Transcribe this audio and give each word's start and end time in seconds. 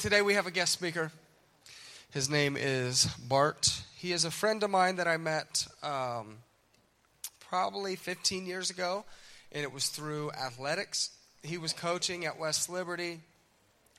Today 0.00 0.22
we 0.22 0.32
have 0.32 0.46
a 0.46 0.50
guest 0.50 0.72
speaker. 0.72 1.12
His 2.10 2.30
name 2.30 2.56
is 2.58 3.04
Bart. 3.28 3.82
He 3.98 4.12
is 4.12 4.24
a 4.24 4.30
friend 4.30 4.62
of 4.62 4.70
mine 4.70 4.96
that 4.96 5.06
I 5.06 5.18
met 5.18 5.66
um, 5.82 6.38
probably 7.38 7.96
15 7.96 8.46
years 8.46 8.70
ago, 8.70 9.04
and 9.52 9.62
it 9.62 9.70
was 9.70 9.88
through 9.88 10.30
athletics. 10.30 11.10
He 11.42 11.58
was 11.58 11.74
coaching 11.74 12.24
at 12.24 12.38
West 12.38 12.70
Liberty, 12.70 13.20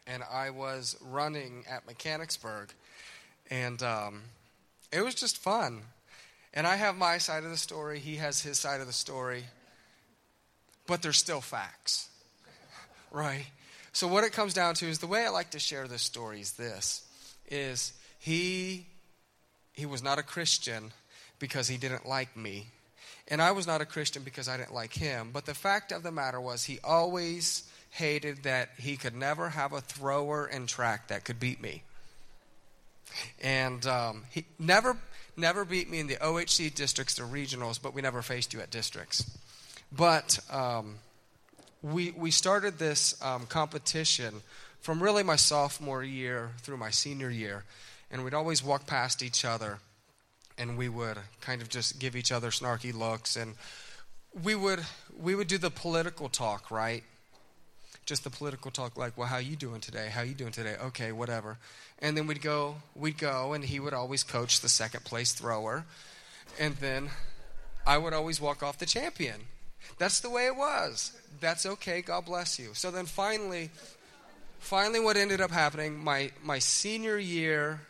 and 0.07 0.23
I 0.23 0.49
was 0.49 0.97
running 1.01 1.65
at 1.69 1.85
Mechanicsburg. 1.85 2.73
And 3.51 3.83
um, 3.83 4.23
it 4.91 5.03
was 5.03 5.13
just 5.13 5.37
fun. 5.37 5.83
And 6.51 6.65
I 6.65 6.77
have 6.77 6.95
my 6.95 7.19
side 7.19 7.43
of 7.43 7.51
the 7.51 7.57
story, 7.57 7.99
he 7.99 8.15
has 8.15 8.41
his 8.41 8.57
side 8.57 8.81
of 8.81 8.87
the 8.87 8.93
story, 8.93 9.43
but 10.87 11.03
there's 11.03 11.17
still 11.17 11.41
facts, 11.41 12.09
right? 13.11 13.45
So 13.93 14.07
what 14.07 14.23
it 14.23 14.31
comes 14.31 14.53
down 14.53 14.75
to 14.75 14.87
is 14.87 14.99
the 14.99 15.07
way 15.07 15.25
I 15.25 15.29
like 15.29 15.51
to 15.51 15.59
share 15.59 15.87
this 15.87 16.01
story 16.01 16.41
is 16.41 16.53
this 16.53 17.05
is 17.49 17.93
he 18.19 18.87
he 19.73 19.85
was 19.85 20.01
not 20.01 20.19
a 20.19 20.23
Christian 20.23 20.91
because 21.39 21.67
he 21.67 21.77
didn't 21.77 22.07
like 22.07 22.35
me. 22.37 22.67
And 23.27 23.41
I 23.41 23.51
was 23.51 23.67
not 23.67 23.81
a 23.81 23.85
Christian 23.85 24.23
because 24.23 24.47
I 24.47 24.57
didn't 24.57 24.73
like 24.73 24.93
him. 24.93 25.29
But 25.31 25.45
the 25.45 25.53
fact 25.53 25.91
of 25.91 26.03
the 26.03 26.11
matter 26.11 26.39
was 26.39 26.65
he 26.65 26.79
always 26.83 27.63
hated 27.89 28.43
that 28.43 28.69
he 28.77 28.95
could 28.95 29.15
never 29.15 29.49
have 29.49 29.73
a 29.73 29.81
thrower 29.81 30.45
and 30.45 30.67
track 30.67 31.09
that 31.09 31.25
could 31.25 31.39
beat 31.39 31.61
me. 31.61 31.83
And 33.41 33.85
um, 33.85 34.23
he 34.31 34.45
never 34.57 34.97
never 35.35 35.65
beat 35.65 35.89
me 35.89 35.99
in 35.99 36.07
the 36.07 36.15
OHC 36.15 36.73
districts 36.73 37.19
or 37.19 37.25
regionals, 37.25 37.81
but 37.81 37.93
we 37.93 38.01
never 38.01 38.21
faced 38.21 38.53
you 38.53 38.61
at 38.61 38.69
districts. 38.69 39.37
But 39.91 40.39
um, 40.49 40.95
we, 41.81 42.11
we 42.11 42.31
started 42.31 42.77
this 42.77 43.19
um, 43.23 43.45
competition 43.47 44.41
from 44.81 45.01
really 45.01 45.23
my 45.23 45.35
sophomore 45.35 46.03
year 46.03 46.51
through 46.59 46.77
my 46.77 46.89
senior 46.89 47.29
year. 47.29 47.63
And 48.11 48.23
we'd 48.23 48.33
always 48.33 48.63
walk 48.63 48.87
past 48.87 49.23
each 49.23 49.45
other 49.45 49.79
and 50.57 50.77
we 50.77 50.89
would 50.89 51.17
kind 51.39 51.61
of 51.61 51.69
just 51.69 51.99
give 51.99 52.15
each 52.15 52.31
other 52.31 52.49
snarky 52.49 52.93
looks. 52.93 53.35
And 53.35 53.55
we 54.43 54.53
would, 54.53 54.81
we 55.19 55.33
would 55.33 55.47
do 55.47 55.57
the 55.57 55.71
political 55.71 56.29
talk, 56.29 56.69
right? 56.69 57.03
Just 58.05 58.23
the 58.23 58.29
political 58.29 58.71
talk, 58.71 58.97
like, 58.97 59.17
well, 59.17 59.27
how 59.27 59.37
you 59.37 59.55
doing 59.55 59.81
today? 59.81 60.09
How 60.11 60.21
you 60.21 60.33
doing 60.33 60.51
today? 60.51 60.75
Okay, 60.83 61.11
whatever. 61.11 61.57
And 61.99 62.17
then 62.17 62.27
we'd 62.27 62.41
go, 62.41 62.75
we'd 62.95 63.17
go, 63.17 63.53
and 63.53 63.63
he 63.63 63.79
would 63.79 63.93
always 63.93 64.23
coach 64.23 64.61
the 64.61 64.69
second 64.69 65.03
place 65.03 65.31
thrower. 65.31 65.85
And 66.59 66.75
then 66.77 67.09
I 67.85 67.97
would 67.97 68.13
always 68.13 68.41
walk 68.41 68.61
off 68.61 68.77
the 68.77 68.85
champion. 68.85 69.41
That's 69.97 70.19
the 70.19 70.29
way 70.29 70.45
it 70.47 70.55
was. 70.55 71.17
That's 71.39 71.65
okay. 71.65 72.01
God 72.01 72.25
bless 72.25 72.59
you. 72.59 72.69
So 72.73 72.91
then 72.91 73.05
finally, 73.05 73.69
finally, 74.59 74.99
what 74.99 75.17
ended 75.17 75.41
up 75.41 75.51
happening, 75.51 76.03
my, 76.03 76.31
my 76.43 76.59
senior 76.59 77.17
year 77.17 77.81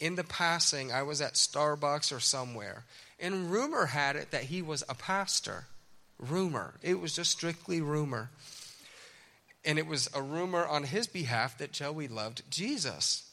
in 0.00 0.14
the 0.14 0.24
passing, 0.24 0.92
I 0.92 1.02
was 1.02 1.20
at 1.20 1.34
Starbucks 1.34 2.14
or 2.14 2.20
somewhere. 2.20 2.84
And 3.18 3.50
rumor 3.50 3.86
had 3.86 4.16
it 4.16 4.30
that 4.30 4.44
he 4.44 4.62
was 4.62 4.82
a 4.88 4.94
pastor. 4.94 5.64
Rumor. 6.18 6.74
It 6.82 7.00
was 7.00 7.14
just 7.14 7.30
strictly 7.30 7.80
rumor. 7.80 8.30
And 9.64 9.78
it 9.78 9.86
was 9.86 10.08
a 10.14 10.22
rumor 10.22 10.64
on 10.66 10.84
his 10.84 11.06
behalf 11.06 11.58
that 11.58 11.72
Joey 11.72 12.08
loved 12.08 12.42
Jesus. 12.50 13.28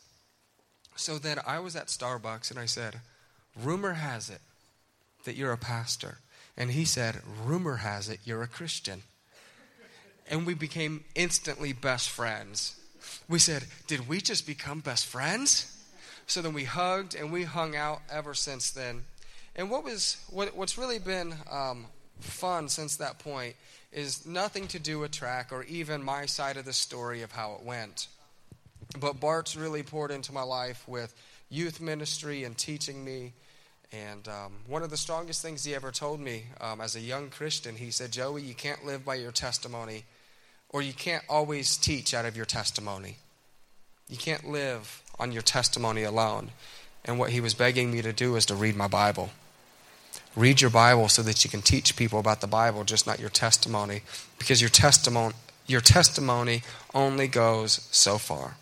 So 0.95 1.17
then 1.17 1.39
I 1.45 1.59
was 1.59 1.75
at 1.75 1.87
Starbucks 1.87 2.49
and 2.49 2.59
I 2.59 2.65
said, 2.65 3.01
Rumor 3.61 3.93
has 3.93 4.29
it 4.29 4.41
that 5.25 5.35
you're 5.35 5.51
a 5.51 5.57
pastor. 5.57 6.17
And 6.57 6.71
he 6.71 6.85
said, 6.85 7.21
Rumor 7.43 7.77
has 7.77 8.09
it 8.09 8.19
you're 8.23 8.43
a 8.43 8.47
Christian. 8.47 9.03
And 10.29 10.45
we 10.45 10.53
became 10.53 11.03
instantly 11.15 11.73
best 11.73 12.09
friends. 12.09 12.79
We 13.27 13.39
said, 13.39 13.65
Did 13.87 14.07
we 14.07 14.21
just 14.21 14.47
become 14.47 14.79
best 14.79 15.05
friends? 15.05 15.69
So 16.27 16.41
then 16.41 16.53
we 16.53 16.63
hugged 16.63 17.15
and 17.15 17.31
we 17.31 17.43
hung 17.43 17.75
out 17.75 18.01
ever 18.09 18.33
since 18.33 18.71
then. 18.71 19.03
And 19.55 19.69
what 19.69 19.83
was 19.83 20.23
what, 20.29 20.55
what's 20.55 20.77
really 20.77 20.99
been 20.99 21.35
um, 21.51 21.87
fun 22.19 22.69
since 22.69 22.95
that 22.97 23.19
point 23.19 23.55
is 23.91 24.25
nothing 24.25 24.67
to 24.69 24.79
do 24.79 24.99
with 24.99 25.11
track 25.11 25.51
or 25.51 25.63
even 25.63 26.03
my 26.03 26.25
side 26.25 26.57
of 26.57 26.65
the 26.65 26.73
story 26.73 27.21
of 27.21 27.31
how 27.31 27.53
it 27.53 27.63
went. 27.63 28.07
But 28.99 29.19
Bart's 29.19 29.55
really 29.55 29.83
poured 29.83 30.11
into 30.11 30.33
my 30.33 30.41
life 30.41 30.87
with 30.87 31.13
youth 31.49 31.79
ministry 31.79 32.43
and 32.43 32.57
teaching 32.57 33.03
me 33.03 33.33
and 33.93 34.27
um, 34.27 34.53
one 34.67 34.81
of 34.81 34.89
the 34.89 34.97
strongest 34.97 35.43
things 35.43 35.63
he 35.63 35.75
ever 35.75 35.91
told 35.91 36.19
me 36.19 36.45
um, 36.59 36.81
as 36.81 36.95
a 36.95 36.99
young 36.99 37.29
Christian, 37.29 37.75
he 37.75 37.91
said, 37.91 38.11
Joey, 38.11 38.41
you 38.41 38.55
can't 38.55 38.83
live 38.83 39.05
by 39.05 39.15
your 39.15 39.31
testimony, 39.31 40.05
or 40.69 40.81
you 40.81 40.93
can't 40.93 41.23
always 41.29 41.77
teach 41.77 42.13
out 42.13 42.25
of 42.25 42.35
your 42.35 42.47
testimony. 42.47 43.17
You 44.09 44.17
can't 44.17 44.49
live 44.49 45.03
on 45.19 45.31
your 45.31 45.43
testimony 45.43 46.01
alone. 46.01 46.49
And 47.05 47.19
what 47.19 47.29
he 47.29 47.39
was 47.39 47.53
begging 47.53 47.91
me 47.91 48.01
to 48.01 48.11
do 48.11 48.35
is 48.35 48.47
to 48.47 48.55
read 48.55 48.75
my 48.75 48.87
Bible. 48.87 49.29
Read 50.35 50.61
your 50.61 50.71
Bible 50.71 51.07
so 51.07 51.21
that 51.21 51.43
you 51.43 51.49
can 51.51 51.61
teach 51.61 51.95
people 51.95 52.19
about 52.19 52.41
the 52.41 52.47
Bible, 52.47 52.83
just 52.83 53.05
not 53.05 53.19
your 53.19 53.29
testimony, 53.29 54.01
because 54.39 54.59
your 54.59 54.71
testimony, 54.71 55.35
your 55.67 55.81
testimony 55.81 56.63
only 56.95 57.27
goes 57.27 57.87
so 57.91 58.17
far. 58.17 58.55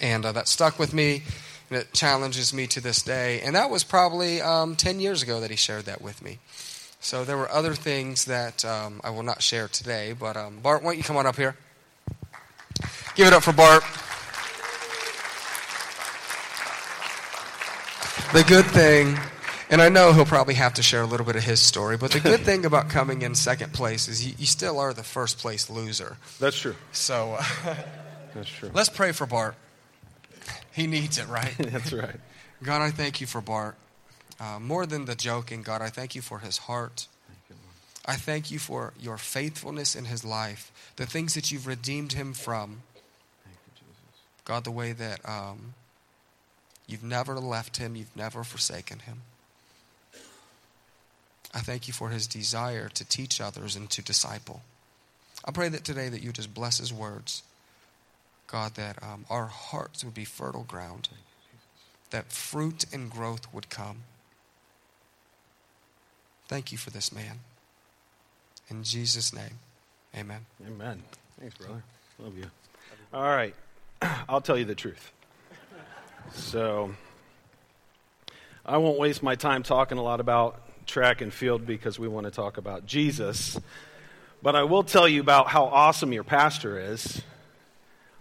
And 0.00 0.26
uh, 0.26 0.32
that 0.32 0.48
stuck 0.48 0.76
with 0.76 0.92
me 0.92 1.22
that 1.70 1.92
challenges 1.92 2.52
me 2.52 2.66
to 2.68 2.80
this 2.80 3.02
day. 3.02 3.40
And 3.40 3.54
that 3.56 3.70
was 3.70 3.84
probably 3.84 4.40
um, 4.40 4.76
10 4.76 5.00
years 5.00 5.22
ago 5.22 5.40
that 5.40 5.50
he 5.50 5.56
shared 5.56 5.84
that 5.86 6.00
with 6.02 6.22
me. 6.22 6.38
So 7.00 7.24
there 7.24 7.36
were 7.36 7.50
other 7.50 7.74
things 7.74 8.24
that 8.26 8.64
um, 8.64 9.00
I 9.04 9.10
will 9.10 9.22
not 9.22 9.42
share 9.42 9.68
today. 9.68 10.14
But 10.18 10.36
um, 10.36 10.58
Bart, 10.62 10.82
why 10.82 10.92
don't 10.92 10.98
you 10.98 11.04
come 11.04 11.16
on 11.16 11.26
up 11.26 11.36
here? 11.36 11.56
Give 13.14 13.26
it 13.26 13.32
up 13.32 13.42
for 13.42 13.52
Bart. 13.52 13.82
The 18.32 18.42
good 18.42 18.64
thing, 18.66 19.16
and 19.70 19.80
I 19.80 19.88
know 19.88 20.12
he'll 20.12 20.24
probably 20.24 20.54
have 20.54 20.74
to 20.74 20.82
share 20.82 21.02
a 21.02 21.06
little 21.06 21.24
bit 21.24 21.36
of 21.36 21.44
his 21.44 21.60
story, 21.60 21.96
but 21.96 22.10
the 22.10 22.18
good 22.18 22.40
thing 22.44 22.64
about 22.64 22.88
coming 22.88 23.22
in 23.22 23.36
second 23.36 23.72
place 23.72 24.08
is 24.08 24.26
you, 24.26 24.34
you 24.36 24.46
still 24.46 24.80
are 24.80 24.92
the 24.92 25.04
first 25.04 25.38
place 25.38 25.70
loser. 25.70 26.16
That's 26.40 26.58
true. 26.58 26.74
So 26.90 27.36
uh, 27.38 27.44
That's 28.34 28.48
true. 28.48 28.70
let's 28.74 28.88
pray 28.88 29.12
for 29.12 29.26
Bart. 29.26 29.54
He 30.72 30.86
needs 30.86 31.18
it, 31.18 31.28
right? 31.28 31.54
That's 31.58 31.92
right. 31.92 32.16
God, 32.62 32.82
I 32.82 32.90
thank 32.90 33.20
you 33.20 33.26
for 33.26 33.40
Bart. 33.40 33.76
Uh, 34.40 34.58
more 34.58 34.86
than 34.86 35.04
the 35.04 35.14
joking, 35.14 35.62
God, 35.62 35.80
I 35.80 35.88
thank 35.88 36.14
you 36.14 36.22
for 36.22 36.40
his 36.40 36.58
heart. 36.58 37.06
I 38.06 38.16
thank 38.16 38.50
you 38.50 38.58
for 38.58 38.92
your 39.00 39.16
faithfulness 39.16 39.96
in 39.96 40.06
his 40.06 40.24
life, 40.24 40.70
the 40.96 41.06
things 41.06 41.34
that 41.34 41.50
you've 41.50 41.66
redeemed 41.66 42.12
him 42.12 42.34
from. 42.34 42.82
God, 44.44 44.64
the 44.64 44.70
way 44.70 44.92
that 44.92 45.26
um, 45.26 45.74
you've 46.86 47.02
never 47.02 47.40
left 47.40 47.78
him, 47.78 47.96
you've 47.96 48.14
never 48.14 48.44
forsaken 48.44 49.00
him. 49.00 49.22
I 51.54 51.60
thank 51.60 51.86
you 51.86 51.94
for 51.94 52.10
his 52.10 52.26
desire 52.26 52.88
to 52.90 53.04
teach 53.04 53.40
others 53.40 53.76
and 53.76 53.88
to 53.90 54.02
disciple. 54.02 54.62
I 55.44 55.52
pray 55.52 55.68
that 55.68 55.84
today 55.84 56.08
that 56.08 56.22
you 56.22 56.32
just 56.32 56.52
bless 56.52 56.78
his 56.78 56.92
words. 56.92 57.42
God, 58.54 58.76
that 58.76 59.02
um, 59.02 59.24
our 59.28 59.46
hearts 59.46 60.04
would 60.04 60.14
be 60.14 60.24
fertile 60.24 60.62
ground, 60.62 61.08
that 62.10 62.30
fruit 62.30 62.84
and 62.92 63.10
growth 63.10 63.52
would 63.52 63.68
come. 63.68 64.04
Thank 66.46 66.70
you 66.70 66.78
for 66.78 66.90
this 66.90 67.12
man. 67.12 67.40
In 68.70 68.84
Jesus' 68.84 69.34
name, 69.34 69.58
amen. 70.16 70.46
Amen. 70.64 71.02
Thanks, 71.40 71.56
brother. 71.58 71.82
Love 72.20 72.38
you. 72.38 72.44
All 73.12 73.24
right. 73.24 73.56
I'll 74.28 74.40
tell 74.40 74.56
you 74.56 74.64
the 74.64 74.76
truth. 74.76 75.10
So, 76.32 76.94
I 78.64 78.76
won't 78.76 79.00
waste 79.00 79.20
my 79.20 79.34
time 79.34 79.64
talking 79.64 79.98
a 79.98 80.02
lot 80.02 80.20
about 80.20 80.60
track 80.86 81.22
and 81.22 81.32
field 81.32 81.66
because 81.66 81.98
we 81.98 82.06
want 82.06 82.26
to 82.26 82.30
talk 82.30 82.56
about 82.56 82.86
Jesus. 82.86 83.58
But 84.44 84.54
I 84.54 84.62
will 84.62 84.84
tell 84.84 85.08
you 85.08 85.20
about 85.20 85.48
how 85.48 85.64
awesome 85.64 86.12
your 86.12 86.22
pastor 86.22 86.78
is 86.78 87.20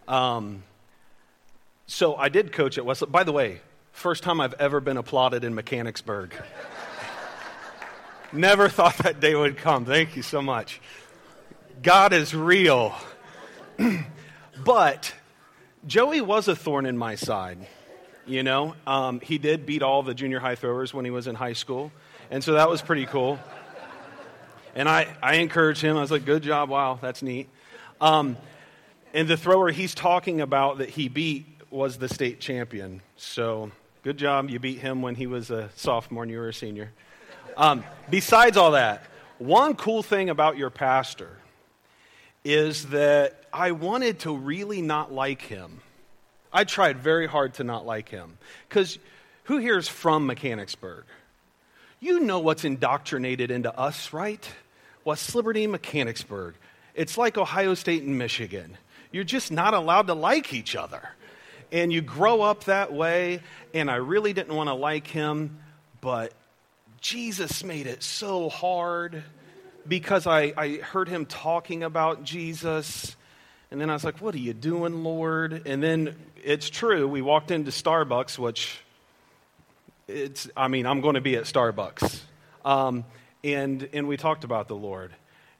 um, 0.07 0.63
so 1.87 2.15
I 2.15 2.29
did 2.29 2.51
coach 2.51 2.77
at 2.77 2.85
Westlake. 2.85 3.11
By 3.11 3.23
the 3.23 3.31
way, 3.31 3.61
first 3.91 4.23
time 4.23 4.41
I've 4.41 4.55
ever 4.55 4.79
been 4.79 4.97
applauded 4.97 5.43
in 5.43 5.53
Mechanicsburg. 5.53 6.33
Never 8.33 8.67
thought 8.67 8.97
that 8.99 9.19
day 9.19 9.35
would 9.35 9.57
come. 9.57 9.85
Thank 9.85 10.15
you 10.15 10.23
so 10.23 10.41
much. 10.41 10.81
God 11.81 12.13
is 12.13 12.33
real. 12.33 12.95
but 14.63 15.13
Joey 15.85 16.21
was 16.21 16.47
a 16.47 16.55
thorn 16.55 16.85
in 16.85 16.97
my 16.97 17.15
side. 17.15 17.59
You 18.25 18.41
know, 18.41 18.75
um, 18.87 19.19
he 19.19 19.37
did 19.37 19.65
beat 19.65 19.83
all 19.83 20.01
the 20.01 20.13
junior 20.13 20.39
high 20.39 20.55
throwers 20.55 20.93
when 20.93 21.03
he 21.03 21.11
was 21.11 21.27
in 21.27 21.35
high 21.35 21.53
school. 21.53 21.91
And 22.31 22.43
so 22.43 22.53
that 22.53 22.69
was 22.69 22.81
pretty 22.81 23.05
cool. 23.05 23.37
And 24.75 24.89
I, 24.89 25.07
I 25.21 25.35
encouraged 25.35 25.81
him. 25.81 25.97
I 25.97 26.01
was 26.01 26.09
like, 26.09 26.25
good 26.25 26.41
job. 26.41 26.69
Wow, 26.69 26.97
that's 27.01 27.21
neat. 27.21 27.49
Um, 27.99 28.37
and 29.13 29.27
the 29.27 29.37
thrower 29.37 29.69
he's 29.69 29.93
talking 29.93 30.41
about 30.41 30.79
that 30.79 30.89
he 30.89 31.07
beat 31.07 31.45
was 31.69 31.97
the 31.97 32.09
state 32.09 32.39
champion. 32.39 33.01
So 33.15 33.71
good 34.03 34.17
job. 34.17 34.49
You 34.49 34.59
beat 34.59 34.79
him 34.79 35.01
when 35.01 35.15
he 35.15 35.27
was 35.27 35.51
a 35.51 35.69
sophomore 35.75 36.23
and 36.23 36.31
you 36.31 36.39
were 36.39 36.49
a 36.49 36.53
senior. 36.53 36.91
Um, 37.55 37.83
besides 38.09 38.57
all 38.57 38.71
that, 38.71 39.03
one 39.37 39.75
cool 39.75 40.03
thing 40.03 40.29
about 40.29 40.57
your 40.57 40.69
pastor 40.69 41.37
is 42.43 42.89
that 42.89 43.43
I 43.53 43.71
wanted 43.71 44.19
to 44.19 44.35
really 44.35 44.81
not 44.81 45.13
like 45.13 45.41
him. 45.41 45.81
I 46.51 46.63
tried 46.63 46.99
very 46.99 47.27
hard 47.27 47.55
to 47.55 47.63
not 47.63 47.85
like 47.85 48.09
him. 48.09 48.37
Because 48.67 48.99
who 49.45 49.57
here 49.57 49.77
is 49.77 49.87
from 49.87 50.25
Mechanicsburg? 50.25 51.05
You 51.99 52.19
know 52.19 52.39
what's 52.39 52.65
indoctrinated 52.65 53.49
into 53.49 53.75
us, 53.77 54.11
right? 54.11 54.47
West 55.05 55.33
Liberty, 55.35 55.67
Mechanicsburg. 55.67 56.55
It's 56.95 57.17
like 57.17 57.37
Ohio 57.37 57.73
State 57.73 58.03
and 58.03 58.17
Michigan. 58.17 58.77
You're 59.13 59.23
just 59.23 59.51
not 59.51 59.75
allowed 59.75 60.07
to 60.07 60.15
like 60.15 60.53
each 60.53 60.75
other. 60.75 61.07
And 61.71 61.93
you 61.93 62.01
grow 62.01 62.41
up 62.41 62.65
that 62.65 62.91
way, 62.91 63.41
and 63.73 63.89
I 63.89 63.95
really 63.95 64.33
didn't 64.33 64.55
want 64.55 64.69
to 64.69 64.73
like 64.73 65.07
him, 65.07 65.59
but 66.01 66.33
Jesus 66.99 67.63
made 67.63 67.85
it 67.85 68.01
so 68.01 68.49
hard 68.49 69.23
because 69.87 70.25
I, 70.25 70.53
I 70.57 70.77
heard 70.77 71.07
him 71.07 71.27
talking 71.27 71.83
about 71.83 72.23
Jesus. 72.23 73.15
And 73.69 73.79
then 73.79 73.89
I 73.89 73.93
was 73.93 74.03
like, 74.03 74.19
What 74.19 74.33
are 74.33 74.39
you 74.39 74.53
doing, 74.53 75.03
Lord? 75.03 75.67
And 75.67 75.81
then 75.81 76.15
it's 76.43 76.69
true. 76.69 77.07
We 77.07 77.21
walked 77.21 77.51
into 77.51 77.69
Starbucks, 77.69 78.39
which 78.39 78.79
it's, 80.07 80.49
I 80.57 80.67
mean, 80.69 80.87
I'm 80.87 81.01
going 81.01 81.15
to 81.15 81.21
be 81.21 81.35
at 81.35 81.43
Starbucks. 81.43 82.19
Um, 82.65 83.05
and, 83.43 83.87
and 83.93 84.07
we 84.07 84.17
talked 84.17 84.43
about 84.43 84.67
the 84.67 84.75
Lord. 84.75 85.11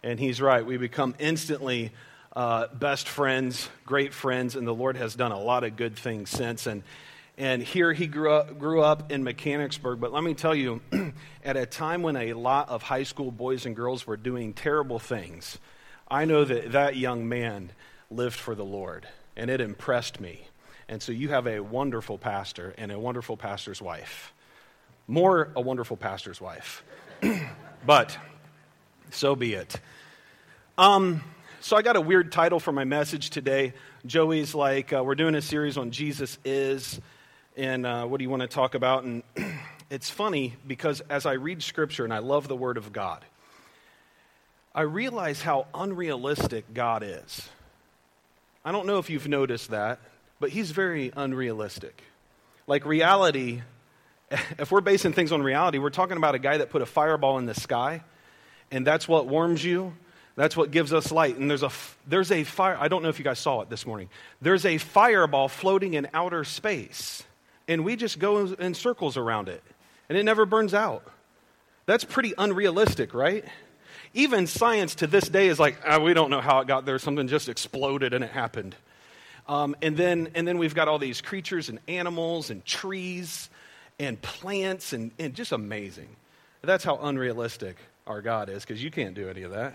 And 0.02 0.20
he's 0.20 0.42
right. 0.42 0.66
We 0.66 0.78
become 0.78 1.16
instantly 1.20 1.92
uh, 2.36 2.68
best 2.74 3.08
friends, 3.08 3.70
great 3.86 4.14
friends, 4.14 4.56
and 4.56 4.68
the 4.68 4.74
Lord 4.74 4.98
has 4.98 5.16
done 5.16 5.32
a 5.32 5.40
lot 5.40 5.64
of 5.64 5.76
good 5.76 5.96
things 5.96 6.30
since. 6.30 6.66
And, 6.66 6.84
and 7.38 7.62
here 7.62 7.94
he 7.94 8.08
grew 8.08 8.32
up, 8.32 8.58
grew 8.58 8.82
up 8.82 9.12
in 9.12 9.24
Mechanicsburg. 9.24 10.00
But 10.00 10.12
let 10.12 10.24
me 10.24 10.34
tell 10.34 10.56
you, 10.56 10.82
at 11.44 11.58
a 11.58 11.66
time 11.66 12.02
when 12.02 12.16
a 12.16 12.34
lot 12.34 12.70
of 12.70 12.84
high 12.84 13.04
school 13.04 13.32
boys 13.32 13.66
and 13.66 13.76
girls 13.76 14.08
were 14.08 14.18
doing 14.18 14.54
terrible 14.54 15.00
things, 15.00 15.60
I 16.10 16.26
know 16.26 16.44
that 16.44 16.72
that 16.72 16.96
young 16.96 17.30
man 17.30 17.72
lived 18.10 18.36
for 18.36 18.56
the 18.56 18.66
Lord, 18.66 19.08
and 19.36 19.50
it 19.50 19.62
impressed 19.62 20.20
me. 20.20 20.48
And 20.88 21.02
so 21.02 21.12
you 21.12 21.30
have 21.30 21.48
a 21.48 21.60
wonderful 21.60 22.18
pastor 22.18 22.74
and 22.78 22.92
a 22.92 23.00
wonderful 23.00 23.38
pastor's 23.38 23.82
wife. 23.82 24.34
More 25.08 25.50
a 25.56 25.62
wonderful 25.62 25.98
pastor's 25.98 26.42
wife. 26.42 26.84
but 27.86 28.18
so 29.12 29.36
be 29.36 29.54
it. 29.54 29.80
Um, 30.78 31.24
so 31.64 31.78
I 31.78 31.82
got 31.82 31.96
a 31.96 32.02
weird 32.02 32.30
title 32.34 32.60
for 32.60 32.74
my 32.74 32.84
message 32.84 33.30
today. 33.30 33.72
Joey's 34.06 34.54
like, 34.54 34.92
uh, 34.92 35.02
we're 35.02 35.16
doing 35.16 35.34
a 35.34 35.42
series 35.42 35.78
on 35.78 35.92
Jesus 35.92 36.38
is, 36.44 37.00
and 37.56 37.86
uh, 37.86 38.06
what 38.06 38.18
do 38.18 38.26
you 38.26 38.30
want 38.30 38.42
to 38.42 38.50
talk 38.50 38.76
about? 38.76 39.06
And 39.06 39.24
it's 39.90 40.10
funny 40.10 40.56
because 40.68 41.00
as 41.10 41.26
I 41.26 41.34
read 41.34 41.64
Scripture 41.64 42.04
and 42.04 42.14
I 42.14 42.18
love 42.18 42.50
the 42.50 42.56
Word 42.58 42.76
of 42.76 42.92
God, 42.92 43.24
I 44.76 44.82
realize 44.82 45.42
how 45.42 45.68
unrealistic 45.74 46.74
God 46.74 47.02
is. 47.02 47.48
I 48.66 48.74
don't 48.74 48.86
know 48.86 48.98
if 48.98 49.10
you've 49.10 49.30
noticed 49.30 49.70
that, 49.70 50.02
but 50.42 50.50
He's 50.50 50.72
very 50.72 51.14
unrealistic. 51.16 52.04
Like 52.68 52.86
reality, 52.86 53.62
if 54.60 54.70
we're 54.70 54.82
basing 54.82 55.14
things 55.14 55.32
on 55.32 55.42
reality, 55.42 55.78
we're 55.78 55.92
talking 55.92 56.18
about 56.18 56.36
a 56.36 56.40
guy 56.40 56.58
that 56.58 56.72
put 56.72 56.82
a 56.82 56.86
fireball 56.86 57.38
in 57.38 57.46
the 57.46 57.56
sky, 57.56 58.04
and 58.70 58.86
that's 58.86 59.08
what 59.08 59.28
warms 59.28 59.64
you 59.64 59.94
that's 60.36 60.58
what 60.58 60.72
gives 60.72 60.94
us 60.94 61.12
light. 61.12 61.38
And 61.38 61.50
there's 61.50 61.64
a, 61.64 61.72
there's 62.08 62.32
a 62.32 62.44
fire, 62.44 62.78
I 62.80 62.88
don't 62.88 63.04
know 63.04 63.10
if 63.10 63.20
you 63.20 63.26
guys 63.26 63.40
saw 63.40 63.62
it 63.62 63.70
this 63.70 63.86
morning. 63.86 64.10
There's 64.42 64.66
a 64.66 64.78
fireball 64.78 65.48
floating 65.48 65.94
in 65.94 66.08
outer 66.14 66.44
space, 66.44 67.24
and 67.68 67.86
we 67.86 67.96
just 67.96 68.20
go 68.20 68.46
in 68.46 68.74
circles 68.74 69.18
around 69.18 69.50
it, 69.50 69.64
and 70.10 70.18
it 70.18 70.24
never 70.24 70.46
burns 70.46 70.74
out. 70.74 71.04
That's 71.86 72.04
pretty 72.04 72.34
unrealistic, 72.38 73.14
right? 73.14 73.44
Even 74.14 74.48
science 74.48 74.96
to 74.96 75.08
this 75.08 75.28
day 75.28 75.48
is 75.48 75.60
like, 75.60 75.78
ah, 75.86 76.00
we 76.00 76.14
don't 76.14 76.30
know 76.30 76.42
how 76.42 76.60
it 76.60 76.68
got 76.68 76.86
there. 76.86 77.00
Something 77.00 77.28
just 77.28 77.50
exploded 77.50 78.14
and 78.14 78.24
it 78.24 78.30
happened. 78.32 78.76
Um, 79.48 79.76
and, 79.82 79.98
then, 79.98 80.30
and 80.36 80.48
then 80.48 80.58
we've 80.58 80.76
got 80.76 80.88
all 80.88 81.00
these 81.00 81.20
creatures 81.20 81.70
and 81.70 81.80
animals 81.88 82.50
and 82.50 82.64
trees 82.64 83.50
and 84.00 84.22
plants 84.22 84.94
and, 84.94 85.12
and 85.20 85.34
just 85.34 85.52
amazing. 85.52 86.16
That's 86.62 86.84
how 86.84 86.98
unrealistic 87.02 87.76
our 88.08 88.22
God 88.22 88.50
is 88.50 88.64
because 88.64 88.82
you 88.82 88.92
can't 88.92 89.16
do 89.16 89.28
any 89.30 89.42
of 89.42 89.52
that. 89.52 89.74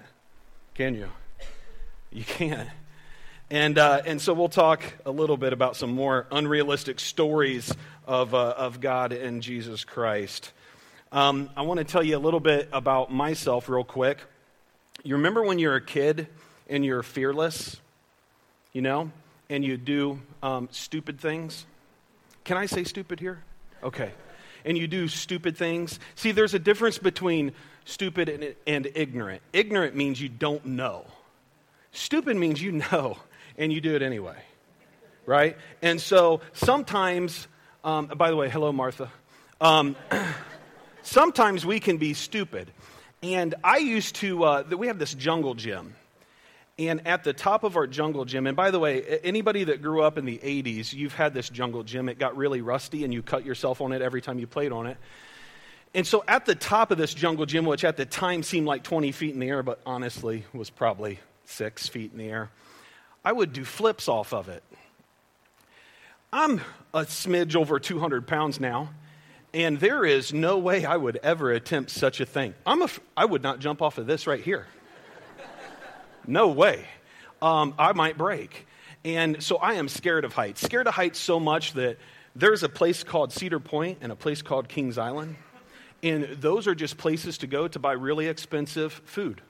Can 0.79 0.95
you? 0.95 1.09
You 2.13 2.23
can't. 2.23 2.69
And, 3.51 3.79
uh, 3.79 4.03
and 4.07 4.23
so 4.23 4.33
we'll 4.33 4.49
talk 4.49 4.81
a 5.05 5.11
little 5.11 5.37
bit 5.37 5.53
about 5.53 5.75
some 5.75 5.91
more 5.91 6.29
unrealistic 6.31 7.01
stories 7.01 7.75
of, 8.07 8.33
uh, 8.33 8.55
of 8.57 8.81
God 8.81 9.13
and 9.13 9.43
Jesus 9.43 9.83
Christ. 9.83 10.53
Um, 11.11 11.51
I 11.57 11.63
want 11.63 11.79
to 11.79 11.85
tell 11.85 12.05
you 12.05 12.17
a 12.17 12.21
little 12.21 12.39
bit 12.39 12.69
about 12.73 13.13
myself, 13.13 13.69
real 13.69 13.83
quick. 13.83 14.21
You 15.03 15.17
remember 15.17 15.43
when 15.43 15.59
you're 15.59 15.75
a 15.75 15.85
kid 15.85 16.29
and 16.69 16.85
you're 16.85 17.03
fearless, 17.03 17.81
you 18.73 18.81
know, 18.81 19.11
and 19.51 19.65
you 19.65 19.77
do 19.79 20.21
um, 20.45 20.69
stupid 20.71 21.19
things? 21.19 21.67
Can 22.45 22.57
I 22.57 22.67
say 22.67 22.85
stupid 22.85 23.19
here? 23.19 23.43
Okay. 23.83 24.13
And 24.65 24.79
you 24.79 24.87
do 24.87 25.09
stupid 25.09 25.57
things. 25.57 25.99
See, 26.15 26.31
there's 26.31 26.55
a 26.55 26.61
difference 26.61 26.99
between 26.99 27.51
stupid 27.89 28.29
and, 28.29 28.55
and 28.67 28.89
ignorant. 28.95 29.41
Ignorant 29.53 29.97
means 29.97 30.21
you 30.21 30.29
don't 30.29 30.65
know. 30.65 31.07
Stupid 31.93 32.37
means 32.37 32.61
you 32.61 32.73
know 32.73 33.17
and 33.57 33.73
you 33.73 33.81
do 33.81 33.97
it 33.97 34.03
anyway, 34.03 34.37
right? 35.27 35.57
And 35.81 36.01
so 36.01 36.43
sometimes, 36.53 37.49
um, 37.83 38.07
by 38.07 38.31
the 38.31 38.37
way, 38.37 38.51
hello, 38.51 38.73
Martha. 38.73 39.11
Um, 39.61 39.97
sometimes 41.03 41.65
we 41.65 41.81
can 41.81 41.97
be 41.97 42.13
stupid. 42.13 42.71
And 43.23 43.55
I 43.65 43.79
used 43.79 44.17
to, 44.17 44.45
uh, 44.45 44.65
we 44.77 44.89
have 44.89 44.99
this 44.99 45.15
jungle 45.15 45.55
gym. 45.55 45.95
And 46.79 47.05
at 47.09 47.25
the 47.25 47.33
top 47.33 47.65
of 47.65 47.77
our 47.77 47.89
jungle 47.89 48.25
gym, 48.25 48.47
and 48.47 48.57
by 48.57 48.71
the 48.71 48.79
way, 48.79 49.03
anybody 49.25 49.65
that 49.65 49.83
grew 49.83 50.03
up 50.03 50.17
in 50.19 50.27
the 50.27 50.39
80s, 50.39 50.93
you've 50.93 51.15
had 51.15 51.35
this 51.35 51.49
jungle 51.49 51.83
gym. 51.83 52.09
It 52.09 52.21
got 52.21 52.37
really 52.37 52.61
rusty 52.61 53.03
and 53.03 53.13
you 53.13 53.23
cut 53.23 53.45
yourself 53.45 53.81
on 53.81 53.93
it 53.93 54.03
every 54.03 54.21
time 54.21 54.39
you 54.39 54.47
played 54.47 54.71
on 54.71 54.87
it. 54.87 54.99
And 55.95 56.07
so 56.07 56.23
at 56.29 56.45
the 56.45 56.55
top 56.55 56.91
of 56.91 56.99
this 56.99 57.15
jungle 57.15 57.47
gym, 57.47 57.65
which 57.65 57.85
at 57.85 57.97
the 57.97 58.05
time 58.05 58.43
seemed 58.43 58.67
like 58.67 58.83
20 58.83 59.13
feet 59.13 59.35
in 59.35 59.41
the 59.41 59.49
air, 59.49 59.63
but 59.63 59.81
honestly 59.87 60.45
was 60.53 60.71
probably 60.71 61.19
six 61.45 61.89
feet 61.89 62.13
in 62.13 62.19
the 62.19 62.29
air, 62.29 62.51
I 63.25 63.33
would 63.33 63.53
do 63.53 63.65
flips 63.65 64.09
off 64.09 64.33
of 64.33 64.49
it. 64.49 64.63
I'm 66.33 66.61
a 66.93 67.01
smidge 67.01 67.57
over 67.57 67.81
200 67.81 68.27
pounds 68.27 68.61
now, 68.61 68.91
and 69.55 69.81
there 69.81 70.05
is 70.05 70.33
no 70.33 70.59
way 70.59 70.85
I 70.85 70.97
would 70.97 71.17
ever 71.23 71.51
attempt 71.53 71.91
such 71.91 72.21
a 72.21 72.27
thing. 72.27 72.55
I'm 72.67 72.83
a, 72.83 72.89
I 73.17 73.25
would 73.25 73.43
not 73.43 73.61
jump 73.61 73.81
off 73.81 73.97
of 73.99 74.07
this 74.07 74.27
right 74.27 74.43
here. 74.43 74.67
No 76.27 76.49
way. 76.49 76.85
Um, 77.41 77.73
I 77.79 77.95
might 77.95 78.19
break. 78.19 78.67
And 79.03 79.43
so 79.43 79.57
I 79.57 79.75
am 79.75 79.89
scared 79.89 80.27
of 80.27 80.35
heights. 80.35 80.61
Scared 80.61 80.87
of 80.87 80.93
heights 80.93 81.19
so 81.19 81.41
much 81.41 81.73
that 81.73 81.97
there's 82.37 82.63
a 82.63 82.69
place 82.69 83.03
called 83.03 83.33
Cedar 83.33 83.61
Point 83.61 83.99
and 84.03 84.13
a 84.13 84.17
place 84.17 84.43
called 84.43 84.69
Kings 84.69 84.99
Island. 84.99 85.37
And 86.03 86.25
those 86.41 86.67
are 86.67 86.75
just 86.75 86.97
places 86.97 87.39
to 87.39 87.47
go 87.47 87.69
to 87.69 87.79
buy 87.79 87.93
really 87.93 88.29
expensive 88.29 88.93
food. 89.05 89.43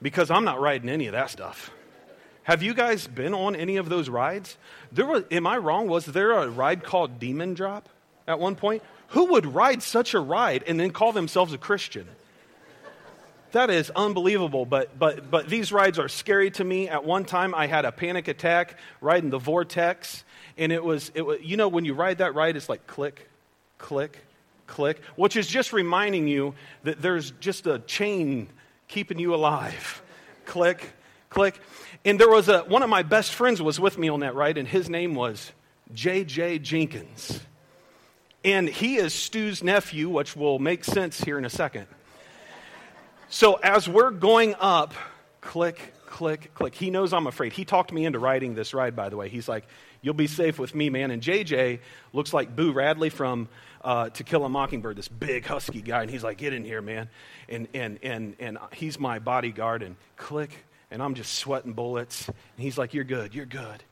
Because 0.00 0.30
I'm 0.30 0.44
not 0.44 0.60
riding 0.60 0.88
any 0.88 1.06
of 1.06 1.12
that 1.12 1.30
stuff. 1.30 1.72
Have 2.44 2.62
you 2.62 2.72
guys 2.72 3.06
been 3.06 3.34
on 3.34 3.56
any 3.56 3.76
of 3.76 3.88
those 3.88 4.08
rides? 4.08 4.56
There 4.92 5.06
was, 5.06 5.24
am 5.30 5.46
I 5.46 5.58
wrong? 5.58 5.88
Was 5.88 6.06
there 6.06 6.32
a 6.32 6.48
ride 6.48 6.82
called 6.82 7.18
Demon 7.18 7.54
Drop 7.54 7.88
at 8.26 8.38
one 8.38 8.54
point? 8.54 8.82
Who 9.08 9.32
would 9.32 9.44
ride 9.44 9.82
such 9.82 10.14
a 10.14 10.20
ride 10.20 10.64
and 10.66 10.78
then 10.78 10.90
call 10.90 11.12
themselves 11.12 11.52
a 11.52 11.58
Christian? 11.58 12.06
That 13.52 13.70
is 13.70 13.90
unbelievable, 13.90 14.66
but, 14.66 14.98
but, 14.98 15.30
but 15.30 15.48
these 15.48 15.72
rides 15.72 15.98
are 15.98 16.08
scary 16.08 16.50
to 16.52 16.64
me. 16.64 16.88
At 16.88 17.04
one 17.04 17.24
time, 17.24 17.54
I 17.54 17.66
had 17.66 17.84
a 17.84 17.92
panic 17.92 18.28
attack 18.28 18.78
riding 19.00 19.30
the 19.30 19.38
Vortex, 19.38 20.22
and 20.58 20.70
it 20.70 20.84
was, 20.84 21.10
it 21.14 21.22
was 21.22 21.40
you 21.42 21.56
know, 21.56 21.68
when 21.68 21.84
you 21.86 21.94
ride 21.94 22.18
that 22.18 22.34
ride, 22.34 22.56
it's 22.56 22.68
like 22.68 22.86
click, 22.86 23.28
click, 23.78 24.18
click, 24.68 25.00
which 25.16 25.36
is 25.36 25.48
just 25.48 25.72
reminding 25.72 26.28
you 26.28 26.54
that 26.84 27.02
there's 27.02 27.32
just 27.32 27.66
a 27.66 27.80
chain 27.80 28.48
keeping 28.86 29.18
you 29.18 29.34
alive. 29.34 30.02
click, 30.46 30.92
click. 31.30 31.60
And 32.04 32.20
there 32.20 32.30
was 32.30 32.48
a, 32.48 32.60
one 32.60 32.82
of 32.82 32.88
my 32.88 33.02
best 33.02 33.34
friends 33.34 33.60
was 33.60 33.80
with 33.80 33.98
me 33.98 34.08
on 34.08 34.20
that 34.20 34.34
ride, 34.34 34.56
and 34.56 34.68
his 34.68 34.88
name 34.88 35.14
was 35.14 35.52
J.J. 35.92 36.60
Jenkins. 36.60 37.40
And 38.44 38.68
he 38.68 38.96
is 38.96 39.12
Stu's 39.12 39.62
nephew, 39.62 40.08
which 40.08 40.36
will 40.36 40.58
make 40.58 40.84
sense 40.84 41.20
here 41.20 41.38
in 41.38 41.44
a 41.44 41.50
second. 41.50 41.86
So 43.28 43.54
as 43.54 43.88
we're 43.88 44.10
going 44.10 44.54
up, 44.58 44.94
click, 45.40 45.92
click, 46.06 46.54
click. 46.54 46.74
He 46.74 46.90
knows 46.90 47.12
I'm 47.12 47.26
afraid. 47.26 47.52
He 47.52 47.64
talked 47.64 47.92
me 47.92 48.06
into 48.06 48.18
riding 48.18 48.54
this 48.54 48.72
ride, 48.72 48.96
by 48.96 49.08
the 49.08 49.16
way. 49.16 49.28
He's 49.28 49.48
like, 49.48 49.66
You'll 50.00 50.14
be 50.14 50.26
safe 50.26 50.58
with 50.58 50.74
me, 50.74 50.90
man. 50.90 51.10
And 51.10 51.22
JJ 51.22 51.80
looks 52.12 52.32
like 52.32 52.54
Boo 52.54 52.72
Radley 52.72 53.10
from 53.10 53.48
uh, 53.82 54.10
To 54.10 54.24
Kill 54.24 54.44
a 54.44 54.48
Mockingbird, 54.48 54.96
this 54.96 55.08
big 55.08 55.44
husky 55.44 55.82
guy. 55.82 56.02
And 56.02 56.10
he's 56.10 56.22
like, 56.22 56.38
Get 56.38 56.52
in 56.52 56.64
here, 56.64 56.80
man. 56.80 57.08
And, 57.48 57.68
and, 57.74 57.98
and, 58.02 58.36
and 58.38 58.58
he's 58.72 58.98
my 58.98 59.18
bodyguard. 59.18 59.82
And 59.82 59.96
click. 60.16 60.64
And 60.90 61.02
I'm 61.02 61.14
just 61.14 61.34
sweating 61.34 61.72
bullets. 61.72 62.28
And 62.28 62.36
he's 62.56 62.78
like, 62.78 62.94
You're 62.94 63.04
good. 63.04 63.34
You're 63.34 63.46
good. 63.46 63.82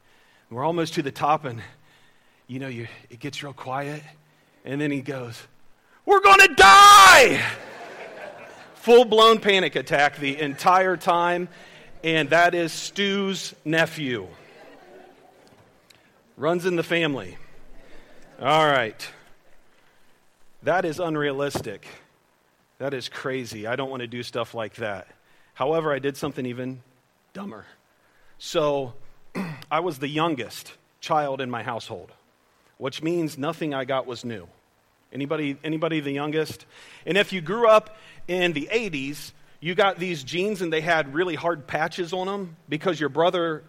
And 0.48 0.56
we're 0.56 0.64
almost 0.64 0.94
to 0.94 1.02
the 1.02 1.12
top. 1.12 1.44
And, 1.44 1.60
you 2.46 2.58
know, 2.58 2.68
you, 2.68 2.86
it 3.10 3.18
gets 3.18 3.42
real 3.42 3.52
quiet. 3.52 4.02
And 4.64 4.80
then 4.80 4.90
he 4.90 5.00
goes, 5.00 5.40
We're 6.04 6.20
going 6.20 6.40
to 6.40 6.54
die! 6.54 7.44
Full 8.76 9.04
blown 9.04 9.40
panic 9.40 9.74
attack 9.74 10.18
the 10.18 10.40
entire 10.40 10.96
time. 10.96 11.48
And 12.04 12.30
that 12.30 12.54
is 12.54 12.72
Stu's 12.72 13.52
nephew. 13.64 14.28
Runs 16.36 16.66
in 16.66 16.76
the 16.76 16.82
family. 16.82 17.38
All 18.40 18.66
right. 18.66 19.08
That 20.62 20.84
is 20.84 21.00
unrealistic. 21.00 21.86
That 22.78 22.92
is 22.92 23.08
crazy. 23.08 23.66
I 23.66 23.76
don't 23.76 23.88
want 23.88 24.02
to 24.02 24.06
do 24.06 24.22
stuff 24.22 24.54
like 24.54 24.74
that. 24.74 25.08
However, 25.54 25.94
I 25.94 25.98
did 25.98 26.16
something 26.16 26.44
even 26.44 26.82
dumber. 27.32 27.64
So, 28.38 28.92
I 29.70 29.80
was 29.80 29.98
the 29.98 30.08
youngest 30.08 30.74
child 31.00 31.40
in 31.40 31.48
my 31.50 31.62
household, 31.62 32.12
which 32.76 33.02
means 33.02 33.38
nothing 33.38 33.72
I 33.72 33.86
got 33.86 34.06
was 34.06 34.22
new. 34.22 34.46
Anybody, 35.14 35.56
anybody 35.64 36.00
the 36.00 36.12
youngest? 36.12 36.66
And 37.06 37.16
if 37.16 37.32
you 37.32 37.40
grew 37.40 37.66
up 37.66 37.96
in 38.28 38.52
the 38.52 38.68
80s, 38.70 39.32
you 39.60 39.74
got 39.74 39.98
these 39.98 40.22
jeans 40.22 40.60
and 40.60 40.70
they 40.70 40.82
had 40.82 41.14
really 41.14 41.34
hard 41.34 41.66
patches 41.66 42.12
on 42.12 42.26
them 42.26 42.56
because 42.68 43.00
your 43.00 43.08
brother 43.08 43.64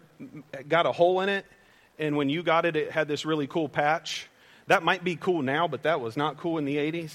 got 0.68 0.84
a 0.84 0.92
hole 0.92 1.22
in 1.22 1.30
it. 1.30 1.46
And 1.98 2.16
when 2.16 2.28
you 2.28 2.42
got 2.42 2.64
it, 2.64 2.76
it 2.76 2.90
had 2.90 3.08
this 3.08 3.24
really 3.24 3.46
cool 3.46 3.68
patch. 3.68 4.28
That 4.66 4.82
might 4.82 5.02
be 5.02 5.16
cool 5.16 5.42
now, 5.42 5.66
but 5.68 5.82
that 5.84 6.00
was 6.00 6.16
not 6.16 6.36
cool 6.36 6.58
in 6.58 6.64
the 6.64 6.76
80s. 6.76 7.12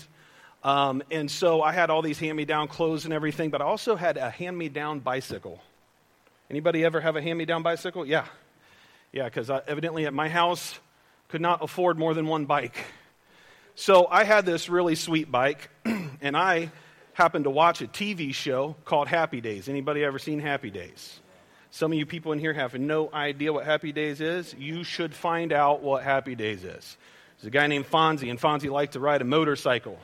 Um, 0.64 1.04
and 1.12 1.30
so 1.30 1.62
I 1.62 1.74
had 1.74 1.90
all 1.90 2.02
these 2.02 2.20
hand-me-down 2.20 2.68
clothes 2.70 3.06
and 3.06 3.14
everything, 3.14 3.50
but 3.50 3.62
I 3.62 3.66
also 3.66 3.96
had 3.96 4.18
a 4.18 4.30
hand-me-down 4.30 5.00
bicycle. 5.00 5.62
Anybody 6.50 6.86
ever 6.86 7.02
have 7.02 7.16
a 7.16 7.22
hand-me-down 7.22 7.64
bicycle? 7.64 8.06
Yeah. 8.06 8.26
Yeah, 9.12 9.26
because 9.26 9.50
evidently 9.50 10.06
at 10.06 10.14
my 10.14 10.30
house, 10.30 10.80
could 11.30 11.42
not 11.42 11.64
afford 11.64 11.98
more 11.98 12.14
than 12.14 12.28
one 12.28 12.46
bike. 12.46 12.76
So 13.76 14.08
I 14.08 14.24
had 14.24 14.46
this 14.46 14.70
really 14.70 14.96
sweet 14.96 15.32
bike, 15.32 15.70
and 16.22 16.38
I 16.38 16.72
happened 17.14 17.46
to 17.46 17.50
watch 17.50 17.82
a 17.82 17.88
TV 17.88 18.34
show 18.34 18.76
called 18.86 19.08
Happy 19.08 19.42
Days. 19.42 19.68
Anybody 19.68 20.04
ever 20.04 20.20
seen 20.20 20.40
Happy 20.40 20.70
Days? 20.70 21.20
Some 21.74 21.92
of 21.92 21.98
you 21.98 22.06
people 22.06 22.34
in 22.34 22.38
here 22.38 22.54
have 22.54 22.76
no 22.76 23.10
idea 23.12 23.52
what 23.52 23.66
Happy 23.66 23.92
Days 23.92 24.22
is. 24.22 24.54
You 24.60 24.84
should 24.84 25.12
find 25.12 25.52
out 25.52 25.82
what 25.82 26.04
Happy 26.04 26.36
Days 26.36 26.64
is. 26.64 26.98
There's 27.38 27.48
a 27.48 27.50
guy 27.50 27.66
named 27.66 27.90
Fonzie, 27.90 28.30
and 28.30 28.40
Fonzie 28.40 28.70
liked 28.70 28.94
to 28.94 29.00
ride 29.00 29.24
a 29.24 29.26
motorcycle, 29.26 29.98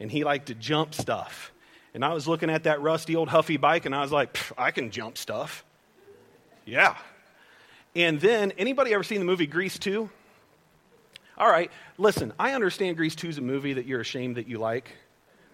and 0.00 0.10
he 0.10 0.24
liked 0.24 0.46
to 0.46 0.54
jump 0.54 0.94
stuff. 0.94 1.52
And 1.92 2.02
I 2.02 2.14
was 2.14 2.26
looking 2.26 2.48
at 2.48 2.62
that 2.62 2.80
rusty 2.80 3.14
old 3.14 3.28
Huffy 3.28 3.58
bike, 3.58 3.84
and 3.84 3.94
I 3.94 4.00
was 4.00 4.10
like, 4.10 4.38
I 4.56 4.70
can 4.70 4.90
jump 4.90 5.18
stuff. 5.18 5.66
Yeah. 6.64 6.96
And 7.94 8.18
then, 8.18 8.52
anybody 8.52 8.94
ever 8.94 9.04
seen 9.04 9.18
the 9.18 9.26
movie 9.26 9.46
Grease 9.46 9.78
2? 9.78 10.08
All 11.36 11.50
right, 11.50 11.70
listen, 11.98 12.32
I 12.38 12.54
understand 12.54 12.96
Grease 12.96 13.16
2 13.16 13.28
is 13.28 13.36
a 13.36 13.42
movie 13.42 13.74
that 13.74 13.84
you're 13.84 14.00
ashamed 14.00 14.36
that 14.36 14.48
you 14.48 14.56
like 14.56 14.92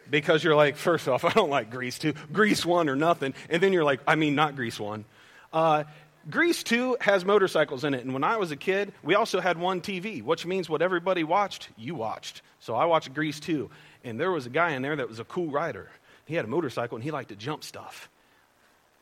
because 0.08 0.44
you're 0.44 0.54
like, 0.54 0.76
first 0.76 1.08
off, 1.08 1.25
I 1.25 1.30
don't 1.30 1.50
like 1.50 1.68
Grease 1.68 1.99
2, 1.99 2.14
Grease 2.32 2.64
1 2.64 2.88
or 2.88 2.94
nothing. 2.94 3.34
And 3.50 3.61
then 3.61 3.72
you're 3.72 3.82
like, 3.82 3.99
I 4.06 4.14
mean, 4.14 4.37
not 4.37 4.54
Grease 4.54 4.78
1. 4.78 5.04
Uh, 5.52 5.85
Grease 6.30 6.62
2 6.62 6.99
has 7.00 7.25
motorcycles 7.25 7.85
in 7.85 7.94
it. 7.94 8.04
And 8.04 8.12
when 8.12 8.23
I 8.23 8.37
was 8.37 8.52
a 8.52 8.56
kid, 8.56 8.92
we 9.02 9.14
also 9.14 9.40
had 9.40 9.59
one 9.59 9.80
TV, 9.80 10.23
which 10.23 10.47
means 10.47 10.68
what 10.68 10.80
everybody 10.80 11.25
watched, 11.25 11.68
you 11.76 11.94
watched. 11.94 12.42
So 12.61 12.75
I 12.75 12.85
watched 12.85 13.12
Grease, 13.12 13.40
2. 13.40 13.68
And 14.04 14.21
there 14.21 14.30
was 14.30 14.47
a 14.47 14.50
guy 14.50 14.71
in 14.71 14.82
there 14.82 14.94
that 14.94 15.09
was 15.09 15.18
a 15.18 15.25
cool 15.25 15.50
rider. 15.50 15.90
He 16.25 16.35
had 16.37 16.44
a 16.44 16.49
motorcycle 16.49 16.97
and 16.97 17.02
he 17.02 17.11
liked 17.11 17.30
to 17.30 17.37
jump 17.37 17.64
stuff. 17.64 18.09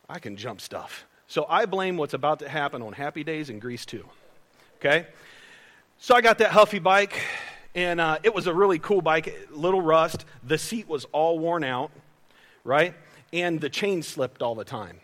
I 0.08 0.18
can 0.18 0.36
jump 0.36 0.60
stuff. 0.60 1.04
So 1.26 1.46
I 1.48 1.66
blame 1.66 1.96
what's 1.96 2.14
about 2.14 2.40
to 2.40 2.48
happen 2.48 2.82
on 2.82 2.92
Happy 2.92 3.22
Days 3.22 3.50
and 3.50 3.60
Grease, 3.60 3.84
2. 3.84 4.04
Okay? 4.78 5.06
So 5.98 6.14
I 6.14 6.22
got 6.22 6.38
that 6.38 6.50
Huffy 6.50 6.78
bike, 6.78 7.20
and 7.74 8.00
uh, 8.00 8.18
it 8.22 8.34
was 8.34 8.46
a 8.46 8.54
really 8.54 8.78
cool 8.78 9.02
bike, 9.02 9.48
little 9.50 9.82
rust. 9.82 10.24
The 10.42 10.56
seat 10.56 10.88
was 10.88 11.04
all 11.12 11.38
worn 11.38 11.62
out, 11.62 11.90
right? 12.64 12.94
And 13.32 13.60
the 13.60 13.68
chain 13.68 14.02
slipped 14.02 14.40
all 14.40 14.54
the 14.54 14.64
time. 14.64 14.98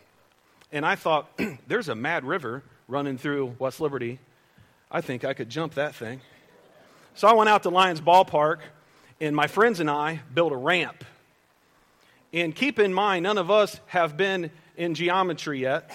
And 0.77 0.85
I 0.85 0.95
thought, 0.95 1.31
there's 1.67 1.89
a 1.89 1.95
mad 1.95 2.23
river 2.27 2.63
running 2.87 3.17
through 3.17 3.57
West 3.59 3.81
Liberty. 3.81 4.19
I 4.91 5.01
think 5.01 5.25
I 5.25 5.33
could 5.33 5.49
jump 5.49 5.77
that 5.77 5.95
thing. 5.95 6.21
So 7.15 7.27
I 7.27 7.33
went 7.33 7.49
out 7.49 7.63
to 7.63 7.71
Lions 7.71 8.03
Ballpark, 8.03 8.59
and 9.19 9.35
my 9.35 9.47
friends 9.47 9.81
and 9.81 9.89
I 9.89 10.21
built 10.35 10.53
a 10.53 10.57
ramp. 10.57 11.03
And 12.31 12.55
keep 12.55 12.79
in 12.79 12.93
mind, 12.93 13.23
none 13.23 13.39
of 13.39 13.51
us 13.51 13.81
have 13.87 14.19
been 14.19 14.51
in 14.77 14.93
geometry 14.93 15.61
yet. 15.61 15.91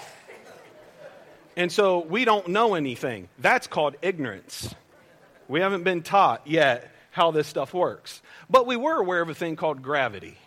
And 1.55 1.71
so 1.71 1.99
we 1.99 2.25
don't 2.25 2.47
know 2.47 2.73
anything. 2.73 3.29
That's 3.37 3.67
called 3.67 3.97
ignorance. 4.01 4.73
We 5.47 5.59
haven't 5.59 5.83
been 5.83 6.01
taught 6.01 6.47
yet 6.47 6.89
how 7.11 7.29
this 7.29 7.47
stuff 7.47 7.71
works. 7.71 8.19
But 8.49 8.65
we 8.65 8.77
were 8.77 8.99
aware 8.99 9.21
of 9.21 9.29
a 9.29 9.35
thing 9.35 9.57
called 9.57 9.83
gravity. 9.83 10.39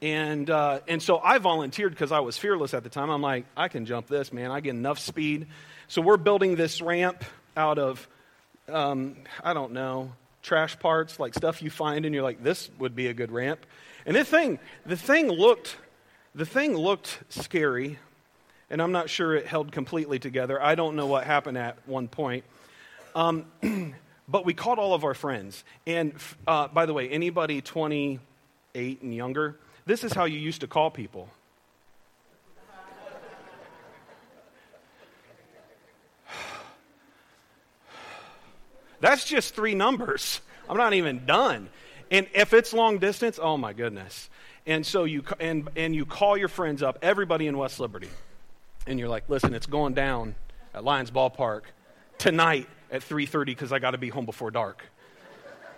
And, 0.00 0.48
uh, 0.48 0.80
and 0.86 1.02
so 1.02 1.18
I 1.18 1.38
volunteered 1.38 1.92
because 1.92 2.12
I 2.12 2.20
was 2.20 2.38
fearless 2.38 2.72
at 2.74 2.84
the 2.84 2.88
time. 2.88 3.10
I'm 3.10 3.22
like, 3.22 3.46
I 3.56 3.68
can 3.68 3.84
jump 3.84 4.06
this, 4.06 4.32
man. 4.32 4.50
I 4.50 4.60
get 4.60 4.70
enough 4.70 4.98
speed. 4.98 5.48
So 5.88 6.02
we're 6.02 6.16
building 6.16 6.54
this 6.54 6.80
ramp 6.80 7.24
out 7.56 7.78
of, 7.78 8.06
um, 8.68 9.16
I 9.42 9.54
don't 9.54 9.72
know, 9.72 10.12
trash 10.42 10.78
parts, 10.78 11.18
like 11.18 11.34
stuff 11.34 11.62
you 11.62 11.70
find, 11.70 12.04
and 12.04 12.14
you're 12.14 12.22
like, 12.22 12.42
this 12.42 12.70
would 12.78 12.94
be 12.94 13.08
a 13.08 13.14
good 13.14 13.32
ramp. 13.32 13.60
And 14.06 14.14
this 14.14 14.28
thing, 14.28 14.60
the 14.86 14.96
thing 14.96 15.28
looked, 15.28 15.76
the 16.34 16.46
thing 16.46 16.76
looked 16.76 17.18
scary, 17.28 17.98
and 18.70 18.80
I'm 18.80 18.92
not 18.92 19.10
sure 19.10 19.34
it 19.34 19.46
held 19.46 19.72
completely 19.72 20.18
together. 20.18 20.62
I 20.62 20.76
don't 20.76 20.94
know 20.94 21.06
what 21.06 21.24
happened 21.24 21.58
at 21.58 21.76
one 21.86 22.06
point. 22.06 22.44
Um, 23.14 23.46
But 24.28 24.44
we 24.44 24.52
called 24.52 24.78
all 24.78 24.92
of 24.92 25.04
our 25.04 25.14
friends. 25.14 25.64
And 25.86 26.12
uh, 26.46 26.68
by 26.68 26.84
the 26.84 26.92
way, 26.92 27.08
anybody 27.08 27.62
28 27.62 29.02
and 29.02 29.14
younger, 29.14 29.58
this 29.88 30.04
is 30.04 30.12
how 30.12 30.26
you 30.26 30.38
used 30.38 30.60
to 30.60 30.66
call 30.66 30.90
people. 30.90 31.30
That's 39.00 39.24
just 39.24 39.54
three 39.54 39.74
numbers. 39.74 40.42
I'm 40.68 40.76
not 40.76 40.92
even 40.92 41.24
done. 41.24 41.70
And 42.10 42.26
if 42.34 42.52
it's 42.52 42.74
long 42.74 42.98
distance, 42.98 43.40
oh 43.42 43.56
my 43.56 43.72
goodness. 43.72 44.28
And 44.66 44.84
so 44.84 45.04
you 45.04 45.24
and 45.40 45.70
and 45.76 45.94
you 45.94 46.04
call 46.04 46.36
your 46.36 46.48
friends 46.48 46.82
up, 46.82 46.98
everybody 47.00 47.46
in 47.46 47.56
West 47.56 47.80
Liberty, 47.80 48.10
and 48.86 48.98
you're 48.98 49.08
like, 49.08 49.30
"Listen, 49.30 49.54
it's 49.54 49.64
going 49.64 49.94
down 49.94 50.34
at 50.74 50.84
Lions 50.84 51.10
Ballpark 51.10 51.62
tonight 52.18 52.68
at 52.90 53.02
3.30 53.02 53.46
because 53.46 53.72
I 53.72 53.78
got 53.78 53.92
to 53.92 53.98
be 53.98 54.10
home 54.10 54.26
before 54.26 54.50
dark. 54.50 54.84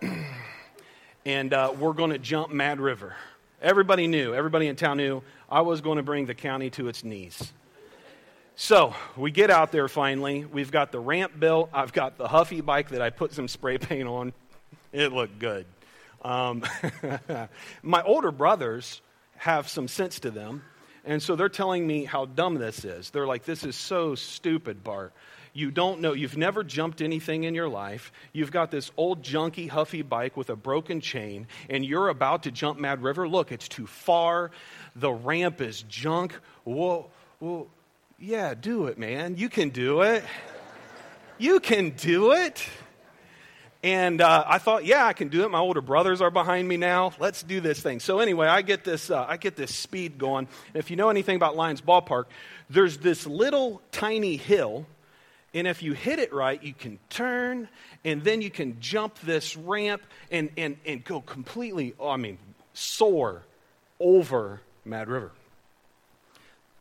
and 1.25 1.53
uh, 1.53 1.73
we're 1.79 1.93
going 1.93 2.11
to 2.11 2.19
jump 2.19 2.51
Mad 2.53 2.81
River. 2.81 3.15
Everybody 3.63 4.07
knew, 4.07 4.35
everybody 4.35 4.69
in 4.69 4.77
town 4.77 4.97
knew 4.97 5.23
I 5.51 5.61
was 5.61 5.83
going 5.83 5.99
to 5.99 6.03
bring 6.03 6.25
the 6.25 6.35
county 6.35 6.71
to 6.71 6.89
its 6.89 7.05
knees. 7.05 7.53
So 8.57 8.95
we 9.19 9.31
get 9.31 9.51
out 9.51 9.71
there 9.71 9.87
finally. 9.87 10.47
We've 10.47 10.71
got 10.71 10.93
the 10.93 11.01
ramp 11.01 11.39
built. 11.39 11.69
I've 11.75 11.93
got 11.93 12.17
the 12.17 12.27
Huffy 12.27 12.63
bike 12.63 12.89
that 12.91 13.03
I 13.03 13.11
put 13.11 13.35
some 13.35 13.49
spray 13.49 13.77
paint 13.77 14.09
on. 14.09 14.33
It 14.93 15.13
looked 15.13 15.39
good. 15.39 15.67
Um, 16.23 16.65
my 17.83 18.03
older 18.03 18.31
brothers 18.31 19.03
have 19.37 19.69
some 19.69 19.89
sense 19.89 20.21
to 20.21 20.31
them. 20.31 20.63
And 21.05 21.23
so 21.23 21.37
they're 21.37 21.51
telling 21.51 21.87
me 21.87 22.05
how 22.05 22.25
dumb 22.25 22.55
this 22.55 22.87
is. 22.87 23.11
They're 23.11 23.27
like, 23.27 23.45
this 23.45 23.65
is 23.65 23.77
so 23.77 24.15
stupid, 24.15 24.83
Bart. 24.83 25.13
You 25.53 25.71
don't 25.71 26.01
know, 26.01 26.13
you've 26.13 26.37
never 26.37 26.63
jumped 26.63 27.01
anything 27.01 27.45
in 27.45 27.55
your 27.55 27.69
life. 27.69 28.13
You've 28.33 28.53
got 28.53 28.71
this 28.71 28.91
old 28.97 29.23
junky, 29.23 29.69
huffy 29.69 30.03
bike 30.03 30.37
with 30.37 30.51
a 30.51 30.57
broken 30.57 31.01
chain, 31.01 31.47
and 31.69 31.85
you're 31.85 32.09
about 32.09 32.45
to 32.45 32.51
jump 32.51 32.79
Mad 32.79 33.03
River. 33.03 33.29
Look, 33.29 33.51
it's 33.51 33.69
too 33.69 33.87
far. 33.87 34.51
The 34.95 35.11
ramp 35.11 35.61
is 35.61 35.83
junk. 35.83 36.39
Whoa, 36.65 37.11
whoa. 37.41 37.69
Yeah, 38.19 38.55
do 38.55 38.87
it, 38.87 38.99
man. 38.99 39.37
You 39.37 39.49
can 39.49 39.71
do 39.71 40.03
it. 40.03 40.23
You 41.39 41.59
can 41.59 41.91
do 41.91 42.33
it. 42.33 42.63
And 43.83 44.21
uh, 44.21 44.45
I 44.47 44.59
thought, 44.59 44.85
yeah, 44.85 45.07
I 45.07 45.15
can 45.15 45.29
do 45.29 45.45
it. 45.45 45.51
My 45.51 45.59
older 45.59 45.81
brothers 45.81 46.21
are 46.21 46.31
behind 46.31 46.69
me 46.69 46.77
now. 46.77 47.13
Let's 47.19 47.43
do 47.43 47.61
this 47.61 47.81
thing. 47.81 47.99
So 47.99 48.19
anyway, 48.19 48.47
I 48.47 48.61
get 48.61 48.85
this, 48.85 49.11
uh, 49.11 49.25
I 49.27 49.39
get 49.39 49.57
this 49.57 49.75
speed 49.75 50.19
going. 50.19 50.49
And 50.67 50.77
if 50.77 50.91
you 50.91 50.97
know 50.97 51.09
anything 51.09 51.37
about 51.37 51.57
Lions 51.57 51.81
Ballpark, 51.81 52.25
there's 52.69 52.99
this 52.99 53.27
little 53.27 53.81
tiny 53.91 54.37
hill 54.37 54.85
and 55.53 55.67
if 55.67 55.83
you 55.83 55.95
hit 55.95 56.19
it 56.19 56.33
right, 56.33 56.63
you 56.63 56.73
can 56.73 56.99
turn 57.09 57.69
and 58.05 58.23
then 58.23 58.41
you 58.41 58.51
can 58.51 58.79
jump 58.81 59.19
this 59.21 59.57
ramp 59.57 60.03
and, 60.31 60.51
and, 60.57 60.77
and 60.87 61.05
go 61.05 61.21
completely, 61.21 61.95
oh, 61.99 62.09
I 62.09 62.17
mean, 62.17 62.39
soar 62.73 63.43
over 63.99 64.61
Mad 64.85 65.09
River. 65.09 65.33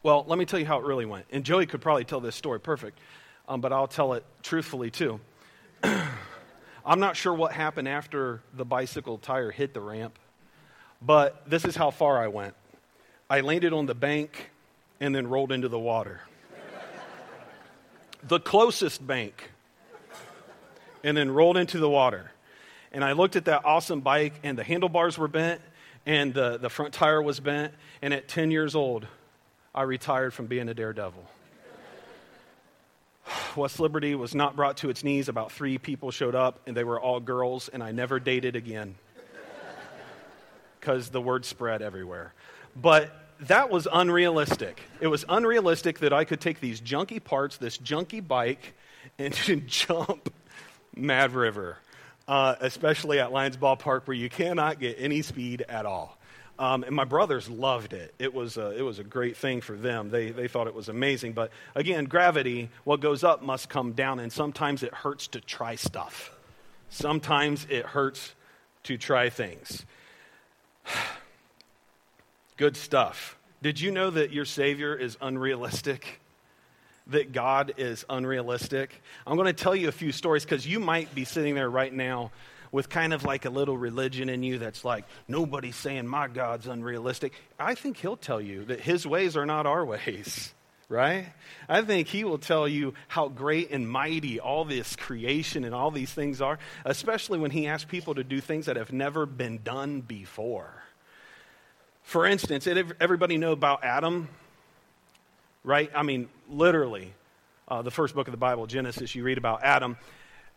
Well, 0.03 0.23
let 0.27 0.37
me 0.37 0.45
tell 0.45 0.59
you 0.59 0.65
how 0.65 0.77
it 0.77 0.85
really 0.85 1.05
went. 1.05 1.25
And 1.31 1.43
Joey 1.43 1.65
could 1.65 1.81
probably 1.81 2.05
tell 2.05 2.21
this 2.21 2.35
story 2.35 2.59
perfect, 2.59 2.99
um, 3.47 3.59
but 3.59 3.73
I'll 3.73 3.87
tell 3.87 4.13
it 4.13 4.23
truthfully 4.43 4.91
too. 4.91 5.19
I'm 5.83 6.99
not 6.99 7.17
sure 7.17 7.33
what 7.33 7.51
happened 7.51 7.87
after 7.87 8.41
the 8.53 8.65
bicycle 8.65 9.17
tire 9.17 9.51
hit 9.51 9.73
the 9.73 9.81
ramp, 9.81 10.17
but 11.01 11.49
this 11.49 11.65
is 11.65 11.75
how 11.75 11.89
far 11.89 12.19
I 12.19 12.27
went. 12.27 12.53
I 13.29 13.41
landed 13.41 13.73
on 13.73 13.87
the 13.87 13.95
bank 13.95 14.51
and 14.99 15.13
then 15.13 15.27
rolled 15.27 15.51
into 15.51 15.69
the 15.69 15.79
water 15.79 16.21
the 18.23 18.39
closest 18.39 19.05
bank 19.05 19.51
and 21.03 21.15
then 21.15 21.31
rolled 21.31 21.57
into 21.57 21.79
the 21.79 21.89
water. 21.89 22.31
And 22.91 23.03
I 23.03 23.11
looked 23.13 23.35
at 23.35 23.45
that 23.45 23.65
awesome 23.65 24.01
bike, 24.01 24.33
and 24.43 24.57
the 24.57 24.63
handlebars 24.63 25.17
were 25.17 25.27
bent, 25.27 25.61
and 26.05 26.33
the, 26.33 26.57
the 26.57 26.69
front 26.69 26.93
tire 26.93 27.21
was 27.21 27.39
bent. 27.39 27.73
And 28.01 28.13
at 28.13 28.27
10 28.27 28.51
years 28.51 28.75
old, 28.75 29.05
I 29.73 29.83
retired 29.83 30.33
from 30.33 30.47
being 30.47 30.67
a 30.69 30.73
daredevil. 30.73 31.23
West 33.55 33.79
Liberty 33.79 34.15
was 34.15 34.33
not 34.33 34.55
brought 34.55 34.77
to 34.77 34.89
its 34.89 35.03
knees. 35.03 35.29
About 35.29 35.51
three 35.51 35.77
people 35.77 36.11
showed 36.11 36.35
up, 36.35 36.61
and 36.65 36.75
they 36.75 36.83
were 36.83 36.99
all 36.99 37.19
girls, 37.19 37.69
and 37.69 37.83
I 37.83 37.91
never 37.91 38.19
dated 38.19 38.55
again 38.55 38.95
because 40.79 41.09
the 41.09 41.21
word 41.21 41.45
spread 41.45 41.81
everywhere. 41.81 42.33
But 42.75 43.13
that 43.41 43.69
was 43.69 43.87
unrealistic. 43.91 44.81
It 44.99 45.07
was 45.07 45.25
unrealistic 45.29 45.99
that 45.99 46.13
I 46.13 46.25
could 46.25 46.41
take 46.41 46.59
these 46.59 46.81
junky 46.81 47.23
parts, 47.23 47.57
this 47.57 47.77
junky 47.77 48.25
bike, 48.25 48.73
and 49.17 49.33
jump 49.67 50.33
Mad 50.95 51.33
River, 51.33 51.77
uh, 52.27 52.55
especially 52.59 53.19
at 53.19 53.31
Lions 53.31 53.57
Ballpark 53.57 54.07
where 54.07 54.17
you 54.17 54.29
cannot 54.29 54.79
get 54.79 54.97
any 54.99 55.21
speed 55.21 55.63
at 55.69 55.85
all. 55.85 56.17
Um, 56.57 56.83
and 56.83 56.93
my 56.93 57.05
brothers 57.05 57.49
loved 57.49 57.93
it. 57.93 58.13
It 58.19 58.33
was, 58.33 58.57
a, 58.57 58.77
it 58.77 58.81
was 58.81 58.99
a 58.99 59.03
great 59.05 59.37
thing 59.37 59.61
for 59.61 59.77
them. 59.77 60.09
They, 60.09 60.31
they 60.31 60.49
thought 60.49 60.67
it 60.67 60.75
was 60.75 60.89
amazing. 60.89 61.31
But 61.31 61.51
again, 61.73 62.03
gravity, 62.03 62.69
what 62.83 62.99
goes 62.99 63.23
up 63.23 63.41
must 63.41 63.69
come 63.69 63.93
down, 63.93 64.19
and 64.19 64.31
sometimes 64.31 64.83
it 64.83 64.93
hurts 64.93 65.27
to 65.29 65.39
try 65.39 65.75
stuff. 65.75 66.33
Sometimes 66.89 67.65
it 67.69 67.85
hurts 67.85 68.35
to 68.83 68.97
try 68.97 69.29
things. 69.29 69.85
Good 72.59 72.75
stuff. 72.75 73.37
Did 73.61 73.79
you 73.79 73.89
know 73.89 74.09
that 74.09 74.33
your 74.33 74.43
Savior 74.43 74.93
is 74.93 75.15
unrealistic? 75.21 76.19
That 77.07 77.31
God 77.31 77.75
is 77.77 78.03
unrealistic? 78.09 79.01
I'm 79.25 79.37
going 79.37 79.45
to 79.45 79.53
tell 79.53 79.73
you 79.73 79.87
a 79.87 79.93
few 79.93 80.11
stories 80.11 80.43
because 80.43 80.67
you 80.67 80.81
might 80.81 81.15
be 81.15 81.23
sitting 81.23 81.55
there 81.55 81.69
right 81.69 81.93
now 81.93 82.31
with 82.73 82.89
kind 82.89 83.13
of 83.13 83.23
like 83.23 83.45
a 83.45 83.49
little 83.49 83.77
religion 83.77 84.27
in 84.27 84.43
you 84.43 84.59
that's 84.59 84.83
like, 84.83 85.05
nobody's 85.25 85.77
saying 85.77 86.05
my 86.05 86.27
God's 86.27 86.67
unrealistic. 86.67 87.31
I 87.57 87.75
think 87.75 87.95
He'll 87.95 88.17
tell 88.17 88.41
you 88.41 88.65
that 88.65 88.81
His 88.81 89.07
ways 89.07 89.37
are 89.37 89.45
not 89.45 89.65
our 89.65 89.85
ways, 89.93 90.53
right? 90.89 91.27
I 91.69 91.81
think 91.81 92.09
He 92.09 92.25
will 92.25 92.39
tell 92.39 92.67
you 92.67 92.93
how 93.07 93.29
great 93.29 93.71
and 93.71 93.89
mighty 93.89 94.41
all 94.41 94.65
this 94.65 94.97
creation 94.97 95.63
and 95.63 95.73
all 95.73 95.91
these 95.91 96.11
things 96.11 96.41
are, 96.41 96.59
especially 96.83 97.39
when 97.39 97.51
He 97.51 97.67
asks 97.67 97.89
people 97.89 98.15
to 98.15 98.23
do 98.25 98.41
things 98.41 98.65
that 98.65 98.75
have 98.75 98.91
never 98.91 99.25
been 99.25 99.61
done 99.63 100.01
before. 100.01 100.78
For 102.09 102.25
instance, 102.25 102.65
everybody 102.65 103.37
know 103.37 103.51
about 103.51 103.83
Adam, 103.83 104.29
right? 105.63 105.91
I 105.93 106.01
mean, 106.01 106.27
literally, 106.49 107.13
uh, 107.67 107.83
the 107.83 107.91
first 107.91 108.15
book 108.15 108.27
of 108.27 108.31
the 108.31 108.37
Bible, 108.39 108.65
Genesis, 108.65 109.13
you 109.13 109.23
read 109.23 109.37
about 109.37 109.61
Adam. 109.61 109.95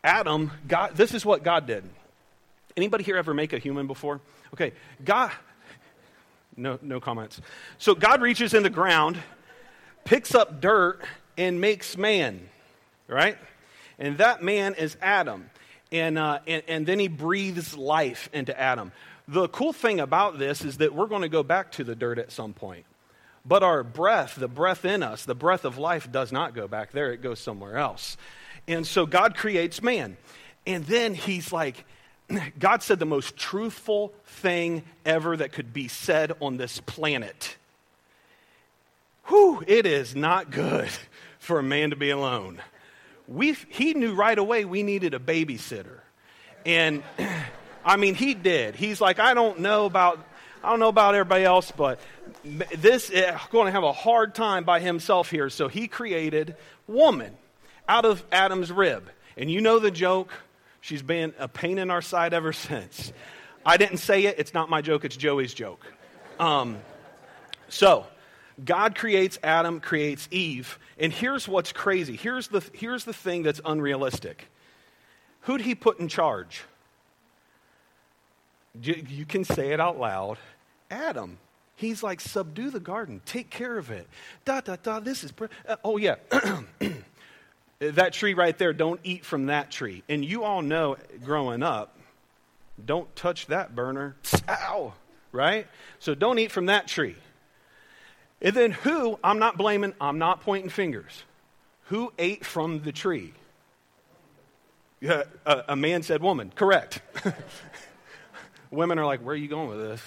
Adam, 0.03 0.51
God, 0.67 0.97
this 0.97 1.13
is 1.13 1.27
what 1.27 1.43
God 1.43 1.67
did. 1.67 1.85
Anybody 2.75 3.05
here 3.05 3.19
ever 3.19 3.35
make 3.35 3.53
a 3.53 3.59
human 3.59 3.87
before? 3.87 4.23
Okay, 4.55 4.73
God, 5.05 5.31
no, 6.57 6.79
no 6.81 7.01
comments. 7.01 7.39
So 7.77 7.95
God 7.95 8.23
reaches 8.23 8.55
in 8.55 8.63
the 8.63 8.71
ground, 8.71 9.19
picks 10.07 10.35
up 10.35 10.63
dirt, 10.63 11.03
and 11.37 11.61
makes 11.61 11.99
man, 11.99 12.49
right? 13.09 13.37
And 13.99 14.17
that 14.17 14.43
man 14.43 14.73
is 14.73 14.97
Adam. 15.03 15.51
And, 15.93 16.17
uh, 16.17 16.39
and, 16.47 16.63
and 16.67 16.87
then 16.87 16.99
he 16.99 17.09
breathes 17.09 17.77
life 17.77 18.31
into 18.33 18.59
Adam. 18.59 18.91
The 19.29 19.49
cool 19.49 19.73
thing 19.73 20.01
about 20.01 20.39
this 20.39 20.65
is 20.65 20.79
that 20.79 20.95
we're 20.95 21.07
going 21.07 21.23
to 21.23 21.29
go 21.29 21.43
back 21.43 21.73
to 21.73 21.85
the 21.85 21.95
dirt 21.95 22.19
at 22.19 22.33
some 22.33 22.53
point. 22.53 22.85
But 23.45 23.63
our 23.63 23.83
breath, 23.83 24.37
the 24.37 24.49
breath 24.49 24.85
in 24.85 25.03
us, 25.03 25.25
the 25.25 25.35
breath 25.35 25.65
of 25.65 25.79
life 25.79 26.11
does 26.11 26.33
not 26.33 26.55
go 26.55 26.69
back 26.69 26.93
there, 26.93 27.13
it 27.13 27.23
goes 27.23 27.41
somewhere 27.41 27.77
else. 27.77 28.17
And 28.69 28.87
so 28.87 29.07
God 29.07 29.37
creates 29.37 29.83
man. 29.83 30.17
And 30.67 30.85
then 30.85 31.15
he's 31.15 31.53
like, 31.53 31.85
God 32.59 32.83
said 32.83 32.99
the 32.99 33.07
most 33.07 33.37
truthful 33.37 34.13
thing 34.25 34.85
ever 35.05 35.37
that 35.37 35.53
could 35.53 35.73
be 35.73 35.89
said 35.89 36.33
on 36.41 36.57
this 36.57 36.81
planet. 36.81 37.57
Whew, 39.27 39.63
it 39.67 39.87
is 39.87 40.15
not 40.15 40.51
good 40.51 40.89
for 41.39 41.59
a 41.59 41.63
man 41.63 41.91
to 41.91 41.97
be 41.97 42.11
alone. 42.11 42.61
We, 43.27 43.53
he 43.69 43.95
knew 43.95 44.15
right 44.15 44.39
away 44.39 44.65
we 44.65 44.83
needed 44.83 45.15
a 45.15 45.19
babysitter. 45.19 46.01
And 46.65 47.03
I 47.85 47.97
mean, 47.97 48.15
he 48.15 48.35
did. 48.35 48.77
He's 48.77 49.01
like, 49.01 49.19
I 49.19 49.35
don't 49.35 49.61
know 49.61 49.87
about, 49.87 50.25
I 50.63 50.71
don't 50.71 50.81
know 50.81 50.89
about 50.89 51.15
everybody 51.15 51.45
else, 51.45 51.73
but 51.73 52.01
this 52.77 53.11
is 53.11 53.31
going 53.51 53.67
to 53.67 53.73
have 53.73 53.83
a 53.83 53.93
hard 53.93 54.35
time 54.35 54.65
by 54.65 54.81
himself 54.81 55.31
here. 55.31 55.51
So 55.51 55.69
he 55.69 55.89
created 55.89 56.57
woman 56.87 57.35
out 57.89 58.05
of 58.05 58.25
Adam's 58.31 58.71
rib. 58.71 59.09
And 59.37 59.51
you 59.51 59.61
know 59.61 59.79
the 59.79 59.91
joke. 59.91 60.31
She's 60.81 61.03
been 61.03 61.33
a 61.39 61.49
pain 61.49 61.79
in 61.79 61.91
our 61.91 62.03
side 62.03 62.35
ever 62.35 62.53
since. 62.53 63.13
I 63.65 63.77
didn't 63.77 63.99
say 63.99 64.25
it. 64.25 64.37
It's 64.39 64.55
not 64.55 64.69
my 64.69 64.83
joke. 64.83 65.05
It's 65.05 65.17
Joey's 65.17 65.55
joke. 65.55 65.85
Um, 66.39 66.79
so, 67.69 68.07
God 68.63 68.95
creates 68.95 69.39
Adam, 69.43 69.81
creates 69.81 70.29
Eve, 70.31 70.79
and 70.99 71.13
here's 71.13 71.49
what's 71.49 71.73
crazy. 71.73 72.17
Here's 72.17 72.49
the, 72.49 72.63
here's 72.75 73.05
the 73.05 73.13
thing 73.13 73.43
that's 73.43 73.61
unrealistic. 73.65 74.49
Who'd 75.43 75.63
he 75.63 75.75
put 75.75 76.01
in 76.01 76.09
charge? 76.09 76.63
You 78.81 79.27
can 79.27 79.45
say 79.45 79.73
it 79.73 79.81
out 79.81 79.99
loud. 79.99 80.39
Adam. 80.91 81.39
He's 81.75 82.03
like, 82.03 82.21
subdue 82.21 82.71
the 82.71 82.81
garden, 82.81 83.21
take 83.25 83.51
care 83.51 83.77
of 83.77 83.91
it. 83.91 84.07
Da, 84.45 84.61
da, 84.61 84.77
da, 84.81 85.01
this 85.01 85.25
is. 85.25 85.33
Uh, 85.67 85.77
oh, 85.85 85.97
yeah. 85.97 86.17
that 87.81 88.13
tree 88.13 88.35
right 88.35 88.57
there, 88.57 88.73
don't 88.73 89.01
eat 89.03 89.25
from 89.25 89.47
that 89.47 89.71
tree. 89.71 90.05
And 90.09 90.25
you 90.25 90.45
all 90.45 90.63
know 90.63 90.97
growing 91.25 91.63
up, 91.63 91.97
don't 92.85 93.15
touch 93.17 93.47
that 93.47 93.75
burner. 93.75 94.17
Ow! 94.49 94.95
Right? 95.33 95.67
So 95.99 96.15
don't 96.15 96.39
eat 96.39 96.53
from 96.53 96.67
that 96.67 96.87
tree. 96.87 97.17
And 98.41 98.55
then 98.55 98.71
who, 98.73 99.19
I'm 99.25 99.39
not 99.39 99.57
blaming, 99.57 99.95
I'm 100.01 100.19
not 100.19 100.43
pointing 100.43 100.71
fingers. 100.71 101.25
Who 101.87 102.13
ate 102.19 102.45
from 102.45 102.83
the 102.83 102.93
tree? 102.93 103.33
Yeah, 105.01 105.25
a, 105.45 105.65
a 105.71 105.77
man 105.77 106.03
said 106.03 106.23
woman. 106.23 106.53
Correct. 106.55 107.01
Women 108.73 108.99
are 108.99 109.05
like, 109.05 109.21
where 109.21 109.35
are 109.35 109.37
you 109.37 109.49
going 109.49 109.69
with 109.69 110.01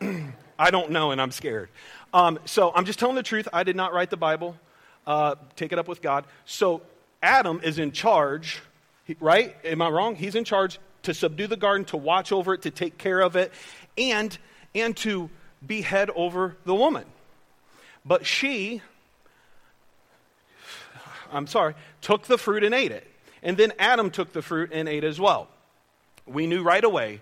this? 0.00 0.24
I 0.58 0.70
don't 0.70 0.90
know, 0.90 1.10
and 1.10 1.20
I'm 1.20 1.30
scared. 1.30 1.68
Um, 2.14 2.38
so 2.46 2.72
I'm 2.74 2.86
just 2.86 2.98
telling 2.98 3.14
the 3.14 3.22
truth. 3.22 3.46
I 3.52 3.62
did 3.62 3.76
not 3.76 3.92
write 3.92 4.08
the 4.08 4.16
Bible. 4.16 4.56
Uh, 5.06 5.34
take 5.54 5.70
it 5.70 5.78
up 5.78 5.86
with 5.86 6.00
God. 6.00 6.24
So 6.46 6.80
Adam 7.22 7.60
is 7.62 7.78
in 7.78 7.92
charge, 7.92 8.62
right? 9.20 9.54
Am 9.64 9.82
I 9.82 9.90
wrong? 9.90 10.14
He's 10.16 10.34
in 10.34 10.44
charge 10.44 10.78
to 11.02 11.12
subdue 11.12 11.46
the 11.46 11.58
garden, 11.58 11.84
to 11.86 11.98
watch 11.98 12.32
over 12.32 12.54
it, 12.54 12.62
to 12.62 12.70
take 12.70 12.96
care 12.96 13.20
of 13.20 13.36
it, 13.36 13.52
and, 13.98 14.36
and 14.74 14.96
to 14.98 15.28
be 15.66 15.82
head 15.82 16.08
over 16.14 16.56
the 16.64 16.74
woman. 16.74 17.04
But 18.06 18.24
she, 18.24 18.80
I'm 21.30 21.46
sorry, 21.46 21.74
took 22.00 22.22
the 22.22 22.38
fruit 22.38 22.64
and 22.64 22.74
ate 22.74 22.92
it. 22.92 23.06
And 23.42 23.58
then 23.58 23.74
Adam 23.78 24.10
took 24.10 24.32
the 24.32 24.40
fruit 24.40 24.70
and 24.72 24.88
ate 24.88 25.04
as 25.04 25.20
well. 25.20 25.48
We 26.26 26.46
knew 26.46 26.62
right 26.62 26.82
away 26.82 27.20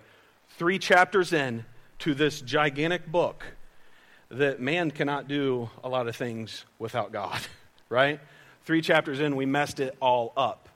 three 0.59 0.77
chapters 0.77 1.31
in 1.31 1.63
to 1.99 2.13
this 2.13 2.41
gigantic 2.41 3.09
book 3.09 3.45
that 4.29 4.59
man 4.59 4.91
cannot 4.91 5.25
do 5.25 5.69
a 5.85 5.87
lot 5.87 6.09
of 6.09 6.17
things 6.17 6.65
without 6.77 7.13
God, 7.13 7.39
right? 7.89 8.19
Three 8.65 8.81
chapters 8.81 9.21
in, 9.21 9.37
we 9.37 9.45
messed 9.45 9.79
it 9.79 9.95
all 10.01 10.33
up. 10.35 10.67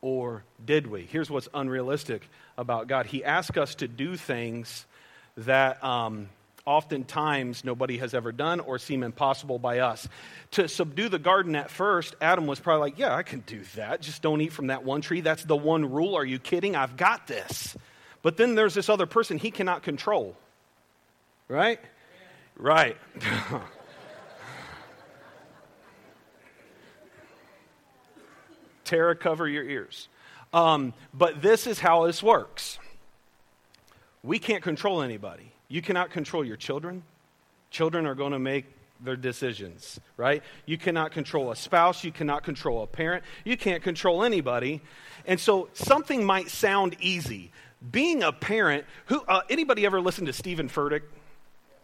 Or 0.00 0.42
did 0.64 0.88
we? 0.88 1.02
Here's 1.02 1.30
what's 1.30 1.48
unrealistic 1.54 2.28
about 2.56 2.88
God 2.88 3.06
He 3.06 3.24
asks 3.24 3.56
us 3.56 3.76
to 3.76 3.86
do 3.86 4.16
things 4.16 4.86
that 5.36 5.82
um, 5.84 6.28
oftentimes 6.66 7.64
nobody 7.64 7.98
has 7.98 8.14
ever 8.14 8.32
done 8.32 8.58
or 8.58 8.80
seem 8.80 9.04
impossible 9.04 9.60
by 9.60 9.78
us. 9.78 10.08
To 10.52 10.66
subdue 10.66 11.08
the 11.08 11.18
garden 11.18 11.54
at 11.54 11.70
first, 11.70 12.16
Adam 12.20 12.48
was 12.48 12.58
probably 12.58 12.90
like, 12.90 12.98
Yeah, 12.98 13.14
I 13.14 13.22
can 13.22 13.40
do 13.46 13.62
that. 13.76 14.00
Just 14.00 14.20
don't 14.20 14.40
eat 14.40 14.52
from 14.52 14.66
that 14.66 14.82
one 14.82 15.00
tree. 15.00 15.20
That's 15.20 15.44
the 15.44 15.56
one 15.56 15.92
rule. 15.92 16.16
Are 16.16 16.24
you 16.24 16.40
kidding? 16.40 16.74
I've 16.74 16.96
got 16.96 17.28
this. 17.28 17.76
But 18.22 18.36
then 18.36 18.54
there's 18.54 18.74
this 18.74 18.88
other 18.88 19.06
person 19.06 19.38
he 19.38 19.50
cannot 19.50 19.82
control. 19.82 20.36
Right? 21.48 21.80
Right. 22.56 22.96
Tara, 28.84 29.14
cover 29.14 29.46
your 29.46 29.64
ears. 29.64 30.08
Um, 30.52 30.94
but 31.12 31.42
this 31.42 31.66
is 31.66 31.78
how 31.78 32.06
this 32.06 32.22
works. 32.22 32.78
We 34.22 34.38
can't 34.38 34.62
control 34.62 35.02
anybody. 35.02 35.52
You 35.68 35.82
cannot 35.82 36.10
control 36.10 36.44
your 36.44 36.56
children. 36.56 37.02
Children 37.70 38.06
are 38.06 38.14
going 38.14 38.32
to 38.32 38.38
make 38.38 38.64
their 39.00 39.16
decisions, 39.16 40.00
right? 40.16 40.42
You 40.66 40.78
cannot 40.78 41.12
control 41.12 41.52
a 41.52 41.56
spouse. 41.56 42.02
You 42.02 42.10
cannot 42.10 42.42
control 42.42 42.82
a 42.82 42.86
parent. 42.86 43.24
You 43.44 43.56
can't 43.56 43.82
control 43.82 44.24
anybody. 44.24 44.80
And 45.26 45.38
so 45.38 45.68
something 45.74 46.24
might 46.24 46.50
sound 46.50 46.96
easy 47.00 47.52
being 47.90 48.22
a 48.22 48.32
parent, 48.32 48.84
who 49.06 49.20
uh, 49.28 49.42
anybody 49.48 49.86
ever 49.86 50.00
listen 50.00 50.26
to 50.26 50.32
Steven 50.32 50.68
Furtick? 50.68 51.02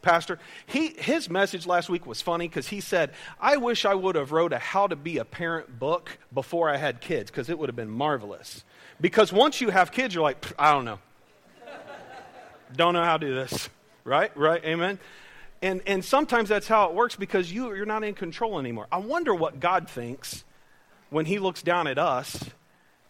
Pastor, 0.03 0.39
he, 0.67 0.89
his 0.89 1.31
message 1.31 1.67
last 1.67 1.89
week 1.89 2.07
was 2.07 2.21
funny 2.21 2.47
because 2.47 2.69
he 2.69 2.81
said, 2.81 3.13
I 3.41 3.57
wish 3.57 3.87
I 3.87 3.95
would 3.95 4.17
have 4.17 4.33
wrote 4.33 4.53
a 4.53 4.59
how 4.59 4.87
to 4.87 4.97
be 4.97 5.17
a 5.17 5.25
parent 5.25 5.79
book 5.79 6.19
before 6.33 6.69
I 6.69 6.77
had 6.77 7.01
kids 7.01 7.31
because 7.31 7.49
it 7.49 7.59
would 7.59 7.71
have 7.71 7.77
been 7.77 7.91
marvelous. 7.91 8.65
Because 9.01 9.33
once 9.33 9.63
you 9.63 9.71
have 9.71 9.91
kids, 9.93 10.15
you're 10.15 10.23
like, 10.23 10.45
I 10.59 10.73
don't 10.73 10.85
know. 10.85 10.99
don't 12.77 12.93
know 12.93 13.05
how 13.05 13.17
to 13.17 13.27
do 13.27 13.35
this. 13.35 13.71
Right? 14.05 14.37
Right? 14.37 14.63
Amen? 14.65 14.99
And, 15.63 15.81
and 15.87 16.05
sometimes 16.05 16.51
that's 16.51 16.69
how 16.69 16.91
it 16.91 16.95
works 16.95 17.17
because 17.17 17.51
you, 17.51 17.75
you're 17.75 17.87
not 17.87 18.05
in 18.05 18.13
control 18.13 18.59
anymore. 18.59 18.87
I 18.93 18.99
wonder 18.99 19.35
what 19.35 19.61
God 19.61 19.89
thinks 19.89 20.45
when 21.09 21.25
he 21.25 21.39
looks 21.39 21.63
down 21.63 21.87
at 21.87 21.97
us 21.99 22.45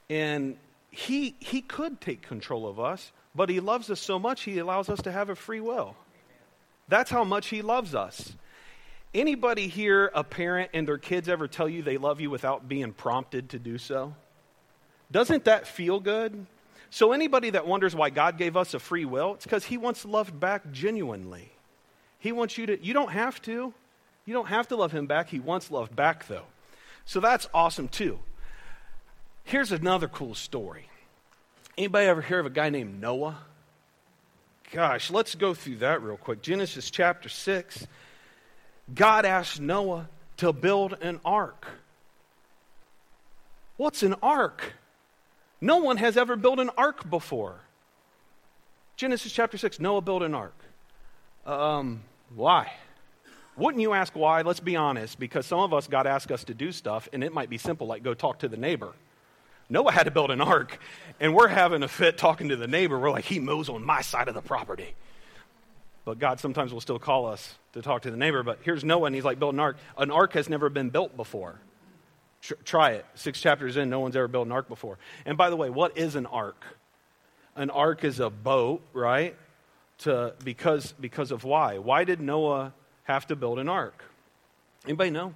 and 0.08 0.56
he, 0.94 1.34
he 1.40 1.60
could 1.60 2.00
take 2.00 2.22
control 2.22 2.68
of 2.68 2.78
us, 2.78 3.12
but 3.34 3.48
he 3.48 3.60
loves 3.60 3.90
us 3.90 4.00
so 4.00 4.18
much 4.18 4.42
he 4.42 4.58
allows 4.58 4.88
us 4.88 5.02
to 5.02 5.12
have 5.12 5.28
a 5.28 5.34
free 5.34 5.60
will. 5.60 5.96
That's 6.88 7.10
how 7.10 7.24
much 7.24 7.48
he 7.48 7.62
loves 7.62 7.94
us. 7.94 8.34
Anybody 9.12 9.68
here, 9.68 10.10
a 10.14 10.22
parent 10.22 10.70
and 10.72 10.86
their 10.86 10.98
kids 10.98 11.28
ever 11.28 11.48
tell 11.48 11.68
you 11.68 11.82
they 11.82 11.98
love 11.98 12.20
you 12.20 12.30
without 12.30 12.68
being 12.68 12.92
prompted 12.92 13.50
to 13.50 13.58
do 13.58 13.78
so? 13.78 14.14
Doesn't 15.10 15.44
that 15.44 15.66
feel 15.66 16.00
good? 16.00 16.46
So, 16.90 17.12
anybody 17.12 17.50
that 17.50 17.66
wonders 17.66 17.94
why 17.96 18.10
God 18.10 18.38
gave 18.38 18.56
us 18.56 18.72
a 18.74 18.78
free 18.78 19.04
will, 19.04 19.34
it's 19.34 19.44
because 19.44 19.64
He 19.64 19.76
wants 19.76 20.04
loved 20.04 20.38
back 20.38 20.70
genuinely. 20.70 21.50
He 22.18 22.30
wants 22.30 22.56
you 22.56 22.66
to, 22.66 22.84
you 22.84 22.94
don't 22.94 23.10
have 23.10 23.42
to. 23.42 23.74
You 24.26 24.32
don't 24.32 24.46
have 24.46 24.68
to 24.68 24.76
love 24.76 24.92
Him 24.92 25.06
back. 25.06 25.28
He 25.28 25.40
wants 25.40 25.70
love 25.72 25.94
back, 25.94 26.28
though. 26.28 26.46
So, 27.04 27.18
that's 27.18 27.48
awesome, 27.52 27.88
too. 27.88 28.20
Here's 29.44 29.72
another 29.72 30.08
cool 30.08 30.34
story. 30.34 30.88
Anybody 31.76 32.06
ever 32.06 32.22
hear 32.22 32.40
of 32.40 32.46
a 32.46 32.50
guy 32.50 32.70
named 32.70 33.00
Noah? 33.00 33.38
Gosh, 34.72 35.10
let's 35.10 35.34
go 35.34 35.54
through 35.54 35.76
that 35.76 36.02
real 36.02 36.16
quick. 36.16 36.42
Genesis 36.42 36.90
chapter 36.90 37.28
6. 37.28 37.86
God 38.92 39.24
asked 39.24 39.60
Noah 39.60 40.08
to 40.38 40.52
build 40.52 40.94
an 41.00 41.20
ark. 41.24 41.66
What's 43.76 44.02
an 44.02 44.14
ark? 44.22 44.72
No 45.60 45.78
one 45.78 45.98
has 45.98 46.16
ever 46.16 46.36
built 46.36 46.58
an 46.58 46.70
ark 46.76 47.08
before. 47.08 47.60
Genesis 48.96 49.32
chapter 49.32 49.58
6 49.58 49.78
Noah 49.80 50.00
built 50.00 50.22
an 50.22 50.34
ark. 50.34 50.56
Um, 51.44 52.02
why? 52.34 52.72
Wouldn't 53.56 53.82
you 53.82 53.92
ask 53.92 54.14
why? 54.14 54.42
Let's 54.42 54.60
be 54.60 54.76
honest, 54.76 55.18
because 55.18 55.46
some 55.46 55.60
of 55.60 55.72
us 55.72 55.86
God 55.86 56.06
asked 56.06 56.32
us 56.32 56.44
to 56.44 56.54
do 56.54 56.72
stuff, 56.72 57.08
and 57.12 57.22
it 57.22 57.32
might 57.32 57.50
be 57.50 57.58
simple, 57.58 57.86
like 57.86 58.02
go 58.02 58.14
talk 58.14 58.40
to 58.40 58.48
the 58.48 58.56
neighbor. 58.56 58.92
Noah 59.74 59.90
had 59.90 60.04
to 60.04 60.12
build 60.12 60.30
an 60.30 60.40
ark, 60.40 60.78
and 61.18 61.34
we're 61.34 61.48
having 61.48 61.82
a 61.82 61.88
fit 61.88 62.16
talking 62.16 62.50
to 62.50 62.56
the 62.56 62.68
neighbor. 62.68 62.96
We're 62.96 63.10
like, 63.10 63.24
he 63.24 63.40
mows 63.40 63.68
on 63.68 63.84
my 63.84 64.02
side 64.02 64.28
of 64.28 64.34
the 64.34 64.40
property. 64.40 64.94
But 66.04 66.20
God 66.20 66.38
sometimes 66.38 66.72
will 66.72 66.80
still 66.80 67.00
call 67.00 67.26
us 67.26 67.56
to 67.72 67.82
talk 67.82 68.02
to 68.02 68.10
the 68.12 68.16
neighbor. 68.16 68.44
But 68.44 68.60
here's 68.62 68.84
Noah, 68.84 69.06
and 69.06 69.16
he's 69.16 69.24
like, 69.24 69.40
build 69.40 69.54
an 69.54 69.60
ark. 69.60 69.76
An 69.98 70.12
ark 70.12 70.34
has 70.34 70.48
never 70.48 70.70
been 70.70 70.90
built 70.90 71.16
before. 71.16 71.58
Try 72.64 72.92
it. 72.92 73.06
Six 73.16 73.40
chapters 73.40 73.76
in, 73.76 73.90
no 73.90 73.98
one's 73.98 74.14
ever 74.14 74.28
built 74.28 74.46
an 74.46 74.52
ark 74.52 74.68
before. 74.68 74.96
And 75.26 75.36
by 75.36 75.50
the 75.50 75.56
way, 75.56 75.70
what 75.70 75.98
is 75.98 76.14
an 76.14 76.26
ark? 76.26 76.64
An 77.56 77.70
ark 77.70 78.04
is 78.04 78.20
a 78.20 78.30
boat, 78.30 78.80
right? 78.92 79.34
To, 79.98 80.34
because, 80.44 80.92
because 80.92 81.32
of 81.32 81.42
why? 81.42 81.78
Why 81.78 82.04
did 82.04 82.20
Noah 82.20 82.72
have 83.02 83.26
to 83.26 83.34
build 83.34 83.58
an 83.58 83.68
ark? 83.68 84.04
Anybody 84.84 85.10
know? 85.10 85.34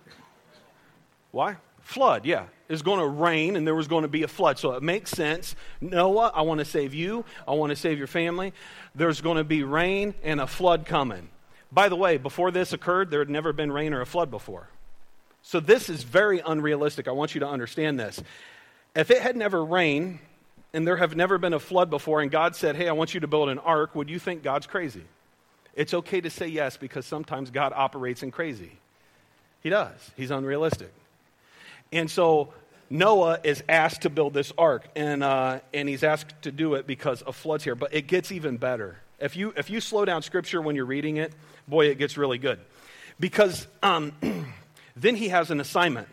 Why? 1.32 1.56
Flood, 1.80 2.24
yeah. 2.24 2.44
It's 2.68 2.82
going 2.82 3.00
to 3.00 3.06
rain 3.06 3.56
and 3.56 3.66
there 3.66 3.74
was 3.74 3.88
going 3.88 4.02
to 4.02 4.08
be 4.08 4.22
a 4.22 4.28
flood. 4.28 4.58
So 4.58 4.72
it 4.72 4.82
makes 4.82 5.10
sense. 5.10 5.56
Noah, 5.80 6.32
I 6.34 6.42
want 6.42 6.58
to 6.58 6.64
save 6.64 6.92
you. 6.92 7.24
I 7.46 7.52
want 7.52 7.70
to 7.70 7.76
save 7.76 7.96
your 7.96 8.06
family. 8.06 8.52
There's 8.94 9.20
going 9.20 9.38
to 9.38 9.44
be 9.44 9.62
rain 9.62 10.14
and 10.22 10.40
a 10.40 10.46
flood 10.46 10.84
coming. 10.84 11.30
By 11.72 11.88
the 11.88 11.96
way, 11.96 12.18
before 12.18 12.50
this 12.50 12.72
occurred, 12.72 13.10
there 13.10 13.20
had 13.20 13.30
never 13.30 13.52
been 13.52 13.72
rain 13.72 13.94
or 13.94 14.00
a 14.00 14.06
flood 14.06 14.30
before. 14.30 14.68
So 15.42 15.60
this 15.60 15.88
is 15.88 16.02
very 16.02 16.40
unrealistic. 16.40 17.08
I 17.08 17.12
want 17.12 17.34
you 17.34 17.40
to 17.40 17.48
understand 17.48 17.98
this. 17.98 18.22
If 18.94 19.10
it 19.10 19.22
had 19.22 19.36
never 19.36 19.64
rained 19.64 20.18
and 20.74 20.86
there 20.86 20.96
have 20.96 21.16
never 21.16 21.38
been 21.38 21.54
a 21.54 21.58
flood 21.58 21.88
before, 21.88 22.20
and 22.20 22.30
God 22.30 22.54
said, 22.54 22.76
Hey, 22.76 22.88
I 22.88 22.92
want 22.92 23.14
you 23.14 23.20
to 23.20 23.26
build 23.26 23.48
an 23.48 23.58
ark, 23.58 23.94
would 23.94 24.10
you 24.10 24.18
think 24.18 24.42
God's 24.42 24.66
crazy? 24.66 25.04
It's 25.74 25.94
okay 25.94 26.20
to 26.20 26.28
say 26.28 26.48
yes 26.48 26.76
because 26.76 27.06
sometimes 27.06 27.50
God 27.50 27.72
operates 27.74 28.22
in 28.22 28.30
crazy. 28.30 28.72
He 29.62 29.70
does, 29.70 30.10
He's 30.16 30.30
unrealistic. 30.30 30.92
And 31.92 32.10
so 32.10 32.52
Noah 32.90 33.40
is 33.44 33.62
asked 33.68 34.02
to 34.02 34.10
build 34.10 34.34
this 34.34 34.52
ark, 34.58 34.88
and, 34.96 35.22
uh, 35.22 35.60
and 35.72 35.88
he's 35.88 36.02
asked 36.02 36.42
to 36.42 36.52
do 36.52 36.74
it 36.74 36.86
because 36.86 37.22
of 37.22 37.36
floods 37.36 37.64
here. 37.64 37.74
But 37.74 37.94
it 37.94 38.06
gets 38.06 38.32
even 38.32 38.56
better. 38.56 38.98
If 39.18 39.36
you, 39.36 39.52
if 39.56 39.70
you 39.70 39.80
slow 39.80 40.04
down 40.04 40.22
scripture 40.22 40.62
when 40.62 40.76
you're 40.76 40.84
reading 40.84 41.16
it, 41.16 41.32
boy, 41.66 41.86
it 41.86 41.98
gets 41.98 42.16
really 42.16 42.38
good. 42.38 42.60
Because 43.18 43.66
um, 43.82 44.12
Then 45.00 45.14
he 45.14 45.28
has 45.28 45.50
an 45.50 45.60
assignment. 45.60 46.08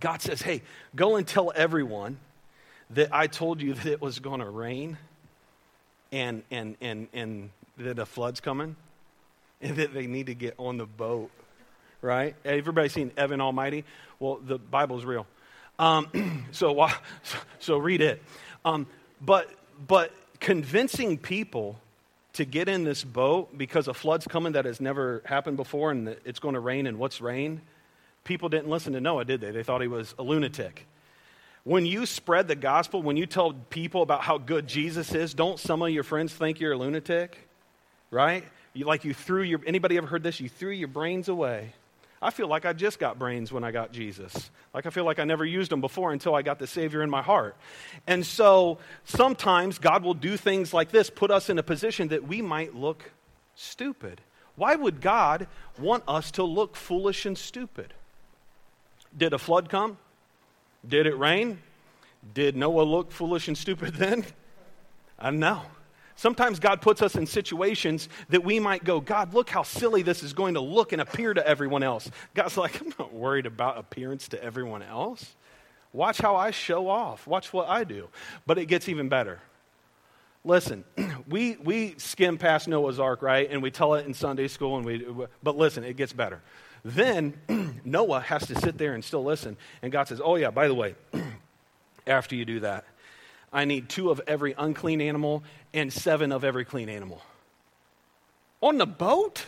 God 0.00 0.22
says, 0.22 0.40
Hey, 0.40 0.62
go 0.96 1.16
and 1.16 1.26
tell 1.26 1.52
everyone 1.54 2.18
that 2.90 3.14
I 3.14 3.26
told 3.26 3.60
you 3.60 3.74
that 3.74 3.86
it 3.86 4.00
was 4.00 4.18
going 4.18 4.40
to 4.40 4.48
rain 4.48 4.96
and, 6.10 6.42
and, 6.50 6.76
and, 6.80 7.08
and 7.12 7.50
that 7.76 7.98
a 7.98 8.06
flood's 8.06 8.40
coming 8.40 8.76
and 9.60 9.76
that 9.76 9.92
they 9.92 10.06
need 10.06 10.26
to 10.26 10.34
get 10.34 10.54
on 10.58 10.78
the 10.78 10.86
boat, 10.86 11.30
right? 12.04 12.36
Everybody 12.44 12.88
seen 12.88 13.10
Evan 13.16 13.40
Almighty? 13.40 13.84
Well, 14.18 14.40
the 14.44 14.58
Bible's 14.58 15.04
real. 15.04 15.26
Um, 15.78 16.46
so, 16.52 16.88
so 17.58 17.78
read 17.78 18.00
it. 18.00 18.22
Um, 18.64 18.86
but, 19.20 19.50
but 19.86 20.12
convincing 20.40 21.18
people 21.18 21.78
to 22.34 22.44
get 22.44 22.68
in 22.68 22.84
this 22.84 23.04
boat 23.04 23.56
because 23.56 23.88
a 23.88 23.94
flood's 23.94 24.26
coming 24.26 24.52
that 24.52 24.64
has 24.64 24.80
never 24.80 25.22
happened 25.24 25.56
before 25.56 25.90
and 25.90 26.16
it's 26.24 26.38
going 26.38 26.54
to 26.54 26.60
rain 26.60 26.86
and 26.86 26.98
what's 26.98 27.20
rain 27.20 27.60
people 28.24 28.48
didn't 28.48 28.68
listen 28.68 28.94
to 28.94 29.00
Noah, 29.00 29.24
did 29.24 29.40
they? 29.40 29.50
They 29.50 29.62
thought 29.62 29.80
he 29.82 29.88
was 29.88 30.14
a 30.18 30.22
lunatic. 30.22 30.86
When 31.62 31.86
you 31.86 32.04
spread 32.04 32.48
the 32.48 32.56
gospel, 32.56 33.02
when 33.02 33.16
you 33.16 33.26
tell 33.26 33.52
people 33.70 34.02
about 34.02 34.22
how 34.22 34.38
good 34.38 34.66
Jesus 34.66 35.14
is, 35.14 35.32
don't 35.32 35.58
some 35.58 35.80
of 35.82 35.90
your 35.90 36.02
friends 36.02 36.32
think 36.32 36.60
you're 36.60 36.72
a 36.72 36.76
lunatic? 36.76 37.48
Right? 38.10 38.44
You, 38.72 38.86
like 38.86 39.04
you 39.04 39.14
threw 39.14 39.42
your, 39.42 39.60
anybody 39.66 39.96
ever 39.96 40.06
heard 40.06 40.22
this? 40.22 40.40
You 40.40 40.48
threw 40.48 40.72
your 40.72 40.88
brains 40.88 41.28
away. 41.28 41.72
I 42.24 42.30
feel 42.30 42.48
like 42.48 42.64
I 42.64 42.72
just 42.72 42.98
got 42.98 43.18
brains 43.18 43.52
when 43.52 43.64
I 43.64 43.70
got 43.70 43.92
Jesus. 43.92 44.50
Like 44.72 44.86
I 44.86 44.90
feel 44.90 45.04
like 45.04 45.18
I 45.18 45.24
never 45.24 45.44
used 45.44 45.70
them 45.70 45.82
before 45.82 46.10
until 46.10 46.34
I 46.34 46.40
got 46.40 46.58
the 46.58 46.66
Savior 46.66 47.02
in 47.02 47.10
my 47.10 47.20
heart. 47.20 47.54
And 48.06 48.24
so 48.24 48.78
sometimes 49.04 49.78
God 49.78 50.02
will 50.02 50.14
do 50.14 50.38
things 50.38 50.72
like 50.72 50.90
this, 50.90 51.10
put 51.10 51.30
us 51.30 51.50
in 51.50 51.58
a 51.58 51.62
position 51.62 52.08
that 52.08 52.26
we 52.26 52.40
might 52.40 52.74
look 52.74 53.12
stupid. 53.56 54.22
Why 54.56 54.74
would 54.74 55.02
God 55.02 55.48
want 55.78 56.02
us 56.08 56.30
to 56.32 56.44
look 56.44 56.76
foolish 56.76 57.26
and 57.26 57.36
stupid? 57.36 57.92
Did 59.14 59.34
a 59.34 59.38
flood 59.38 59.68
come? 59.68 59.98
Did 60.88 61.06
it 61.06 61.18
rain? 61.18 61.58
Did 62.32 62.56
Noah 62.56 62.84
look 62.84 63.12
foolish 63.12 63.48
and 63.48 63.58
stupid 63.58 63.94
then? 63.96 64.24
I 65.18 65.30
know. 65.30 65.60
Sometimes 66.16 66.60
God 66.60 66.80
puts 66.80 67.02
us 67.02 67.16
in 67.16 67.26
situations 67.26 68.08
that 68.28 68.44
we 68.44 68.60
might 68.60 68.84
go, 68.84 69.00
God, 69.00 69.34
look 69.34 69.50
how 69.50 69.62
silly 69.62 70.02
this 70.02 70.22
is 70.22 70.32
going 70.32 70.54
to 70.54 70.60
look 70.60 70.92
and 70.92 71.02
appear 71.02 71.34
to 71.34 71.46
everyone 71.46 71.82
else. 71.82 72.10
God's 72.34 72.56
like, 72.56 72.80
I'm 72.80 72.92
not 72.98 73.12
worried 73.12 73.46
about 73.46 73.78
appearance 73.78 74.28
to 74.28 74.42
everyone 74.42 74.82
else. 74.82 75.34
Watch 75.92 76.18
how 76.18 76.36
I 76.36 76.50
show 76.50 76.88
off. 76.88 77.26
Watch 77.26 77.52
what 77.52 77.68
I 77.68 77.84
do. 77.84 78.08
But 78.46 78.58
it 78.58 78.66
gets 78.66 78.88
even 78.88 79.08
better. 79.08 79.40
Listen, 80.44 80.84
we, 81.28 81.56
we 81.56 81.94
skim 81.98 82.38
past 82.38 82.68
Noah's 82.68 83.00
Ark, 83.00 83.22
right? 83.22 83.50
And 83.50 83.62
we 83.62 83.70
tell 83.70 83.94
it 83.94 84.06
in 84.06 84.14
Sunday 84.14 84.48
school, 84.48 84.76
and 84.76 84.84
we, 84.84 85.06
but 85.42 85.56
listen, 85.56 85.84
it 85.84 85.96
gets 85.96 86.12
better. 86.12 86.42
Then 86.84 87.34
Noah 87.84 88.20
has 88.20 88.46
to 88.48 88.60
sit 88.60 88.76
there 88.76 88.94
and 88.94 89.04
still 89.04 89.24
listen. 89.24 89.56
And 89.82 89.90
God 89.90 90.06
says, 90.06 90.20
Oh, 90.22 90.36
yeah, 90.36 90.50
by 90.50 90.68
the 90.68 90.74
way, 90.74 90.94
after 92.06 92.36
you 92.36 92.44
do 92.44 92.60
that, 92.60 92.84
I 93.54 93.64
need 93.64 93.88
two 93.88 94.10
of 94.10 94.20
every 94.26 94.54
unclean 94.58 95.00
animal 95.00 95.44
and 95.72 95.92
seven 95.92 96.32
of 96.32 96.42
every 96.42 96.64
clean 96.64 96.88
animal. 96.88 97.22
On 98.60 98.78
the 98.78 98.86
boat? 98.86 99.46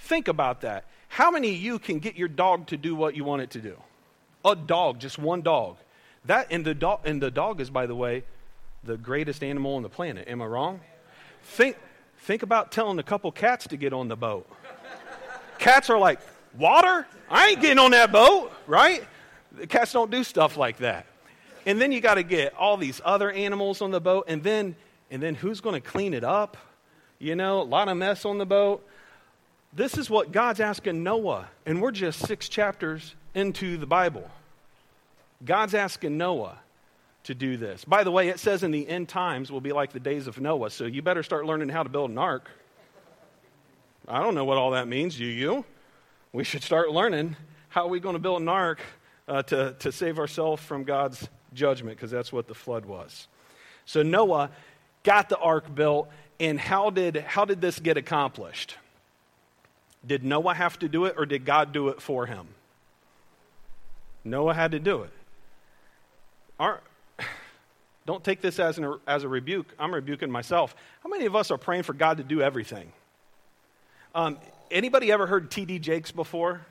Think 0.00 0.26
about 0.26 0.62
that. 0.62 0.84
How 1.08 1.30
many 1.30 1.54
of 1.54 1.60
you 1.60 1.78
can 1.78 2.00
get 2.00 2.16
your 2.16 2.28
dog 2.28 2.66
to 2.68 2.76
do 2.76 2.96
what 2.96 3.14
you 3.14 3.22
want 3.22 3.42
it 3.42 3.50
to 3.50 3.60
do? 3.60 3.76
A 4.44 4.56
dog, 4.56 4.98
just 4.98 5.18
one 5.18 5.42
dog. 5.42 5.76
That 6.24 6.48
and 6.50 6.64
the 6.64 6.74
dog 6.74 7.00
and 7.04 7.22
the 7.22 7.30
dog 7.30 7.60
is, 7.60 7.70
by 7.70 7.86
the 7.86 7.94
way, 7.94 8.24
the 8.82 8.96
greatest 8.96 9.44
animal 9.44 9.76
on 9.76 9.82
the 9.82 9.88
planet. 9.88 10.26
Am 10.26 10.42
I 10.42 10.46
wrong? 10.46 10.80
Think 11.42 11.76
think 12.18 12.42
about 12.42 12.72
telling 12.72 12.98
a 12.98 13.02
couple 13.02 13.30
cats 13.30 13.68
to 13.68 13.76
get 13.76 13.92
on 13.92 14.08
the 14.08 14.16
boat. 14.16 14.48
Cats 15.58 15.90
are 15.90 15.98
like, 15.98 16.20
water? 16.58 17.06
I 17.30 17.50
ain't 17.50 17.60
getting 17.60 17.78
on 17.78 17.92
that 17.92 18.10
boat, 18.10 18.50
right? 18.66 19.04
The 19.52 19.66
cats 19.66 19.92
don't 19.92 20.10
do 20.10 20.24
stuff 20.24 20.56
like 20.56 20.78
that. 20.78 21.06
And 21.70 21.80
then 21.80 21.92
you 21.92 22.00
got 22.00 22.14
to 22.14 22.24
get 22.24 22.52
all 22.56 22.76
these 22.76 23.00
other 23.04 23.30
animals 23.30 23.80
on 23.80 23.92
the 23.92 24.00
boat, 24.00 24.24
and 24.26 24.42
then 24.42 24.74
and 25.08 25.22
then 25.22 25.36
who's 25.36 25.60
going 25.60 25.80
to 25.80 25.88
clean 25.88 26.14
it 26.14 26.24
up? 26.24 26.56
You 27.20 27.36
know, 27.36 27.62
a 27.62 27.62
lot 27.62 27.86
of 27.86 27.96
mess 27.96 28.24
on 28.24 28.38
the 28.38 28.44
boat. 28.44 28.84
This 29.72 29.96
is 29.96 30.10
what 30.10 30.32
God's 30.32 30.58
asking 30.58 31.04
Noah, 31.04 31.48
and 31.64 31.80
we're 31.80 31.92
just 31.92 32.26
six 32.26 32.48
chapters 32.48 33.14
into 33.36 33.76
the 33.76 33.86
Bible. 33.86 34.28
God's 35.44 35.76
asking 35.76 36.18
Noah 36.18 36.58
to 37.22 37.36
do 37.36 37.56
this. 37.56 37.84
By 37.84 38.02
the 38.02 38.10
way, 38.10 38.30
it 38.30 38.40
says 38.40 38.64
in 38.64 38.72
the 38.72 38.88
end 38.88 39.08
times 39.08 39.52
will 39.52 39.60
be 39.60 39.72
like 39.72 39.92
the 39.92 40.00
days 40.00 40.26
of 40.26 40.40
Noah, 40.40 40.70
so 40.70 40.86
you 40.86 41.02
better 41.02 41.22
start 41.22 41.46
learning 41.46 41.68
how 41.68 41.84
to 41.84 41.88
build 41.88 42.10
an 42.10 42.18
ark. 42.18 42.50
I 44.08 44.18
don't 44.18 44.34
know 44.34 44.44
what 44.44 44.58
all 44.58 44.72
that 44.72 44.88
means. 44.88 45.16
Do 45.16 45.24
you? 45.24 45.64
We 46.32 46.42
should 46.42 46.64
start 46.64 46.90
learning 46.90 47.36
how 47.68 47.84
are 47.84 47.90
we 47.90 48.00
going 48.00 48.16
to 48.16 48.20
build 48.20 48.42
an 48.42 48.48
ark 48.48 48.80
uh, 49.28 49.44
to, 49.44 49.76
to 49.78 49.92
save 49.92 50.18
ourselves 50.18 50.60
from 50.60 50.82
God's 50.82 51.28
judgment, 51.54 51.96
because 51.96 52.10
that's 52.10 52.32
what 52.32 52.48
the 52.48 52.54
flood 52.54 52.84
was. 52.86 53.28
So 53.86 54.02
Noah 54.02 54.50
got 55.02 55.28
the 55.28 55.38
ark 55.38 55.74
built, 55.74 56.08
and 56.38 56.58
how 56.58 56.90
did, 56.90 57.16
how 57.16 57.44
did 57.44 57.60
this 57.60 57.78
get 57.78 57.96
accomplished? 57.96 58.76
Did 60.06 60.24
Noah 60.24 60.54
have 60.54 60.78
to 60.78 60.88
do 60.88 61.04
it, 61.04 61.14
or 61.18 61.26
did 61.26 61.44
God 61.44 61.72
do 61.72 61.88
it 61.88 62.00
for 62.00 62.26
him? 62.26 62.48
Noah 64.24 64.54
had 64.54 64.72
to 64.72 64.78
do 64.78 65.02
it. 65.02 65.10
Don't 68.06 68.24
take 68.24 68.40
this 68.40 68.58
as, 68.58 68.78
an, 68.78 68.98
as 69.06 69.24
a 69.24 69.28
rebuke. 69.28 69.74
I'm 69.78 69.92
rebuking 69.92 70.30
myself. 70.30 70.74
How 71.02 71.10
many 71.10 71.26
of 71.26 71.36
us 71.36 71.50
are 71.50 71.58
praying 71.58 71.82
for 71.82 71.92
God 71.92 72.18
to 72.18 72.24
do 72.24 72.40
everything? 72.40 72.92
Um, 74.14 74.38
anybody 74.70 75.12
ever 75.12 75.26
heard 75.26 75.50
T.D. 75.50 75.78
Jakes 75.78 76.10
before? 76.10 76.62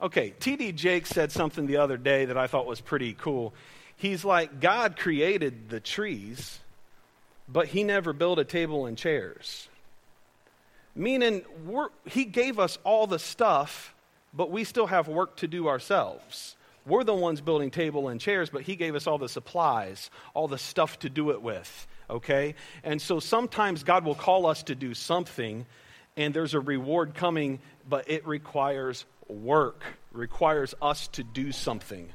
Okay, 0.00 0.34
T.D. 0.38 0.72
Jakes 0.72 1.10
said 1.10 1.32
something 1.32 1.66
the 1.66 1.78
other 1.78 1.96
day 1.96 2.26
that 2.26 2.36
I 2.36 2.46
thought 2.46 2.66
was 2.66 2.80
pretty 2.80 3.14
cool. 3.14 3.54
He's 3.96 4.24
like, 4.24 4.60
God 4.60 4.96
created 4.96 5.70
the 5.70 5.80
trees, 5.80 6.58
but 7.48 7.68
he 7.68 7.82
never 7.82 8.12
built 8.12 8.38
a 8.38 8.44
table 8.44 8.86
and 8.86 8.96
chairs. 8.96 9.68
Meaning, 10.94 11.42
he 12.04 12.24
gave 12.24 12.58
us 12.58 12.78
all 12.84 13.06
the 13.06 13.18
stuff, 13.18 13.94
but 14.32 14.50
we 14.50 14.64
still 14.64 14.86
have 14.86 15.08
work 15.08 15.36
to 15.36 15.48
do 15.48 15.68
ourselves. 15.68 16.56
We're 16.86 17.04
the 17.04 17.14
ones 17.14 17.40
building 17.40 17.70
table 17.70 18.08
and 18.08 18.20
chairs, 18.20 18.48
but 18.48 18.62
he 18.62 18.76
gave 18.76 18.94
us 18.94 19.06
all 19.06 19.18
the 19.18 19.28
supplies, 19.28 20.10
all 20.34 20.46
the 20.46 20.58
stuff 20.58 20.98
to 21.00 21.10
do 21.10 21.30
it 21.30 21.42
with, 21.42 21.86
okay? 22.08 22.54
And 22.84 23.02
so 23.02 23.18
sometimes 23.18 23.82
God 23.82 24.04
will 24.04 24.14
call 24.14 24.46
us 24.46 24.62
to 24.64 24.74
do 24.74 24.94
something, 24.94 25.66
and 26.16 26.32
there's 26.32 26.54
a 26.54 26.60
reward 26.60 27.14
coming, 27.14 27.58
but 27.88 28.08
it 28.08 28.26
requires 28.26 29.04
work, 29.28 29.82
requires 30.12 30.74
us 30.80 31.08
to 31.08 31.24
do 31.24 31.50
something, 31.50 32.08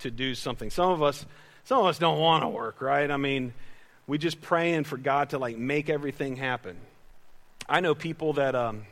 to 0.00 0.10
do 0.10 0.34
something. 0.34 0.70
Some 0.70 0.90
of 0.90 1.02
us, 1.02 1.24
some 1.64 1.80
of 1.80 1.86
us 1.86 1.98
don't 1.98 2.18
want 2.18 2.42
to 2.42 2.48
work, 2.48 2.80
right? 2.80 3.10
I 3.10 3.16
mean, 3.16 3.52
we 4.06 4.18
just 4.18 4.40
praying 4.40 4.84
for 4.84 4.96
God 4.96 5.30
to 5.30 5.38
like 5.38 5.56
make 5.56 5.88
everything 5.88 6.36
happen. 6.36 6.76
I 7.68 7.80
know 7.80 7.94
people 7.94 8.34
that, 8.34 8.54
um, 8.54 8.84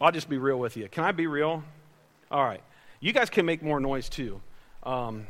I'll 0.00 0.12
just 0.12 0.28
be 0.28 0.38
real 0.38 0.58
with 0.58 0.76
you. 0.76 0.88
Can 0.88 1.04
I 1.04 1.12
be 1.12 1.26
real? 1.26 1.62
All 2.30 2.44
right. 2.44 2.62
You 3.00 3.12
guys 3.12 3.30
can 3.30 3.46
make 3.46 3.62
more 3.62 3.80
noise 3.80 4.08
too. 4.08 4.40
Um, 4.82 5.26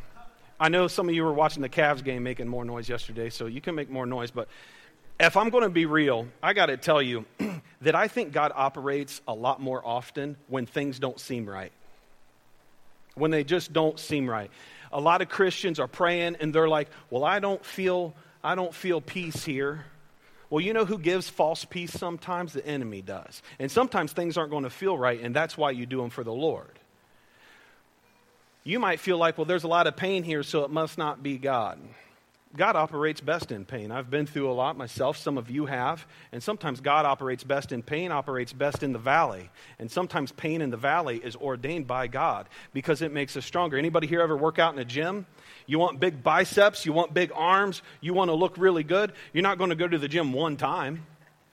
I 0.59 0.69
know 0.69 0.89
some 0.89 1.09
of 1.09 1.15
you 1.15 1.25
were 1.25 1.33
watching 1.33 1.63
the 1.63 1.69
Cavs 1.69 2.03
game 2.03 2.23
making 2.23 2.49
more 2.49 2.65
noise 2.65 2.89
yesterday, 2.89 3.31
so 3.31 3.47
you 3.47 3.61
can 3.61 3.75
make 3.75 3.91
more 3.91 4.07
noise. 4.07 4.31
But 4.31 4.49
if 5.19 5.37
I'm 5.37 5.51
going 5.51 5.65
to 5.65 5.71
be 5.71 5.87
real, 5.87 6.29
I 6.43 6.53
got 6.53 6.67
to 6.67 6.77
tell 6.77 7.03
you 7.03 7.25
that 7.83 7.95
I 7.95 8.09
think 8.09 8.33
God 8.33 8.53
operates 8.55 9.21
a 9.27 9.35
lot 9.35 9.61
more 9.61 9.85
often 9.85 10.37
when 10.49 10.67
things 10.67 10.99
don't 10.99 11.19
seem 11.19 11.49
right. 11.49 11.73
When 13.15 13.31
they 13.31 13.45
just 13.45 13.73
don't 13.73 13.99
seem 13.99 14.29
right. 14.29 14.51
A 14.93 15.01
lot 15.01 15.23
of 15.23 15.29
Christians 15.29 15.79
are 15.79 15.89
praying 15.89 16.37
and 16.41 16.55
they're 16.55 16.69
like, 16.69 16.89
"Well, 17.11 17.25
I 17.25 17.41
don't 17.41 17.65
feel 17.65 18.15
I 18.43 18.55
don't 18.55 18.75
feel 18.75 19.01
peace 19.01 19.45
here." 19.45 19.85
Well, 20.51 20.61
you 20.61 20.75
know 20.75 20.85
who 20.85 20.99
gives 20.99 21.31
false 21.31 21.65
peace 21.65 21.93
sometimes? 21.93 22.53
The 22.53 22.67
enemy 22.67 23.01
does. 23.01 23.43
And 23.59 23.71
sometimes 23.71 24.13
things 24.13 24.37
aren't 24.37 24.51
going 24.51 24.65
to 24.65 24.71
feel 24.71 24.99
right, 24.99 25.19
and 25.19 25.35
that's 25.35 25.57
why 25.57 25.71
you 25.71 25.87
do 25.87 25.97
them 25.97 26.11
for 26.11 26.23
the 26.25 26.33
Lord. 26.33 26.79
You 28.63 28.79
might 28.79 29.01
feel 29.01 29.17
like, 29.17 29.39
well, 29.39 29.47
there's 29.47 29.65
a 29.65 29.69
lot 29.69 29.87
of 29.87 29.97
pain 29.97 30.25
here, 30.25 30.43
so 30.43 30.65
it 30.65 30.71
must 30.71 30.99
not 30.99 31.23
be 31.23 31.39
God. 31.39 31.79
God 32.55 32.77
operates 32.77 33.21
best 33.21 33.51
in 33.51 33.65
pain. 33.65 33.91
I've 33.91 34.11
been 34.11 34.27
through 34.27 34.51
a 34.51 34.53
lot 34.53 34.77
myself. 34.77 35.17
Some 35.17 35.39
of 35.39 35.51
you 35.51 35.67
have. 35.67 36.07
And 36.33 36.43
sometimes 36.43 36.81
God 36.81 37.07
operates 37.07 37.45
best 37.45 37.73
in 37.73 37.83
pain, 37.83 38.13
operates 38.13 38.53
best 38.53 38.83
in 38.83 38.93
the 38.93 38.99
valley. 38.99 39.51
And 39.79 39.91
sometimes 39.91 40.33
pain 40.33 40.61
in 40.61 40.71
the 40.71 40.77
valley 40.77 41.17
is 41.17 41.35
ordained 41.35 41.87
by 41.87 42.09
God 42.09 42.49
because 42.75 43.01
it 43.01 43.13
makes 43.13 43.37
us 43.37 43.47
stronger. 43.47 43.79
Anybody 43.79 44.07
here 44.07 44.21
ever 44.21 44.37
work 44.37 44.59
out 44.59 44.75
in 44.75 44.79
a 44.81 44.85
gym? 44.85 45.27
You 45.67 45.79
want 45.79 45.99
big 45.99 46.23
biceps, 46.23 46.85
you 46.85 46.93
want 46.93 47.15
big 47.15 47.33
arms, 47.35 47.83
you 48.01 48.13
want 48.13 48.29
to 48.29 48.35
look 48.35 48.59
really 48.59 48.83
good. 48.83 49.13
You're 49.33 49.43
not 49.43 49.57
going 49.59 49.71
to 49.71 49.77
go 49.77 49.89
to 49.89 49.99
the 49.99 50.09
gym 50.09 50.33
one 50.33 50.57
time. 50.57 51.07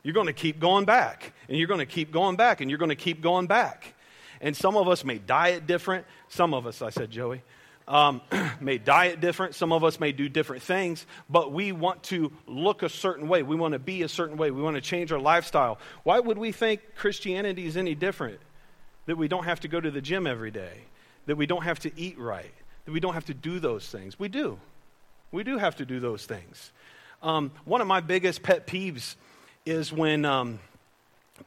You're 0.04 0.14
going 0.14 0.28
to 0.28 0.34
keep 0.34 0.60
going 0.60 0.86
back, 0.86 1.34
and 1.48 1.58
you're 1.58 1.68
going 1.68 1.80
to 1.80 1.86
keep 1.86 2.12
going 2.12 2.38
back, 2.38 2.62
and 2.62 2.70
you're 2.72 2.80
going 2.80 2.90
to 2.90 2.96
keep 2.96 3.22
going 3.22 3.48
back. 3.48 3.94
And 4.42 4.56
some 4.56 4.78
of 4.78 4.88
us 4.88 5.04
may 5.04 5.18
diet 5.18 5.68
different. 5.68 6.06
Some 6.30 6.54
of 6.54 6.66
us, 6.66 6.82
I 6.82 6.90
said, 6.90 7.12
Joey, 7.12 7.42
um, 7.90 8.22
may 8.62 8.78
diet 8.78 9.20
different. 9.20 9.56
Some 9.56 9.74
of 9.74 9.84
us 9.84 10.00
may 10.00 10.14
do 10.14 10.30
different 10.30 10.64
things, 10.64 11.06
but 11.30 11.52
we 11.52 11.72
want 11.72 12.04
to 12.04 12.32
look 12.48 12.84
a 12.84 12.90
certain 12.90 13.28
way. 13.28 13.44
We 13.44 13.56
want 13.56 13.74
to 13.74 13.80
be 13.80 14.04
a 14.04 14.08
certain 14.08 14.38
way. 14.38 14.52
We 14.52 14.62
want 14.62 14.76
to 14.76 14.82
change 14.82 15.12
our 15.12 15.20
lifestyle. 15.20 15.80
Why 16.04 16.20
would 16.20 16.38
we 16.38 16.52
think 16.52 16.96
Christianity 16.96 17.66
is 17.66 17.76
any 17.76 17.96
different? 17.96 18.40
That 19.08 19.18
we 19.18 19.28
don't 19.28 19.46
have 19.46 19.60
to 19.62 19.68
go 19.68 19.82
to 19.82 19.90
the 19.90 20.02
gym 20.02 20.28
every 20.28 20.52
day, 20.52 20.84
that 21.26 21.36
we 21.36 21.48
don't 21.48 21.64
have 21.64 21.80
to 21.80 21.92
eat 22.00 22.20
right, 22.20 22.54
that 22.86 22.92
we 22.92 23.00
don't 23.00 23.16
have 23.16 23.26
to 23.26 23.34
do 23.34 23.60
those 23.60 23.88
things. 23.88 24.20
We 24.20 24.30
do. 24.30 24.60
We 25.32 25.44
do 25.44 25.58
have 25.58 25.76
to 25.78 25.86
do 25.86 26.00
those 26.00 26.26
things. 26.26 26.72
Um, 27.22 27.52
one 27.66 27.82
of 27.82 27.88
my 27.88 28.02
biggest 28.02 28.44
pet 28.44 28.68
peeves 28.68 29.16
is 29.66 29.92
when 29.92 30.26
um, 30.26 30.60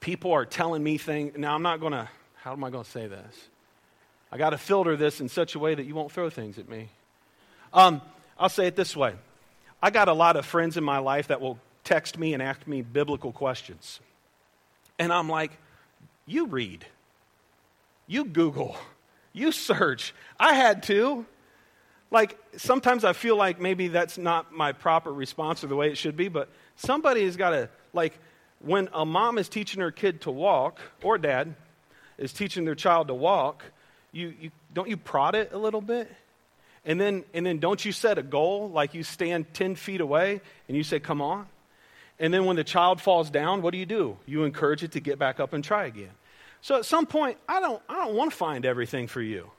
people 0.00 0.32
are 0.32 0.44
telling 0.44 0.82
me 0.82 0.98
things. 0.98 1.38
Now, 1.38 1.54
I'm 1.54 1.62
not 1.62 1.80
going 1.80 1.92
to, 1.92 2.08
how 2.34 2.52
am 2.52 2.64
I 2.64 2.70
going 2.70 2.84
to 2.84 2.90
say 2.90 3.06
this? 3.06 3.48
I 4.32 4.38
got 4.38 4.50
to 4.50 4.58
filter 4.58 4.96
this 4.96 5.20
in 5.20 5.28
such 5.28 5.54
a 5.54 5.58
way 5.58 5.74
that 5.74 5.84
you 5.84 5.94
won't 5.94 6.10
throw 6.10 6.30
things 6.30 6.58
at 6.58 6.68
me. 6.68 6.88
Um, 7.74 8.00
I'll 8.38 8.48
say 8.48 8.66
it 8.66 8.76
this 8.76 8.96
way 8.96 9.14
I 9.82 9.90
got 9.90 10.08
a 10.08 10.12
lot 10.12 10.36
of 10.36 10.46
friends 10.46 10.76
in 10.76 10.84
my 10.84 10.98
life 10.98 11.28
that 11.28 11.40
will 11.40 11.58
text 11.84 12.18
me 12.18 12.32
and 12.32 12.42
ask 12.42 12.66
me 12.66 12.80
biblical 12.80 13.32
questions. 13.32 14.00
And 14.98 15.12
I'm 15.12 15.28
like, 15.28 15.52
you 16.26 16.46
read, 16.46 16.86
you 18.06 18.24
Google, 18.24 18.76
you 19.32 19.52
search. 19.52 20.14
I 20.40 20.54
had 20.54 20.82
to 20.84 21.26
like 22.10 22.38
sometimes 22.56 23.04
I 23.04 23.14
feel 23.14 23.36
like 23.36 23.60
maybe 23.60 23.88
that's 23.88 24.18
not 24.18 24.52
my 24.52 24.72
proper 24.72 25.12
response 25.12 25.64
or 25.64 25.66
the 25.66 25.76
way 25.76 25.88
it 25.88 25.98
should 25.98 26.16
be, 26.16 26.28
but 26.28 26.48
somebody 26.76 27.24
has 27.24 27.36
got 27.36 27.50
to 27.50 27.68
like 27.92 28.18
when 28.60 28.88
a 28.92 29.04
mom 29.04 29.38
is 29.38 29.48
teaching 29.48 29.80
her 29.80 29.90
kid 29.90 30.20
to 30.22 30.30
walk 30.30 30.78
or 31.02 31.18
dad 31.18 31.54
is 32.18 32.32
teaching 32.32 32.64
their 32.64 32.74
child 32.74 33.08
to 33.08 33.14
walk, 33.14 33.64
you, 34.12 34.34
you 34.40 34.50
don't 34.72 34.88
you 34.88 34.96
prod 34.96 35.34
it 35.34 35.52
a 35.52 35.58
little 35.58 35.80
bit? 35.80 36.10
And 36.84 37.00
then 37.00 37.24
and 37.34 37.44
then 37.44 37.58
don't 37.58 37.84
you 37.84 37.92
set 37.92 38.18
a 38.18 38.22
goal 38.22 38.70
like 38.70 38.94
you 38.94 39.02
stand 39.02 39.52
10 39.54 39.74
feet 39.76 40.00
away 40.00 40.40
and 40.68 40.76
you 40.76 40.82
say, 40.82 41.00
come 41.00 41.20
on? 41.20 41.46
And 42.18 42.32
then 42.32 42.44
when 42.44 42.56
the 42.56 42.64
child 42.64 43.00
falls 43.00 43.30
down, 43.30 43.62
what 43.62 43.72
do 43.72 43.78
you 43.78 43.86
do? 43.86 44.16
You 44.26 44.44
encourage 44.44 44.82
it 44.82 44.92
to 44.92 45.00
get 45.00 45.18
back 45.18 45.40
up 45.40 45.52
and 45.52 45.64
try 45.64 45.86
again. 45.86 46.10
So 46.60 46.76
at 46.76 46.84
some 46.84 47.06
point, 47.06 47.38
I 47.48 47.58
don't, 47.58 47.82
I 47.88 47.94
don't 47.94 48.14
want 48.14 48.30
to 48.30 48.36
find 48.36 48.64
everything 48.64 49.08
for 49.08 49.20
you. 49.20 49.50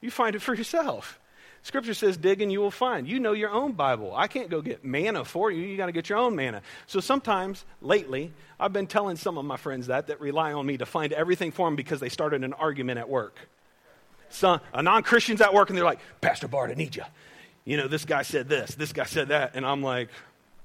You 0.00 0.10
find 0.10 0.34
it 0.34 0.42
for 0.42 0.54
yourself. 0.54 1.20
Scripture 1.62 1.94
says, 1.94 2.16
dig 2.16 2.40
and 2.40 2.50
you 2.50 2.60
will 2.60 2.70
find. 2.70 3.06
You 3.06 3.20
know 3.20 3.32
your 3.32 3.50
own 3.50 3.72
Bible. 3.72 4.12
I 4.16 4.28
can't 4.28 4.48
go 4.48 4.62
get 4.62 4.84
manna 4.84 5.24
for 5.24 5.50
you. 5.50 5.62
You 5.62 5.76
got 5.76 5.86
to 5.86 5.92
get 5.92 6.08
your 6.08 6.18
own 6.18 6.34
manna. 6.34 6.62
So 6.86 7.00
sometimes, 7.00 7.64
lately, 7.82 8.32
I've 8.58 8.72
been 8.72 8.86
telling 8.86 9.16
some 9.16 9.36
of 9.36 9.44
my 9.44 9.58
friends 9.58 9.88
that, 9.88 10.06
that 10.06 10.20
rely 10.20 10.52
on 10.54 10.64
me 10.64 10.78
to 10.78 10.86
find 10.86 11.12
everything 11.12 11.52
for 11.52 11.66
them 11.66 11.76
because 11.76 12.00
they 12.00 12.08
started 12.08 12.42
an 12.44 12.54
argument 12.54 12.98
at 12.98 13.08
work. 13.08 13.38
Some, 14.30 14.60
a 14.72 14.82
non 14.82 15.02
Christian's 15.02 15.40
at 15.40 15.52
work 15.52 15.68
and 15.68 15.76
they're 15.76 15.84
like, 15.84 16.00
Pastor 16.20 16.48
Bart, 16.48 16.70
I 16.70 16.74
need 16.74 16.96
you. 16.96 17.04
You 17.64 17.76
know, 17.76 17.88
this 17.88 18.04
guy 18.04 18.22
said 18.22 18.48
this, 18.48 18.74
this 18.74 18.92
guy 18.92 19.04
said 19.04 19.28
that. 19.28 19.54
And 19.54 19.66
I'm 19.66 19.82
like, 19.82 20.08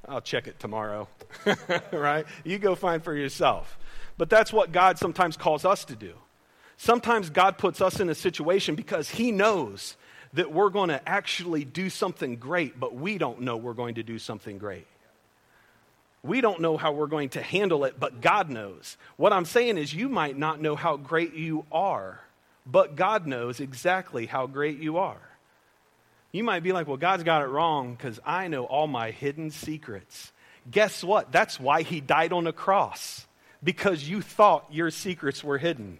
I'll 0.08 0.22
check 0.22 0.48
it 0.48 0.60
tomorrow. 0.60 1.08
right? 1.92 2.26
You 2.44 2.58
go 2.58 2.76
find 2.76 3.04
for 3.04 3.16
yourself. 3.16 3.78
But 4.18 4.30
that's 4.30 4.54
what 4.54 4.72
God 4.72 4.98
sometimes 4.98 5.36
calls 5.36 5.66
us 5.66 5.86
to 5.86 5.96
do. 5.96 6.14
Sometimes 6.78 7.30
God 7.30 7.58
puts 7.58 7.82
us 7.82 8.00
in 8.00 8.10
a 8.10 8.16
situation 8.16 8.76
because 8.76 9.10
He 9.10 9.32
knows 9.32 9.98
that 10.34 10.52
we're 10.52 10.70
going 10.70 10.90
to 10.90 11.08
actually 11.08 11.64
do 11.64 11.90
something 11.90 12.36
great, 12.36 12.80
but 12.80 12.94
we 12.94 13.18
don't 13.18 13.42
know 13.42 13.58
we're 13.58 13.74
going 13.74 13.96
to 13.96 14.04
do 14.04 14.20
something 14.20 14.58
great. 14.58 14.86
We 16.24 16.42
don't 16.42 16.60
know 16.60 16.76
how 16.76 16.92
we're 16.92 17.08
going 17.08 17.30
to 17.30 17.42
handle 17.42 17.86
it, 17.86 18.00
but 18.00 18.20
God 18.20 18.50
knows. 18.50 18.98
What 19.16 19.32
I'm 19.32 19.46
saying 19.46 19.78
is, 19.78 19.94
you 19.94 20.10
might 20.10 20.38
not 20.38 20.60
know 20.60 20.76
how 20.76 20.98
great 20.98 21.34
you 21.34 21.66
are, 21.72 22.20
but 22.66 22.96
God 22.96 23.28
knows 23.28 23.60
exactly 23.60 24.26
how 24.26 24.48
great 24.48 24.80
you 24.80 24.98
are. 24.98 25.22
You 26.32 26.44
might 26.44 26.64
be 26.64 26.74
like, 26.74 26.88
well, 26.88 26.98
God's 26.98 27.24
got 27.24 27.44
it 27.44 27.48
wrong 27.48 27.96
because 27.96 28.20
I 28.26 28.48
know 28.48 28.66
all 28.66 28.88
my 28.88 29.12
hidden 29.12 29.52
secrets. 29.52 30.32
Guess 30.70 31.04
what? 31.04 31.32
That's 31.32 31.60
why 31.60 31.84
He 31.84 32.02
died 32.02 32.34
on 32.34 32.48
a 32.48 32.54
cross, 32.54 33.26
because 33.64 34.08
you 34.08 34.22
thought 34.22 34.66
your 34.72 34.92
secrets 34.92 35.44
were 35.44 35.58
hidden. 35.58 36.00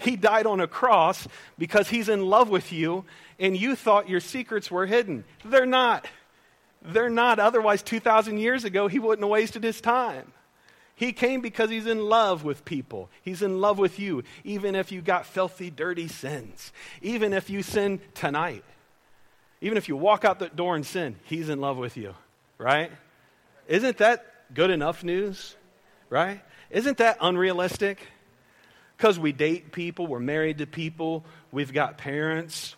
He 0.00 0.16
died 0.16 0.46
on 0.46 0.60
a 0.60 0.66
cross 0.66 1.28
because 1.58 1.88
he's 1.88 2.08
in 2.08 2.24
love 2.24 2.48
with 2.48 2.72
you 2.72 3.04
and 3.38 3.54
you 3.54 3.76
thought 3.76 4.08
your 4.08 4.20
secrets 4.20 4.70
were 4.70 4.86
hidden. 4.86 5.24
They're 5.44 5.66
not. 5.66 6.06
They're 6.80 7.10
not. 7.10 7.38
Otherwise, 7.38 7.82
2,000 7.82 8.38
years 8.38 8.64
ago, 8.64 8.88
he 8.88 8.98
wouldn't 8.98 9.22
have 9.22 9.30
wasted 9.30 9.62
his 9.62 9.80
time. 9.82 10.32
He 11.00 11.12
came 11.12 11.40
because 11.40 11.70
he's 11.70 11.86
in 11.86 11.98
love 11.98 12.44
with 12.44 12.64
people. 12.64 13.08
He's 13.22 13.42
in 13.42 13.60
love 13.60 13.78
with 13.78 13.98
you, 13.98 14.22
even 14.44 14.76
if 14.76 14.92
you 14.92 15.00
got 15.00 15.26
filthy, 15.26 15.70
dirty 15.70 16.06
sins. 16.06 16.72
Even 17.02 17.32
if 17.32 17.50
you 17.50 17.62
sin 17.62 18.00
tonight. 18.14 18.62
Even 19.60 19.76
if 19.76 19.88
you 19.88 19.96
walk 19.96 20.24
out 20.24 20.38
the 20.38 20.48
door 20.48 20.76
and 20.76 20.86
sin, 20.86 21.16
he's 21.24 21.48
in 21.48 21.60
love 21.60 21.76
with 21.76 21.96
you, 21.96 22.14
right? 22.58 22.92
Isn't 23.66 23.98
that 23.98 24.54
good 24.54 24.70
enough 24.70 25.02
news, 25.02 25.56
right? 26.08 26.40
Isn't 26.70 26.98
that 26.98 27.18
unrealistic? 27.20 28.06
because 29.00 29.18
we 29.18 29.32
date 29.32 29.72
people, 29.72 30.06
we're 30.06 30.20
married 30.20 30.58
to 30.58 30.66
people, 30.66 31.24
we've 31.50 31.72
got 31.72 31.96
parents, 31.96 32.76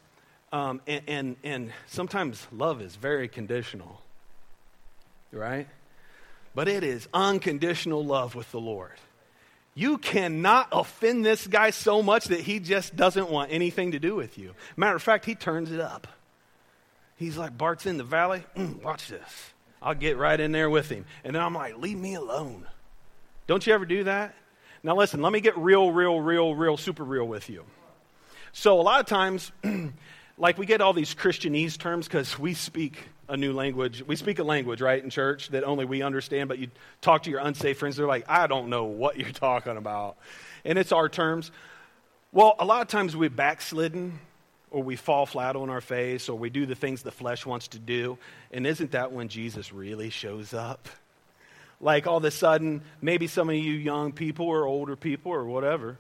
um, 0.53 0.81
and, 0.87 1.03
and, 1.09 1.37
and 1.43 1.73
sometimes 1.89 2.47
love 2.53 2.81
is 2.81 2.95
very 2.95 3.27
conditional, 3.27 4.01
right? 5.33 5.67
But 6.55 6.69
it 6.69 6.85
is 6.85 7.09
unconditional 7.15 8.05
love 8.05 8.35
with 8.35 8.51
the 8.53 8.61
Lord. 8.61 8.93
You 9.75 9.97
cannot 9.97 10.69
offend 10.71 11.25
this 11.25 11.47
guy 11.47 11.71
so 11.71 12.03
much 12.03 12.27
that 12.27 12.41
he 12.41 12.61
just 12.61 12.95
doesn't 12.95 13.31
want 13.31 13.51
anything 13.53 13.93
to 13.93 13.99
do 13.99 14.15
with 14.15 14.37
you. 14.37 14.55
Matter 14.77 14.97
of 14.97 15.03
fact, 15.03 15.25
he 15.25 15.35
turns 15.35 15.73
it 15.73 15.81
up. 15.81 16.07
He's 17.17 17.39
like, 17.39 17.57
Bart's 17.57 17.87
in 17.87 17.97
the 17.97 18.05
valley. 18.05 18.45
Mm, 18.57 18.83
watch 18.83 19.09
this. 19.09 19.53
I'll 19.81 19.95
get 19.95 20.19
right 20.19 20.39
in 20.39 20.53
there 20.53 20.69
with 20.69 20.89
him. 20.89 21.07
And 21.25 21.35
then 21.35 21.43
I'm 21.43 21.55
like, 21.55 21.79
leave 21.79 21.99
me 21.99 22.15
alone. 22.15 22.67
Don't 23.47 23.67
you 23.67 23.73
ever 23.73 23.87
do 23.87 24.05
that? 24.05 24.35
Now, 24.83 24.97
listen, 24.97 25.23
let 25.23 25.33
me 25.33 25.41
get 25.41 25.57
real, 25.57 25.91
real, 25.91 26.21
real, 26.21 26.55
real, 26.55 26.77
super 26.77 27.05
real 27.05 27.27
with 27.27 27.49
you. 27.49 27.65
So, 28.53 28.79
a 28.79 28.83
lot 28.83 29.01
of 29.01 29.07
times, 29.07 29.53
like 30.39 30.59
we 30.59 30.67
get 30.67 30.81
all 30.81 30.93
these 30.93 31.15
Christianese 31.15 31.79
terms 31.79 32.07
because 32.07 32.39
we 32.39 32.55
speak 32.55 33.09
a 33.33 33.37
new 33.39 33.55
language. 33.55 34.05
We 34.07 34.15
speak 34.17 34.39
a 34.41 34.45
language, 34.45 34.83
right, 34.83 35.03
in 35.03 35.09
church 35.09 35.49
that 35.49 35.65
only 35.65 35.87
we 35.87 36.03
understand, 36.03 36.51
but 36.51 36.59
you 36.59 36.69
talk 37.01 37.23
to 37.23 37.31
your 37.31 37.41
unsafe 37.41 37.79
friends, 37.79 37.97
they're 37.97 38.07
like, 38.07 38.27
I 38.29 38.47
don't 38.47 38.69
know 38.69 38.85
what 38.85 39.17
you're 39.17 39.31
talking 39.31 39.79
about. 39.79 40.19
And 40.67 40.79
it's 40.79 40.93
our 40.93 41.09
terms. 41.09 41.51
Well, 42.31 42.55
a 42.59 42.67
lot 42.67 42.83
of 42.83 42.89
times 42.89 43.17
we've 43.17 43.35
backslidden 43.35 44.21
or 44.71 44.83
we 44.83 44.97
fall 44.97 45.25
flat 45.25 45.57
on 45.57 45.71
our 45.71 45.81
face 45.81 46.29
or 46.29 46.37
we 46.37 46.51
do 46.51 46.67
the 46.67 46.75
things 46.75 47.03
the 47.03 47.11
flesh 47.11 47.47
wants 47.47 47.69
to 47.69 47.79
do. 47.79 48.19
And 48.53 48.67
isn't 48.67 48.93
that 48.93 49.13
when 49.13 49.29
Jesus 49.29 49.73
really 49.73 50.11
shows 50.11 50.53
up? 50.53 50.87
Like 51.81 52.07
all 52.07 52.19
of 52.19 52.25
a 52.25 52.31
sudden, 52.31 52.83
maybe 53.01 53.29
some 53.29 53.49
of 53.49 53.57
you 53.57 53.73
young 53.73 54.13
people 54.13 54.47
or 54.47 54.67
older 54.67 54.95
people 54.95 55.33
or 55.33 55.45
whatever, 55.45 55.97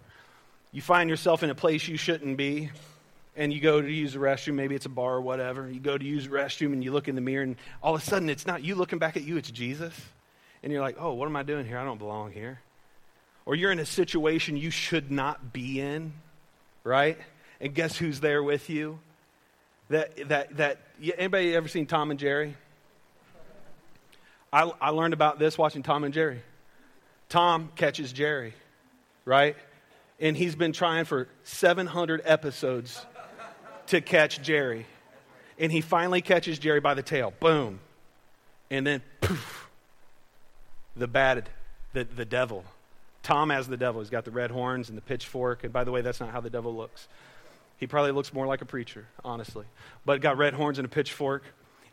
you 0.70 0.82
find 0.82 1.08
yourself 1.08 1.42
in 1.42 1.48
a 1.48 1.54
place 1.54 1.88
you 1.88 1.96
shouldn't 1.96 2.36
be 2.36 2.70
and 3.36 3.52
you 3.52 3.60
go 3.60 3.80
to 3.80 3.90
use 3.90 4.12
the 4.12 4.18
restroom, 4.18 4.54
maybe 4.54 4.74
it's 4.74 4.86
a 4.86 4.90
bar 4.90 5.14
or 5.14 5.20
whatever. 5.20 5.68
You 5.70 5.80
go 5.80 5.96
to 5.96 6.04
use 6.04 6.24
the 6.24 6.34
restroom 6.34 6.72
and 6.72 6.84
you 6.84 6.92
look 6.92 7.08
in 7.08 7.14
the 7.14 7.20
mirror, 7.20 7.42
and 7.42 7.56
all 7.82 7.94
of 7.94 8.02
a 8.02 8.04
sudden 8.04 8.28
it's 8.28 8.46
not 8.46 8.62
you 8.62 8.74
looking 8.74 8.98
back 8.98 9.16
at 9.16 9.22
you, 9.22 9.36
it's 9.36 9.50
Jesus. 9.50 9.98
And 10.62 10.72
you're 10.72 10.82
like, 10.82 10.96
oh, 10.98 11.14
what 11.14 11.26
am 11.26 11.36
I 11.36 11.42
doing 11.42 11.66
here? 11.66 11.78
I 11.78 11.84
don't 11.84 11.98
belong 11.98 12.32
here. 12.32 12.60
Or 13.46 13.54
you're 13.54 13.72
in 13.72 13.80
a 13.80 13.86
situation 13.86 14.56
you 14.56 14.70
should 14.70 15.10
not 15.10 15.52
be 15.52 15.80
in, 15.80 16.12
right? 16.84 17.18
And 17.60 17.74
guess 17.74 17.96
who's 17.96 18.20
there 18.20 18.42
with 18.42 18.70
you? 18.70 18.98
That, 19.88 20.28
that, 20.28 20.56
that, 20.58 20.78
anybody 21.18 21.56
ever 21.56 21.68
seen 21.68 21.86
Tom 21.86 22.10
and 22.10 22.20
Jerry? 22.20 22.56
I, 24.52 24.70
I 24.80 24.90
learned 24.90 25.14
about 25.14 25.38
this 25.38 25.58
watching 25.58 25.82
Tom 25.82 26.04
and 26.04 26.14
Jerry. 26.14 26.42
Tom 27.28 27.70
catches 27.74 28.12
Jerry, 28.12 28.52
right? 29.24 29.56
And 30.20 30.36
he's 30.36 30.54
been 30.54 30.72
trying 30.72 31.06
for 31.06 31.26
700 31.44 32.20
episodes 32.24 33.04
to 33.92 34.00
catch 34.00 34.42
Jerry. 34.42 34.86
And 35.58 35.70
he 35.70 35.82
finally 35.82 36.22
catches 36.22 36.58
Jerry 36.58 36.80
by 36.80 36.94
the 36.94 37.02
tail. 37.02 37.32
Boom. 37.40 37.78
And 38.70 38.86
then, 38.86 39.02
poof, 39.20 39.68
the 40.96 41.06
bad, 41.06 41.48
the, 41.92 42.04
the 42.04 42.24
devil. 42.24 42.64
Tom 43.22 43.50
has 43.50 43.68
the 43.68 43.76
devil. 43.76 44.00
He's 44.00 44.10
got 44.10 44.24
the 44.24 44.30
red 44.30 44.50
horns 44.50 44.88
and 44.88 44.96
the 44.96 45.02
pitchfork. 45.02 45.62
And 45.62 45.72
by 45.72 45.84
the 45.84 45.90
way, 45.90 46.00
that's 46.00 46.20
not 46.20 46.30
how 46.30 46.40
the 46.40 46.48
devil 46.48 46.74
looks. 46.74 47.06
He 47.76 47.86
probably 47.86 48.12
looks 48.12 48.32
more 48.32 48.46
like 48.46 48.62
a 48.62 48.64
preacher, 48.64 49.06
honestly. 49.24 49.66
But 50.06 50.22
got 50.22 50.38
red 50.38 50.54
horns 50.54 50.78
and 50.78 50.86
a 50.86 50.88
pitchfork. 50.88 51.44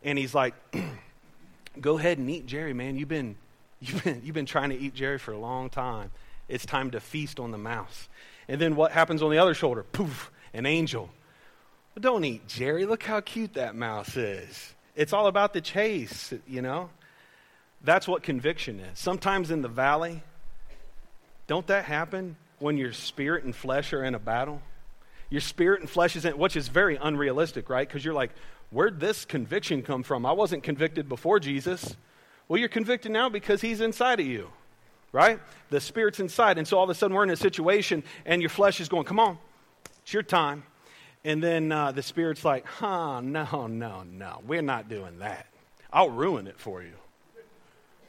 And 0.01 0.17
he's 0.17 0.33
like, 0.33 0.53
go 1.81 1.97
ahead 1.97 2.17
and 2.17 2.29
eat 2.29 2.45
Jerry, 2.45 2.73
man. 2.73 2.97
You've 2.97 3.09
been, 3.09 3.35
you've, 3.81 4.03
been, 4.05 4.21
you've 4.23 4.35
been 4.35 4.45
trying 4.45 4.69
to 4.69 4.77
eat 4.77 4.93
Jerry 4.93 5.19
for 5.19 5.33
a 5.33 5.39
long 5.39 5.69
time. 5.69 6.11
It's 6.47 6.65
time 6.65 6.91
to 6.91 7.01
feast 7.01 7.41
on 7.41 7.51
the 7.51 7.57
mouse. 7.57 8.07
And 8.47 8.59
then 8.59 8.77
what 8.77 8.93
happens 8.93 9.21
on 9.21 9.29
the 9.31 9.37
other 9.37 9.53
shoulder? 9.53 9.83
Poof, 9.83 10.31
an 10.53 10.65
angel 10.65 11.09
don't 11.97 12.23
eat 12.23 12.47
Jerry. 12.47 12.85
Look 12.85 13.03
how 13.03 13.21
cute 13.21 13.53
that 13.55 13.75
mouse 13.75 14.15
is. 14.17 14.73
It's 14.95 15.13
all 15.13 15.27
about 15.27 15.53
the 15.53 15.61
chase, 15.61 16.33
you 16.47 16.61
know? 16.61 16.89
That's 17.81 18.07
what 18.07 18.23
conviction 18.23 18.79
is. 18.79 18.99
Sometimes 18.99 19.51
in 19.51 19.61
the 19.61 19.69
valley, 19.69 20.21
don't 21.47 21.65
that 21.67 21.85
happen 21.85 22.35
when 22.59 22.77
your 22.77 22.91
spirit 22.91 23.43
and 23.43 23.55
flesh 23.55 23.93
are 23.93 24.03
in 24.03 24.15
a 24.15 24.19
battle? 24.19 24.61
Your 25.29 25.41
spirit 25.41 25.79
and 25.79 25.89
flesh 25.89 26.15
is 26.15 26.25
in, 26.25 26.37
which 26.37 26.55
is 26.55 26.67
very 26.67 26.97
unrealistic, 26.97 27.69
right? 27.69 27.87
Because 27.87 28.03
you're 28.03 28.13
like, 28.13 28.31
where'd 28.71 28.99
this 28.99 29.25
conviction 29.25 29.81
come 29.81 30.03
from? 30.03 30.25
I 30.25 30.31
wasn't 30.31 30.63
convicted 30.63 31.07
before 31.07 31.39
Jesus. 31.39 31.95
Well, 32.47 32.59
you're 32.59 32.69
convicted 32.69 33.11
now 33.11 33.29
because 33.29 33.61
he's 33.61 33.79
inside 33.79 34.19
of 34.19 34.25
you, 34.25 34.49
right? 35.11 35.39
The 35.69 35.79
spirit's 35.79 36.19
inside. 36.19 36.57
And 36.57 36.67
so 36.67 36.77
all 36.77 36.83
of 36.83 36.89
a 36.89 36.95
sudden 36.95 37.15
we're 37.15 37.23
in 37.23 37.29
a 37.29 37.35
situation 37.35 38.03
and 38.25 38.41
your 38.41 38.49
flesh 38.49 38.81
is 38.81 38.89
going, 38.89 39.05
come 39.05 39.19
on, 39.19 39.37
it's 40.01 40.13
your 40.13 40.23
time. 40.23 40.63
And 41.23 41.43
then 41.43 41.71
uh, 41.71 41.91
the 41.91 42.03
Spirit's 42.03 42.45
like, 42.45 42.65
huh, 42.65 43.21
no, 43.21 43.67
no, 43.67 44.03
no, 44.03 44.41
we're 44.47 44.61
not 44.61 44.87
doing 44.87 45.19
that. 45.19 45.47
I'll 45.91 46.09
ruin 46.09 46.47
it 46.47 46.59
for 46.59 46.81
you. 46.81 46.93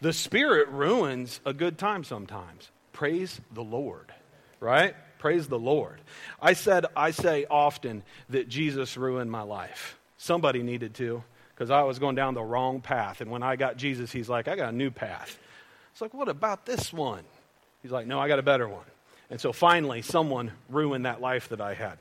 The 0.00 0.12
Spirit 0.12 0.68
ruins 0.68 1.40
a 1.44 1.52
good 1.52 1.76
time 1.76 2.04
sometimes. 2.04 2.70
Praise 2.92 3.40
the 3.52 3.62
Lord, 3.64 4.12
right? 4.60 4.94
Praise 5.18 5.48
the 5.48 5.58
Lord. 5.58 6.00
I 6.40 6.52
said, 6.54 6.86
I 6.96 7.10
say 7.10 7.46
often 7.50 8.02
that 8.30 8.48
Jesus 8.48 8.96
ruined 8.96 9.30
my 9.30 9.42
life. 9.42 9.98
Somebody 10.16 10.62
needed 10.62 10.94
to, 10.94 11.22
because 11.54 11.70
I 11.70 11.82
was 11.82 11.98
going 11.98 12.14
down 12.14 12.34
the 12.34 12.42
wrong 12.42 12.80
path. 12.80 13.20
And 13.20 13.30
when 13.30 13.42
I 13.42 13.56
got 13.56 13.76
Jesus, 13.76 14.12
he's 14.12 14.28
like, 14.28 14.48
I 14.48 14.56
got 14.56 14.70
a 14.70 14.76
new 14.76 14.90
path. 14.90 15.38
It's 15.92 16.00
like, 16.00 16.14
what 16.14 16.28
about 16.28 16.64
this 16.64 16.92
one? 16.92 17.24
He's 17.82 17.90
like, 17.90 18.06
no, 18.06 18.20
I 18.20 18.28
got 18.28 18.38
a 18.38 18.42
better 18.42 18.68
one. 18.68 18.84
And 19.30 19.40
so 19.40 19.52
finally, 19.52 20.02
someone 20.02 20.52
ruined 20.68 21.06
that 21.06 21.20
life 21.20 21.48
that 21.50 21.60
I 21.60 21.74
had. 21.74 21.98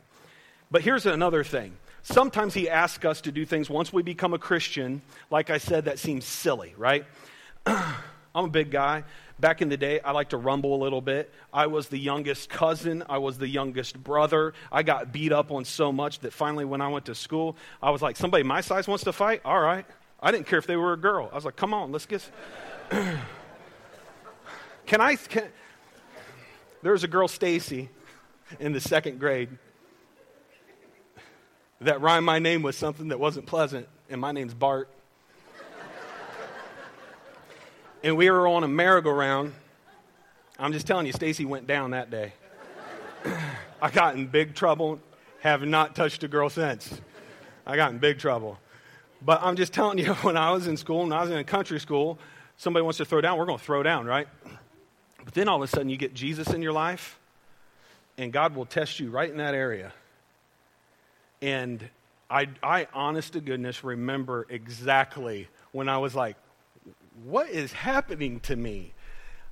But 0.71 0.81
here's 0.83 1.05
another 1.05 1.43
thing. 1.43 1.75
Sometimes 2.03 2.53
he 2.53 2.69
asks 2.69 3.03
us 3.03 3.21
to 3.21 3.31
do 3.31 3.45
things 3.45 3.69
once 3.69 3.91
we 3.91 4.03
become 4.03 4.33
a 4.33 4.39
Christian, 4.39 5.01
like 5.29 5.49
I 5.49 5.57
said, 5.57 5.85
that 5.85 5.99
seems 5.99 6.25
silly, 6.25 6.73
right? 6.77 7.05
I'm 7.65 8.45
a 8.45 8.49
big 8.49 8.71
guy. 8.71 9.03
Back 9.39 9.61
in 9.61 9.69
the 9.69 9.77
day, 9.77 9.99
I 10.01 10.11
like 10.11 10.29
to 10.29 10.37
rumble 10.37 10.75
a 10.75 10.81
little 10.81 11.01
bit. 11.01 11.33
I 11.51 11.67
was 11.67 11.87
the 11.87 11.97
youngest 11.97 12.49
cousin. 12.49 13.03
I 13.09 13.17
was 13.17 13.37
the 13.37 13.47
youngest 13.47 14.01
brother. 14.03 14.53
I 14.71 14.83
got 14.83 15.11
beat 15.11 15.31
up 15.31 15.51
on 15.51 15.65
so 15.65 15.91
much 15.91 16.19
that 16.19 16.33
finally, 16.33 16.65
when 16.65 16.81
I 16.81 16.89
went 16.89 17.05
to 17.05 17.15
school, 17.15 17.57
I 17.81 17.89
was 17.89 18.01
like, 18.01 18.15
somebody 18.15 18.43
my 18.43 18.61
size 18.61 18.87
wants 18.87 19.03
to 19.05 19.13
fight? 19.13 19.41
All 19.43 19.59
right. 19.59 19.85
I 20.21 20.31
didn't 20.31 20.47
care 20.47 20.59
if 20.59 20.67
they 20.67 20.75
were 20.75 20.93
a 20.93 20.97
girl. 20.97 21.29
I 21.31 21.35
was 21.35 21.45
like, 21.45 21.55
come 21.55 21.73
on, 21.73 21.91
let's 21.91 22.05
get. 22.05 22.29
can 24.85 25.01
I? 25.01 25.15
Can... 25.15 25.45
There 26.83 26.91
was 26.91 27.03
a 27.03 27.07
girl, 27.07 27.27
Stacy, 27.27 27.89
in 28.59 28.73
the 28.73 28.81
second 28.81 29.19
grade 29.19 29.49
that 31.81 32.01
rhymed 32.01 32.25
my 32.25 32.39
name 32.39 32.61
with 32.61 32.75
something 32.75 33.09
that 33.09 33.19
wasn't 33.19 33.45
pleasant, 33.45 33.87
and 34.09 34.19
my 34.19 34.31
name's 34.31 34.53
Bart. 34.53 34.89
and 38.03 38.17
we 38.17 38.29
were 38.29 38.47
on 38.47 38.63
a 38.63 38.67
merry-go-round. 38.67 39.53
I'm 40.57 40.73
just 40.73 40.87
telling 40.87 41.05
you, 41.05 41.13
Stacy 41.13 41.45
went 41.45 41.67
down 41.67 41.91
that 41.91 42.11
day. 42.11 42.33
I 43.81 43.89
got 43.91 44.15
in 44.15 44.27
big 44.27 44.55
trouble, 44.55 44.99
have 45.39 45.61
not 45.61 45.95
touched 45.95 46.23
a 46.23 46.27
girl 46.27 46.49
since. 46.49 46.99
I 47.65 47.77
got 47.77 47.91
in 47.91 47.99
big 47.99 48.19
trouble. 48.19 48.59
But 49.21 49.41
I'm 49.41 49.55
just 49.55 49.73
telling 49.73 49.97
you, 49.97 50.13
when 50.21 50.35
I 50.35 50.51
was 50.51 50.67
in 50.67 50.75
school, 50.75 51.03
when 51.03 51.13
I 51.13 51.21
was 51.21 51.31
in 51.31 51.37
a 51.37 51.43
country 51.43 51.79
school, 51.79 52.19
somebody 52.57 52.83
wants 52.83 52.97
to 52.97 53.05
throw 53.05 53.21
down, 53.21 53.37
we're 53.37 53.45
going 53.45 53.59
to 53.59 53.63
throw 53.63 53.83
down, 53.83 54.05
right? 54.05 54.27
But 55.23 55.33
then 55.33 55.47
all 55.47 55.57
of 55.57 55.61
a 55.61 55.67
sudden 55.67 55.89
you 55.89 55.97
get 55.97 56.13
Jesus 56.13 56.49
in 56.49 56.61
your 56.61 56.73
life, 56.73 57.19
and 58.17 58.33
God 58.33 58.55
will 58.55 58.65
test 58.65 58.99
you 58.99 59.11
right 59.11 59.29
in 59.29 59.37
that 59.37 59.53
area. 59.53 59.93
And 61.41 61.87
I, 62.29 62.49
I, 62.61 62.87
honest 62.93 63.33
to 63.33 63.41
goodness, 63.41 63.83
remember 63.83 64.45
exactly 64.49 65.47
when 65.71 65.89
I 65.89 65.97
was 65.97 66.13
like, 66.15 66.35
what 67.23 67.49
is 67.49 67.71
happening 67.71 68.39
to 68.41 68.55
me? 68.55 68.93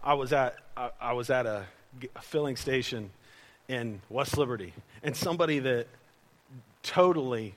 I 0.03 0.13
was 0.13 0.31
at, 0.31 0.57
I, 0.75 0.91
I 1.01 1.13
was 1.13 1.29
at 1.29 1.45
a, 1.45 1.65
a 2.15 2.21
filling 2.21 2.55
station 2.55 3.09
in 3.67 4.01
West 4.09 4.37
Liberty, 4.37 4.73
and 5.03 5.15
somebody 5.15 5.59
that 5.59 5.87
totally, 6.83 7.55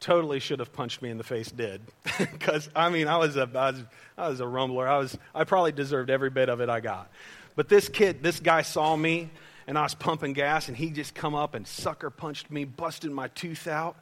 totally 0.00 0.40
should 0.40 0.58
have 0.58 0.72
punched 0.72 1.00
me 1.00 1.10
in 1.10 1.18
the 1.18 1.24
face 1.24 1.50
did. 1.50 1.80
Because, 2.18 2.68
I 2.74 2.90
mean, 2.90 3.06
I 3.06 3.16
was, 3.16 3.36
a, 3.36 3.48
I, 3.54 3.70
was, 3.70 3.82
I 4.16 4.28
was 4.28 4.40
a 4.40 4.46
rumbler. 4.46 4.88
I, 4.88 4.98
was, 4.98 5.16
I 5.34 5.44
probably 5.44 5.72
deserved 5.72 6.10
every 6.10 6.30
bit 6.30 6.48
of 6.48 6.60
it 6.60 6.68
I 6.68 6.80
got. 6.80 7.10
But 7.54 7.68
this 7.68 7.88
kid, 7.88 8.22
this 8.22 8.40
guy 8.40 8.62
saw 8.62 8.96
me 8.96 9.30
and 9.68 9.76
I 9.76 9.82
was 9.82 9.94
pumping 9.94 10.32
gas, 10.32 10.68
and 10.68 10.76
he 10.76 10.88
just 10.88 11.14
come 11.14 11.34
up 11.34 11.54
and 11.54 11.68
sucker 11.68 12.08
punched 12.08 12.50
me, 12.50 12.64
busted 12.64 13.10
my 13.10 13.28
tooth 13.28 13.68
out. 13.68 13.96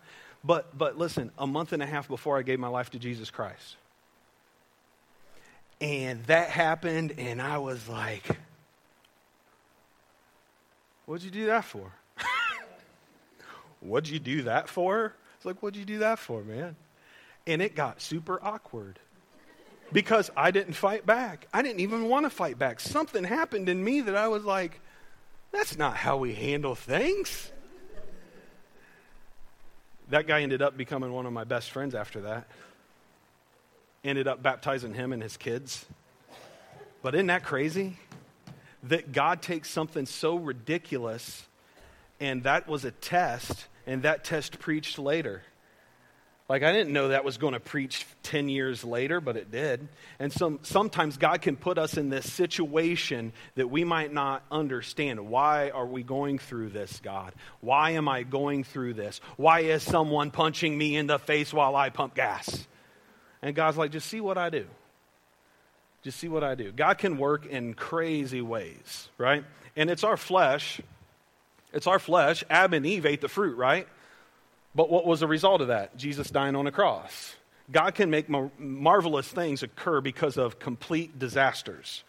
But, 0.44 0.78
but 0.78 0.96
listen, 0.96 1.32
a 1.36 1.46
month 1.46 1.72
and 1.72 1.82
a 1.82 1.86
half 1.86 2.06
before 2.06 2.38
I 2.38 2.42
gave 2.42 2.60
my 2.60 2.68
life 2.68 2.90
to 2.90 3.00
Jesus 3.00 3.32
Christ. 3.32 3.74
And 5.80 6.22
that 6.26 6.50
happened, 6.50 7.14
and 7.18 7.42
I 7.42 7.58
was 7.58 7.88
like, 7.88 8.22
What'd 11.04 11.24
you 11.24 11.32
do 11.32 11.46
that 11.46 11.64
for? 11.64 11.92
What'd 13.80 14.08
you 14.08 14.20
do 14.20 14.42
that 14.42 14.68
for? 14.68 15.14
It's 15.36 15.44
like, 15.44 15.64
What'd 15.64 15.76
you 15.76 15.84
do 15.84 15.98
that 15.98 16.20
for, 16.20 16.44
man? 16.44 16.76
And 17.44 17.60
it 17.60 17.74
got 17.74 18.00
super 18.00 18.38
awkward 18.40 19.00
because 19.92 20.30
I 20.36 20.52
didn't 20.52 20.74
fight 20.74 21.06
back. 21.06 21.48
I 21.52 21.62
didn't 21.62 21.80
even 21.80 22.08
want 22.08 22.24
to 22.24 22.30
fight 22.30 22.56
back. 22.56 22.78
Something 22.78 23.24
happened 23.24 23.68
in 23.68 23.82
me 23.82 24.02
that 24.02 24.14
I 24.14 24.28
was 24.28 24.44
like, 24.44 24.80
that's 25.56 25.76
not 25.76 25.96
how 25.96 26.18
we 26.18 26.34
handle 26.34 26.74
things. 26.74 27.50
That 30.10 30.26
guy 30.26 30.42
ended 30.42 30.62
up 30.62 30.76
becoming 30.76 31.12
one 31.12 31.26
of 31.26 31.32
my 31.32 31.44
best 31.44 31.70
friends 31.70 31.94
after 31.94 32.20
that. 32.22 32.46
Ended 34.04 34.28
up 34.28 34.42
baptizing 34.42 34.94
him 34.94 35.12
and 35.12 35.22
his 35.22 35.36
kids. 35.36 35.84
But 37.02 37.14
isn't 37.14 37.26
that 37.26 37.44
crazy? 37.44 37.96
that 38.88 39.12
God 39.12 39.42
takes 39.42 39.68
something 39.70 40.06
so 40.06 40.36
ridiculous 40.36 41.44
and 42.20 42.44
that 42.44 42.66
was 42.66 42.86
a 42.86 42.90
test, 42.90 43.66
and 43.86 44.04
that 44.04 44.24
test 44.24 44.58
preached 44.58 44.98
later. 44.98 45.42
Like, 46.48 46.62
I 46.62 46.72
didn't 46.72 46.92
know 46.92 47.08
that 47.08 47.24
was 47.24 47.38
going 47.38 47.54
to 47.54 47.60
preach 47.60 48.06
10 48.22 48.48
years 48.48 48.84
later, 48.84 49.20
but 49.20 49.36
it 49.36 49.50
did. 49.50 49.88
And 50.20 50.32
some, 50.32 50.60
sometimes 50.62 51.16
God 51.16 51.42
can 51.42 51.56
put 51.56 51.76
us 51.76 51.96
in 51.96 52.08
this 52.08 52.32
situation 52.32 53.32
that 53.56 53.68
we 53.68 53.82
might 53.82 54.12
not 54.12 54.44
understand. 54.48 55.28
Why 55.28 55.70
are 55.70 55.86
we 55.86 56.04
going 56.04 56.38
through 56.38 56.68
this, 56.68 57.00
God? 57.02 57.32
Why 57.60 57.92
am 57.92 58.08
I 58.08 58.22
going 58.22 58.62
through 58.62 58.94
this? 58.94 59.20
Why 59.36 59.60
is 59.60 59.82
someone 59.82 60.30
punching 60.30 60.76
me 60.76 60.96
in 60.96 61.08
the 61.08 61.18
face 61.18 61.52
while 61.52 61.74
I 61.74 61.90
pump 61.90 62.14
gas? 62.14 62.64
And 63.42 63.56
God's 63.56 63.76
like, 63.76 63.90
just 63.90 64.06
see 64.06 64.20
what 64.20 64.38
I 64.38 64.48
do. 64.48 64.66
Just 66.02 66.20
see 66.20 66.28
what 66.28 66.44
I 66.44 66.54
do. 66.54 66.70
God 66.70 66.98
can 66.98 67.18
work 67.18 67.46
in 67.46 67.74
crazy 67.74 68.40
ways, 68.40 69.08
right? 69.18 69.44
And 69.74 69.90
it's 69.90 70.04
our 70.04 70.16
flesh. 70.16 70.80
It's 71.72 71.88
our 71.88 71.98
flesh. 71.98 72.44
Adam 72.48 72.74
and 72.74 72.86
Eve 72.86 73.04
ate 73.04 73.20
the 73.20 73.28
fruit, 73.28 73.56
right? 73.56 73.88
But 74.76 74.90
what 74.90 75.06
was 75.06 75.20
the 75.20 75.26
result 75.26 75.62
of 75.62 75.68
that? 75.68 75.96
Jesus 75.96 76.30
dying 76.30 76.54
on 76.54 76.66
a 76.66 76.70
cross. 76.70 77.34
God 77.72 77.94
can 77.94 78.10
make 78.10 78.28
mar- 78.28 78.50
marvelous 78.58 79.26
things 79.26 79.62
occur 79.62 80.02
because 80.02 80.36
of 80.36 80.58
complete 80.58 81.18
disasters. 81.18 82.04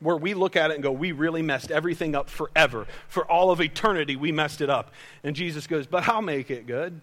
Where 0.00 0.16
we 0.16 0.34
look 0.34 0.54
at 0.54 0.70
it 0.70 0.74
and 0.74 0.82
go, 0.82 0.92
we 0.92 1.12
really 1.12 1.40
messed 1.40 1.70
everything 1.70 2.14
up 2.14 2.28
forever. 2.28 2.86
For 3.08 3.24
all 3.28 3.50
of 3.50 3.60
eternity, 3.62 4.16
we 4.16 4.32
messed 4.32 4.60
it 4.60 4.68
up. 4.68 4.92
And 5.24 5.34
Jesus 5.34 5.66
goes, 5.66 5.86
but 5.86 6.06
I'll 6.06 6.20
make 6.20 6.50
it 6.50 6.66
good. 6.66 7.00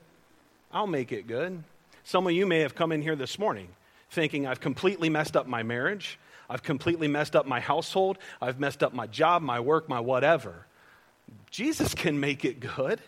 I'll 0.72 0.88
make 0.88 1.12
it 1.12 1.26
good. 1.26 1.64
Some 2.04 2.28
of 2.28 2.34
you 2.34 2.46
may 2.46 2.60
have 2.60 2.76
come 2.76 2.92
in 2.92 3.02
here 3.02 3.16
this 3.16 3.40
morning 3.40 3.70
thinking, 4.12 4.46
I've 4.46 4.60
completely 4.60 5.10
messed 5.10 5.36
up 5.36 5.48
my 5.48 5.64
marriage. 5.64 6.20
I've 6.48 6.62
completely 6.62 7.08
messed 7.08 7.36
up 7.36 7.48
my 7.48 7.60
household. 7.60 8.20
I've 8.40 8.60
messed 8.60 8.84
up 8.84 8.94
my 8.94 9.08
job, 9.08 9.42
my 9.42 9.60
work, 9.60 9.90
my 9.90 10.00
whatever. 10.00 10.68
Jesus 11.50 11.96
can 11.96 12.20
make 12.20 12.46
it 12.46 12.60
good. 12.60 13.02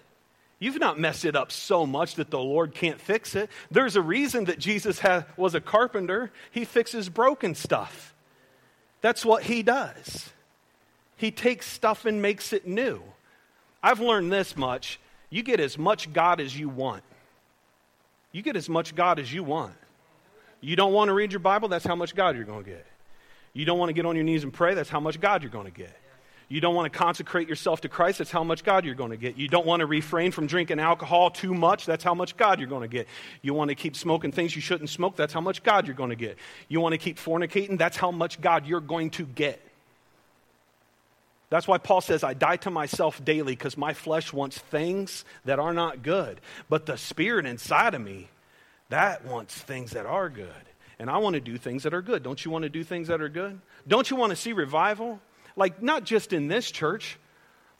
You've 0.63 0.79
not 0.79 0.97
messed 0.97 1.25
it 1.25 1.35
up 1.35 1.51
so 1.51 1.85
much 1.85 2.15
that 2.15 2.31
the 2.31 2.39
Lord 2.39 2.73
can't 2.73 3.01
fix 3.01 3.35
it. 3.35 3.49
There's 3.69 3.97
a 3.97 4.01
reason 4.01 4.45
that 4.45 4.59
Jesus 4.59 5.01
was 5.35 5.55
a 5.55 5.59
carpenter. 5.59 6.31
He 6.51 6.63
fixes 6.63 7.09
broken 7.09 7.53
stuff. 7.53 8.13
That's 9.01 9.25
what 9.25 9.43
he 9.43 9.61
does. 9.61 10.29
He 11.17 11.31
takes 11.31 11.67
stuff 11.67 12.05
and 12.05 12.21
makes 12.21 12.53
it 12.53 12.65
new. 12.65 13.01
I've 13.83 13.99
learned 13.99 14.31
this 14.31 14.55
much. 14.55 15.01
You 15.29 15.43
get 15.43 15.59
as 15.59 15.77
much 15.77 16.13
God 16.13 16.39
as 16.39 16.57
you 16.57 16.69
want. 16.69 17.03
You 18.31 18.41
get 18.41 18.55
as 18.55 18.69
much 18.69 18.95
God 18.95 19.19
as 19.19 19.33
you 19.33 19.43
want. 19.43 19.73
You 20.61 20.77
don't 20.77 20.93
want 20.93 21.09
to 21.09 21.13
read 21.13 21.33
your 21.33 21.41
Bible, 21.41 21.67
that's 21.67 21.85
how 21.85 21.97
much 21.97 22.15
God 22.15 22.37
you're 22.37 22.45
going 22.45 22.63
to 22.63 22.69
get. 22.69 22.85
You 23.51 23.65
don't 23.65 23.79
want 23.79 23.89
to 23.89 23.93
get 23.93 24.05
on 24.05 24.15
your 24.15 24.23
knees 24.23 24.45
and 24.45 24.53
pray, 24.53 24.75
that's 24.75 24.89
how 24.89 25.01
much 25.01 25.19
God 25.19 25.43
you're 25.43 25.51
going 25.51 25.65
to 25.65 25.77
get. 25.77 25.93
You 26.53 26.61
don't 26.61 26.75
want 26.75 26.93
to 26.93 26.95
consecrate 26.95 27.49
yourself 27.49 27.81
to 27.81 27.89
Christ, 27.89 28.19
that's 28.19 28.29
how 28.29 28.43
much 28.43 28.63
God 28.63 28.85
you're 28.85 28.93
going 28.93 29.09
to 29.09 29.17
get. 29.17 29.39
You 29.39 29.47
don't 29.47 29.65
want 29.65 29.79
to 29.79 29.87
refrain 29.87 30.31
from 30.31 30.45
drinking 30.45 30.79
alcohol 30.79 31.31
too 31.31 31.51
much, 31.51 31.87
that's 31.87 32.03
how 32.03 32.13
much 32.13 32.37
God 32.37 32.59
you're 32.59 32.69
going 32.69 32.83
to 32.83 32.87
get. 32.87 33.07
You 33.41 33.55
want 33.55 33.69
to 33.69 33.75
keep 33.75 33.95
smoking 33.95 34.31
things 34.31 34.55
you 34.55 34.61
shouldn't 34.61 34.91
smoke, 34.91 35.15
that's 35.15 35.33
how 35.33 35.41
much 35.41 35.63
God 35.63 35.87
you're 35.87 35.95
going 35.95 36.11
to 36.11 36.15
get. 36.15 36.37
You 36.67 36.79
want 36.79 36.93
to 36.93 36.99
keep 36.99 37.17
fornicating, 37.17 37.79
that's 37.79 37.97
how 37.97 38.11
much 38.11 38.39
God 38.39 38.67
you're 38.67 38.81
going 38.81 39.09
to 39.11 39.25
get. 39.25 39.59
That's 41.49 41.67
why 41.67 41.79
Paul 41.79 42.01
says, 42.01 42.23
I 42.23 42.35
die 42.35 42.57
to 42.57 42.69
myself 42.69 43.25
daily 43.25 43.53
because 43.53 43.75
my 43.75 43.95
flesh 43.95 44.31
wants 44.31 44.59
things 44.59 45.25
that 45.45 45.57
are 45.57 45.73
not 45.73 46.03
good. 46.03 46.39
But 46.69 46.85
the 46.85 46.97
spirit 46.97 47.47
inside 47.47 47.95
of 47.95 48.01
me, 48.01 48.27
that 48.89 49.25
wants 49.25 49.57
things 49.57 49.89
that 49.93 50.05
are 50.05 50.29
good. 50.29 50.53
And 50.99 51.09
I 51.09 51.17
want 51.17 51.33
to 51.33 51.39
do 51.39 51.57
things 51.57 51.81
that 51.81 51.95
are 51.95 52.03
good. 52.03 52.21
Don't 52.21 52.45
you 52.45 52.51
want 52.51 52.61
to 52.61 52.69
do 52.69 52.83
things 52.83 53.07
that 53.07 53.21
are 53.21 53.29
good? 53.29 53.59
Don't 53.87 54.11
you 54.11 54.17
want 54.17 54.29
to 54.29 54.35
see 54.35 54.53
revival? 54.53 55.19
Like 55.55 55.81
not 55.81 56.03
just 56.03 56.33
in 56.33 56.47
this 56.47 56.69
church, 56.69 57.17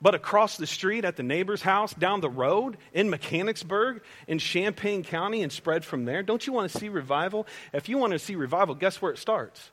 but 0.00 0.14
across 0.14 0.56
the 0.58 0.66
street 0.66 1.04
at 1.04 1.16
the 1.16 1.22
neighbor's 1.22 1.62
house, 1.62 1.94
down 1.94 2.20
the 2.20 2.28
road 2.28 2.76
in 2.92 3.08
Mechanicsburg, 3.08 4.02
in 4.28 4.38
Champaign 4.38 5.02
County, 5.02 5.42
and 5.42 5.50
spread 5.50 5.84
from 5.84 6.04
there. 6.04 6.22
Don't 6.22 6.46
you 6.46 6.52
want 6.52 6.70
to 6.70 6.78
see 6.78 6.88
revival? 6.88 7.46
If 7.72 7.88
you 7.88 7.96
want 7.96 8.12
to 8.12 8.18
see 8.18 8.34
revival, 8.34 8.74
guess 8.74 9.00
where 9.00 9.12
it 9.12 9.18
starts? 9.18 9.70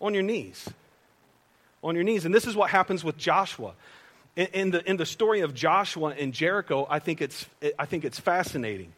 On 0.00 0.14
your 0.14 0.22
knees. 0.22 0.68
On 1.82 1.94
your 1.94 2.04
knees. 2.04 2.24
And 2.24 2.34
this 2.34 2.46
is 2.46 2.56
what 2.56 2.70
happens 2.70 3.04
with 3.04 3.18
Joshua. 3.18 3.74
In, 4.34 4.46
in 4.54 4.70
the, 4.70 4.88
in 4.88 4.96
the 4.96 5.06
story 5.06 5.40
of 5.40 5.52
Joshua 5.52 6.14
and 6.18 6.32
Jericho, 6.32 6.86
I 6.88 6.98
think, 6.98 7.20
it's, 7.20 7.46
I 7.78 7.86
think 7.86 8.04
it's 8.04 8.18
fascinating 8.18 8.92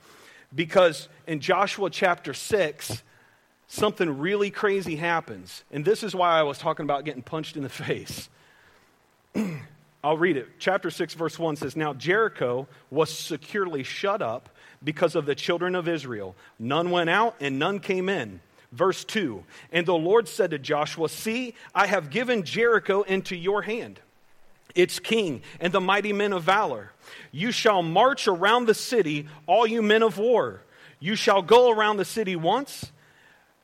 because 0.54 1.08
in 1.26 1.40
Joshua 1.40 1.90
chapter 1.90 2.34
6, 2.34 3.02
something 3.66 4.18
really 4.18 4.50
crazy 4.50 4.96
happens. 4.96 5.64
And 5.70 5.84
this 5.84 6.02
is 6.02 6.14
why 6.14 6.38
I 6.38 6.42
was 6.42 6.58
talking 6.58 6.84
about 6.84 7.04
getting 7.04 7.22
punched 7.22 7.56
in 7.56 7.62
the 7.62 7.68
face. 7.68 8.28
I'll 10.04 10.16
read 10.16 10.36
it. 10.36 10.48
Chapter 10.58 10.90
6, 10.90 11.14
verse 11.14 11.38
1 11.38 11.56
says 11.56 11.76
Now 11.76 11.92
Jericho 11.92 12.68
was 12.90 13.16
securely 13.16 13.82
shut 13.82 14.22
up 14.22 14.48
because 14.82 15.14
of 15.14 15.26
the 15.26 15.34
children 15.34 15.74
of 15.74 15.88
Israel. 15.88 16.36
None 16.58 16.90
went 16.90 17.10
out 17.10 17.36
and 17.40 17.58
none 17.58 17.80
came 17.80 18.08
in. 18.08 18.40
Verse 18.72 19.04
2 19.04 19.44
And 19.72 19.86
the 19.86 19.94
Lord 19.94 20.28
said 20.28 20.50
to 20.50 20.58
Joshua, 20.58 21.08
See, 21.08 21.54
I 21.74 21.86
have 21.86 22.10
given 22.10 22.44
Jericho 22.44 23.02
into 23.02 23.34
your 23.34 23.62
hand, 23.62 24.00
its 24.74 24.98
king, 24.98 25.42
and 25.60 25.72
the 25.72 25.80
mighty 25.80 26.12
men 26.12 26.32
of 26.32 26.44
valor. 26.44 26.92
You 27.32 27.50
shall 27.50 27.82
march 27.82 28.28
around 28.28 28.66
the 28.66 28.74
city, 28.74 29.26
all 29.46 29.66
you 29.66 29.82
men 29.82 30.02
of 30.02 30.18
war. 30.18 30.62
You 31.00 31.14
shall 31.14 31.42
go 31.42 31.70
around 31.70 31.96
the 31.96 32.04
city 32.04 32.36
once. 32.36 32.92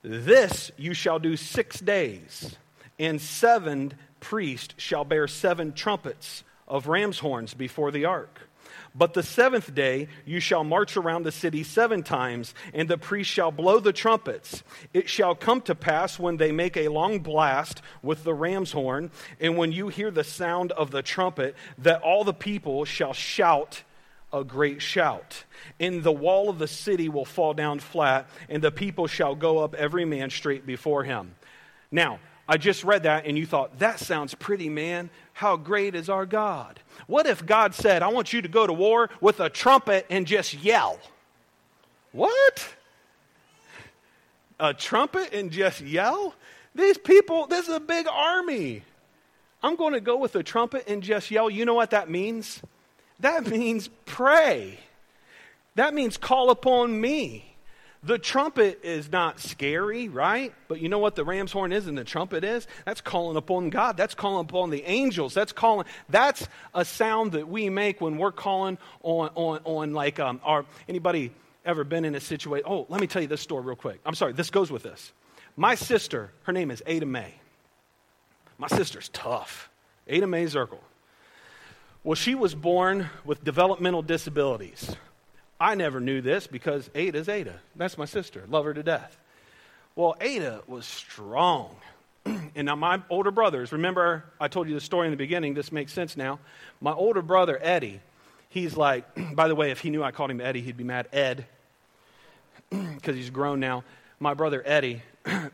This 0.03 0.71
you 0.77 0.95
shall 0.95 1.19
do 1.19 1.37
six 1.37 1.81
days, 1.81 2.57
and 2.99 3.21
seven 3.21 3.95
priest 4.25 4.75
shall 4.79 5.05
bear 5.05 5.29
seven 5.29 5.75
trumpets 5.75 6.45
of 6.67 6.87
ram's 6.87 7.19
horns 7.19 7.53
before 7.53 7.91
the 7.91 8.07
ark. 8.07 8.49
But 8.95 9.13
the 9.13 9.23
seventh 9.23 9.75
day 9.75 10.09
you 10.25 10.41
shall 10.41 10.65
march 10.65 10.97
around 10.97 11.25
the 11.25 11.31
city 11.31 11.63
seven 11.63 12.03
times, 12.03 12.55
and 12.73 12.89
the 12.89 12.97
priest 12.97 13.29
shall 13.29 13.51
blow 13.51 13.81
the 13.81 13.93
trumpets. 13.93 14.63
It 14.95 15.11
shall 15.11 15.35
come 15.35 15.61
to 15.63 15.75
pass 15.75 16.19
when 16.19 16.39
they 16.39 16.53
make 16.53 16.79
a 16.79 16.89
long 16.89 17.19
blast 17.19 17.83
with 18.03 18.25
the 18.25 18.33
ram's 18.33 18.73
horn, 18.73 19.11
and 19.41 19.59
when 19.59 19.73
you 19.73 19.89
hear 19.89 20.11
the 20.11 20.25
sound 20.25 20.73
of 20.73 20.91
the 20.91 21.03
trumpet, 21.03 21.55
that 21.77 22.01
all 22.01 22.25
the 22.25 22.33
people 22.33 22.87
shall 22.87 23.13
shout 23.13 23.83
a 24.33 24.43
great 24.43 24.81
shout. 24.81 25.45
And 25.79 26.03
the 26.03 26.13
wall 26.13 26.49
of 26.49 26.59
the 26.59 26.67
city 26.67 27.11
will 27.11 27.27
fall 27.27 27.53
down 27.53 27.81
flat, 27.81 28.27
and 28.49 28.63
the 28.63 28.73
people 28.73 29.07
shall 29.07 29.35
go 29.35 29.59
up 29.59 29.75
every 29.75 30.07
man 30.07 30.31
straight 30.31 30.65
before 30.65 31.05
him. 31.05 31.35
Now, 31.91 32.21
I 32.49 32.57
just 32.57 32.85
read 32.85 33.05
that 33.05 33.27
and 33.27 33.39
you 33.39 33.47
thought, 33.47 33.79
that 33.79 33.99
sounds 33.99 34.35
pretty, 34.35 34.69
man. 34.69 35.11
How 35.33 35.57
great 35.57 35.95
is 35.95 36.09
our 36.09 36.27
God? 36.27 36.81
What 37.07 37.27
if 37.27 37.45
God 37.45 37.75
said, 37.75 38.03
I 38.03 38.09
want 38.09 38.33
you 38.33 38.43
to 38.43 38.49
go 38.49 38.67
to 38.67 38.73
war 38.73 39.11
with 39.21 39.41
a 39.41 39.49
trumpet 39.49 40.07
and 40.11 40.27
just 40.27 40.55
yell? 40.55 40.99
What? 42.13 42.69
A 44.61 44.75
trumpet 44.75 45.33
and 45.33 45.51
just 45.51 45.81
yell? 45.81 46.35
These 46.75 46.99
people, 46.99 47.47
this 47.47 47.69
is 47.69 47.75
a 47.75 47.81
big 47.81 48.07
army. 48.09 48.83
I'm 49.63 49.77
going 49.77 49.95
to 49.95 50.01
go 50.01 50.19
with 50.19 50.37
a 50.37 50.43
trumpet 50.43 50.85
and 50.87 51.03
just 51.03 51.31
yell. 51.31 51.49
You 51.49 51.65
know 51.65 51.75
what 51.75 51.91
that 51.91 52.11
means? 52.11 52.61
That 53.21 53.47
means 53.51 53.89
pray. 54.05 54.79
That 55.77 55.95
means 55.95 56.17
call 56.17 56.51
upon 56.51 57.01
me. 57.01 57.54
The 58.05 58.19
trumpet 58.19 58.81
is 58.83 59.11
not 59.11 59.41
scary, 59.41 60.09
right? 60.09 60.53
But 60.69 60.81
you 60.81 60.91
know 60.91 60.99
what 60.99 61.15
the 61.15 61.25
ram's 61.25 61.53
horn 61.53 61.73
is 61.73 61.87
and 61.87 61.97
the 61.97 62.05
trumpet 62.05 62.45
is? 62.45 62.67
That's 62.85 63.01
calling 63.01 63.37
upon 63.37 63.71
God. 63.71 63.97
That's 63.97 64.15
calling 64.15 64.45
upon 64.45 64.69
the 64.71 64.85
angels. 64.85 65.33
That's 65.33 65.53
calling 65.53 65.87
that's 66.11 66.47
a 66.75 66.85
sound 66.85 67.33
that 67.33 67.49
we 67.49 67.71
make 67.71 68.03
when 68.03 68.19
we're 68.19 68.33
calling 68.33 68.77
on 69.03 69.31
on 69.35 69.61
on 69.65 69.93
like 69.95 70.21
um 70.21 70.41
our 70.45 70.67
anybody 70.87 71.33
ever 71.65 71.85
been 71.85 72.05
in 72.05 72.15
a 72.15 72.21
situation? 72.21 72.67
Oh, 72.69 72.87
let 72.89 73.01
me 73.01 73.07
tell 73.07 73.23
you 73.23 73.29
this 73.29 73.41
story 73.41 73.63
real 73.63 73.77
quick. 73.77 74.01
I'm 74.05 74.15
sorry, 74.15 74.33
this 74.33 74.51
goes 74.51 74.71
with 74.71 74.83
this. 74.83 75.13
My 75.57 75.75
sister, 75.75 76.33
her 76.43 76.53
name 76.53 76.71
is 76.71 76.83
Ada 76.87 77.07
May. 77.07 77.35
My 78.59 78.69
sister's 78.69 79.09
tough. 79.11 79.71
Ada 80.07 80.27
May 80.27 80.45
Zirkle. 80.45 80.79
Well, 82.03 82.15
she 82.15 82.35
was 82.35 82.55
born 82.55 83.09
with 83.25 83.43
developmental 83.45 84.03
disabilities. 84.03 84.95
I 85.65 85.77
never 85.77 85.99
knew 85.99 86.21
this 86.21 86.47
because 86.47 86.91
Ada's 86.95 87.27
Ada. 87.27 87.55
That's 87.75 87.97
my 87.97 88.05
sister. 88.05 88.45
Love 88.51 88.67
her 88.67 88.75
to 88.75 88.83
death. 88.83 89.19
Well, 89.97 90.15
Ada 90.21 90.61
was 90.67 90.85
strong. 90.85 91.75
and 92.27 92.67
now 92.67 92.77
my 92.77 93.01
older 93.09 93.31
brothers, 93.31 93.73
remember 93.73 94.25
I 94.39 94.49
told 94.49 94.69
you 94.69 94.75
the 94.75 94.81
story 94.83 95.07
in 95.07 95.11
the 95.11 95.17
beginning. 95.17 95.55
This 95.55 95.73
makes 95.73 95.95
sense 95.95 96.19
now. 96.19 96.39
My 96.83 96.93
older 96.93 97.23
brother, 97.23 97.59
Eddie, 97.63 98.03
he's 98.51 98.77
like, 98.77 99.07
by 99.35 99.49
the 99.49 99.55
way, 99.55 99.71
if 99.71 99.81
he 99.81 99.89
knew 99.89 100.05
I 100.05 100.11
called 100.11 100.31
him 100.31 100.43
Eddie, 100.43 100.61
he'd 100.61 100.77
be 100.77 100.85
mad. 100.85 101.09
Ed, 101.15 101.47
because 102.69 103.17
he's 103.17 103.31
grown 103.31 103.59
now. 103.59 103.85
My 104.21 104.35
brother, 104.35 104.63
Eddie, 104.67 105.01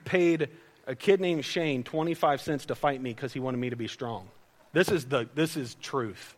paid 0.05 0.49
a 0.89 0.97
kid 0.97 1.21
named 1.21 1.45
Shane 1.45 1.85
25 1.85 2.41
cents 2.41 2.67
to 2.67 2.75
fight 2.75 3.01
me 3.01 3.15
because 3.15 3.33
he 3.33 3.39
wanted 3.39 3.59
me 3.59 3.71
to 3.71 3.77
be 3.77 3.87
strong. 3.87 4.27
This 4.73 4.89
is, 4.89 5.05
the, 5.05 5.29
this 5.37 5.57
is 5.57 5.77
truth. 5.77 6.35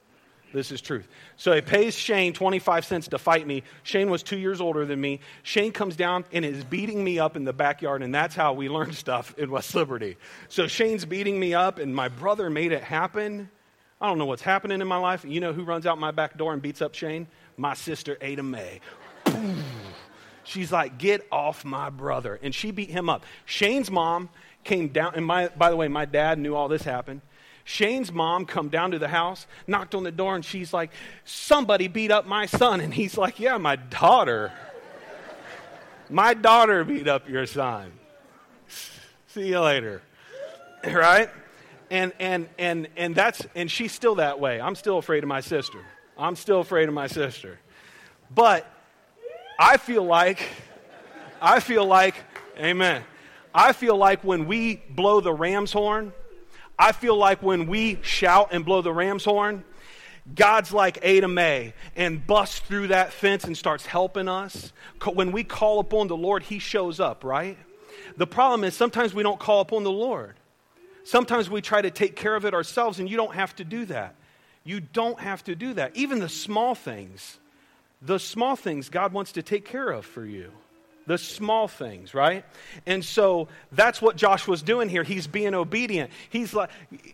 This 0.53 0.71
is 0.71 0.81
truth. 0.81 1.09
So 1.37 1.53
he 1.53 1.61
pays 1.61 1.95
Shane 1.95 2.33
25 2.33 2.85
cents 2.85 3.09
to 3.09 3.19
fight 3.19 3.47
me. 3.47 3.63
Shane 3.83 4.11
was 4.11 4.23
two 4.23 4.39
years 4.39 4.61
older 4.61 4.85
than 4.85 5.01
me. 5.01 5.21
Shane 5.43 5.73
comes 5.73 5.97
down 5.97 6.25
and 6.33 6.45
is 6.45 6.65
beating 6.65 7.03
me 7.03 7.19
up 7.19 7.37
in 7.37 7.45
the 7.45 7.53
backyard, 7.53 8.03
and 8.03 8.15
that's 8.15 8.35
how 8.35 8.53
we 8.53 8.69
learn 8.69 8.93
stuff 8.93 9.35
in 9.39 9.51
West 9.51 9.75
Liberty. 9.75 10.17
So 10.49 10.67
Shane's 10.67 11.05
beating 11.05 11.41
me 11.41 11.55
up, 11.55 11.79
and 11.79 11.95
my 11.95 12.09
brother 12.09 12.51
made 12.51 12.73
it 12.73 12.83
happen. 12.83 13.49
I 14.01 14.07
don't 14.09 14.19
know 14.19 14.27
what's 14.27 14.43
happening 14.43 14.81
in 14.81 14.87
my 14.87 14.99
life. 14.99 15.25
You 15.25 15.41
know 15.41 15.53
who 15.53 15.65
runs 15.65 15.87
out 15.87 15.99
my 15.99 16.11
back 16.11 16.37
door 16.37 16.53
and 16.53 16.61
beats 16.61 16.83
up 16.83 16.95
Shane? 16.95 17.27
My 17.57 17.75
sister, 17.75 18.19
Ada 18.21 18.43
May. 18.43 18.81
She's 20.45 20.73
like, 20.73 20.99
get 20.99 21.27
off 21.31 21.65
my 21.65 21.89
brother. 21.89 22.39
And 22.43 22.55
she 22.55 22.73
beat 22.73 22.91
him 22.91 23.09
up. 23.09 23.25
Shane's 23.45 23.91
mom 23.91 24.29
came 24.65 24.89
down, 24.89 25.15
and 25.15 25.25
my, 25.25 25.49
by 25.49 25.71
the 25.71 25.77
way, 25.77 25.89
my 25.89 26.05
dad 26.05 26.39
knew 26.39 26.55
all 26.55 26.69
this 26.69 26.83
happened. 26.83 27.21
Shane's 27.65 28.13
mom 28.13 28.47
come 28.47 28.69
down 28.69 28.91
to 28.91 28.99
the 28.99 29.09
house, 29.09 29.47
knocked 29.67 29.95
on 29.95 30.03
the 30.03 30.13
door, 30.13 30.35
and 30.35 30.45
she's 30.45 30.73
like, 30.73 30.91
somebody 31.25 31.89
beat 31.89 32.11
up 32.11 32.27
my 32.27 32.47
son. 32.47 32.81
And 32.81 32.93
he's 32.93 33.17
like, 33.17 33.39
yeah, 33.39 33.57
my 33.59 33.77
daughter. 33.77 34.53
my 36.11 36.35
daughter 36.35 36.85
beat 36.85 37.07
up 37.07 37.29
your 37.29 37.47
son. 37.47 37.93
See 39.29 39.49
you 39.49 39.61
later. 39.61 40.03
right? 40.85 41.31
And, 41.91 42.13
and, 42.19 42.49
and, 42.59 42.89
and 42.97 43.15
that's, 43.15 43.47
and 43.55 43.71
she's 43.71 43.93
still 43.93 44.17
that 44.17 44.41
way. 44.41 44.61
I'm 44.61 44.75
still 44.75 44.99
afraid 44.99 45.23
of 45.23 45.29
my 45.29 45.41
sister. 45.41 45.79
I'm 46.19 46.37
still 46.37 46.61
afraid 46.61 46.89
of 46.89 46.95
my 46.95 47.07
sister. 47.07 47.59
But 48.35 48.67
I 49.59 49.77
feel 49.77 50.03
like, 50.03 50.43
I 51.41 51.61
feel 51.61 51.87
like, 51.87 52.15
amen. 52.59 53.05
I 53.55 53.73
feel 53.73 53.97
like 53.97 54.25
when 54.25 54.47
we 54.47 54.77
blow 54.89 55.21
the 55.21 55.33
ram's 55.33 55.73
horn, 55.73 56.13
I 56.83 56.91
feel 56.91 57.16
like 57.16 57.45
when 57.45 57.68
we 57.68 58.01
shout 58.03 58.49
and 58.51 58.64
blow 58.64 58.83
the 58.83 58.93
ram's 58.93 59.24
horn, 59.24 59.62
God's 60.35 60.72
like 60.72 60.99
Ada 61.03 61.28
May 61.28 61.74
and 61.95 62.26
busts 62.26 62.59
through 62.59 62.89
that 62.89 63.12
fence 63.12 63.45
and 63.45 63.57
starts 63.57 63.87
helping 63.87 64.28
us. 64.28 64.72
When 65.14 65.30
we 65.30 65.45
call 65.45 65.78
upon 65.78 66.09
the 66.09 66.16
Lord, 66.16 66.43
He 66.43 66.59
shows 66.59 66.99
up, 66.99 67.22
right? 67.22 67.57
The 68.16 68.26
problem 68.26 68.64
is 68.64 68.74
sometimes 68.74 69.14
we 69.14 69.22
don't 69.22 69.39
call 69.39 69.61
upon 69.61 69.85
the 69.85 69.93
Lord. 69.93 70.35
Sometimes 71.05 71.49
we 71.49 71.61
try 71.61 71.80
to 71.80 71.91
take 71.93 72.16
care 72.16 72.35
of 72.35 72.45
it 72.45 72.53
ourselves, 72.53 72.99
and 72.99 73.09
you 73.09 73.16
don't 73.16 73.35
have 73.35 73.55
to 73.57 73.64
do 73.64 73.85
that. 73.85 74.16
You 74.64 74.80
don't 74.80 75.20
have 75.20 75.45
to 75.45 75.55
do 75.55 75.74
that. 75.74 75.97
Even 75.97 76.18
the 76.18 76.28
small 76.28 76.74
things, 76.74 77.39
the 78.01 78.18
small 78.18 78.57
things 78.57 78.89
God 78.89 79.12
wants 79.12 79.30
to 79.33 79.43
take 79.43 79.64
care 79.64 79.89
of 79.89 80.05
for 80.05 80.24
you. 80.24 80.51
The 81.07 81.19
small 81.19 81.67
things, 81.67 82.15
right? 82.15 82.45
And 82.87 83.05
so 83.05 83.49
that's 83.73 84.01
what 84.01 84.17
Joshua's 84.17 84.63
doing 84.63 84.89
here. 84.89 85.03
He's 85.03 85.27
being 85.27 85.53
obedient. 85.53 86.11
He's 86.31 86.55
like, 86.55 86.71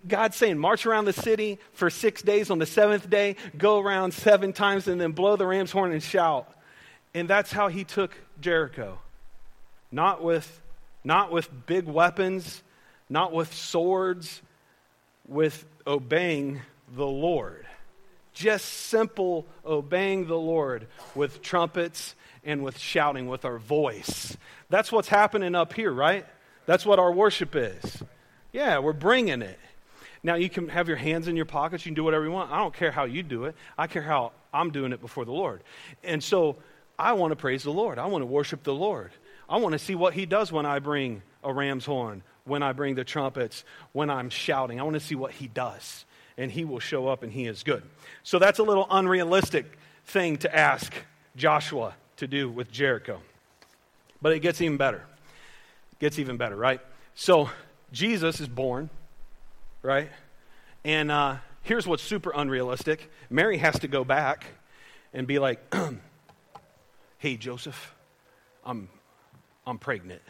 God's 0.06 0.36
saying, 0.36 0.58
march 0.58 0.84
around 0.84 1.06
the 1.06 1.14
city 1.14 1.58
for 1.72 1.88
six 1.88 2.20
days. 2.20 2.50
On 2.50 2.58
the 2.58 2.66
seventh 2.66 3.08
day, 3.08 3.36
go 3.56 3.78
around 3.80 4.12
seven 4.12 4.52
times 4.52 4.88
and 4.88 5.00
then 5.00 5.12
blow 5.12 5.36
the 5.36 5.46
ram's 5.46 5.72
horn 5.72 5.92
and 5.92 6.02
shout. 6.02 6.52
And 7.14 7.28
that's 7.28 7.50
how 7.50 7.68
he 7.68 7.84
took 7.84 8.14
Jericho. 8.40 8.98
Not 9.90 10.22
with, 10.22 10.60
not 11.02 11.32
with 11.32 11.48
big 11.66 11.86
weapons, 11.86 12.62
not 13.08 13.32
with 13.32 13.54
swords, 13.54 14.42
with 15.26 15.64
obeying 15.86 16.60
the 16.94 17.06
Lord. 17.06 17.66
Just 18.34 18.66
simple 18.66 19.46
obeying 19.64 20.26
the 20.26 20.38
Lord 20.38 20.86
with 21.14 21.42
trumpets 21.42 22.14
and 22.48 22.64
with 22.64 22.78
shouting 22.78 23.28
with 23.28 23.44
our 23.44 23.58
voice. 23.58 24.34
That's 24.70 24.90
what's 24.90 25.08
happening 25.08 25.54
up 25.54 25.74
here, 25.74 25.92
right? 25.92 26.24
That's 26.64 26.86
what 26.86 26.98
our 26.98 27.12
worship 27.12 27.54
is. 27.54 28.02
Yeah, 28.52 28.78
we're 28.78 28.94
bringing 28.94 29.42
it. 29.42 29.58
Now, 30.22 30.34
you 30.36 30.48
can 30.48 30.70
have 30.70 30.88
your 30.88 30.96
hands 30.96 31.28
in 31.28 31.36
your 31.36 31.44
pockets. 31.44 31.84
You 31.84 31.90
can 31.90 31.94
do 31.94 32.04
whatever 32.04 32.24
you 32.24 32.30
want. 32.30 32.50
I 32.50 32.56
don't 32.56 32.72
care 32.72 32.90
how 32.90 33.04
you 33.04 33.22
do 33.22 33.44
it. 33.44 33.54
I 33.76 33.86
care 33.86 34.00
how 34.00 34.32
I'm 34.52 34.70
doing 34.70 34.92
it 34.92 35.02
before 35.02 35.26
the 35.26 35.32
Lord. 35.32 35.62
And 36.02 36.24
so 36.24 36.56
I 36.98 37.12
want 37.12 37.32
to 37.32 37.36
praise 37.36 37.64
the 37.64 37.70
Lord. 37.70 37.98
I 37.98 38.06
want 38.06 38.22
to 38.22 38.26
worship 38.26 38.62
the 38.62 38.74
Lord. 38.74 39.12
I 39.46 39.58
want 39.58 39.74
to 39.74 39.78
see 39.78 39.94
what 39.94 40.14
He 40.14 40.24
does 40.24 40.50
when 40.50 40.64
I 40.64 40.78
bring 40.78 41.22
a 41.44 41.52
ram's 41.52 41.84
horn, 41.84 42.22
when 42.44 42.62
I 42.62 42.72
bring 42.72 42.94
the 42.94 43.04
trumpets, 43.04 43.62
when 43.92 44.08
I'm 44.08 44.30
shouting. 44.30 44.80
I 44.80 44.84
want 44.84 44.94
to 44.94 45.00
see 45.00 45.14
what 45.14 45.32
He 45.32 45.48
does. 45.48 46.06
And 46.38 46.50
He 46.50 46.64
will 46.64 46.80
show 46.80 47.08
up 47.08 47.22
and 47.22 47.30
He 47.30 47.44
is 47.44 47.62
good. 47.62 47.82
So 48.22 48.38
that's 48.38 48.58
a 48.58 48.64
little 48.64 48.86
unrealistic 48.90 49.78
thing 50.06 50.38
to 50.38 50.56
ask 50.56 50.94
Joshua 51.36 51.94
to 52.18 52.26
do 52.26 52.48
with 52.48 52.70
Jericho. 52.70 53.20
But 54.20 54.32
it 54.32 54.40
gets 54.40 54.60
even 54.60 54.76
better. 54.76 55.04
It 55.92 55.98
gets 55.98 56.18
even 56.18 56.36
better, 56.36 56.56
right? 56.56 56.80
So 57.14 57.50
Jesus 57.92 58.40
is 58.40 58.48
born, 58.48 58.90
right? 59.82 60.10
And 60.84 61.10
uh, 61.10 61.36
here's 61.62 61.86
what's 61.86 62.02
super 62.02 62.32
unrealistic 62.34 63.10
Mary 63.30 63.58
has 63.58 63.78
to 63.80 63.88
go 63.88 64.04
back 64.04 64.46
and 65.12 65.26
be 65.26 65.38
like, 65.38 65.74
hey, 67.18 67.36
Joseph, 67.36 67.94
I'm, 68.64 68.88
I'm 69.66 69.78
pregnant. 69.78 70.22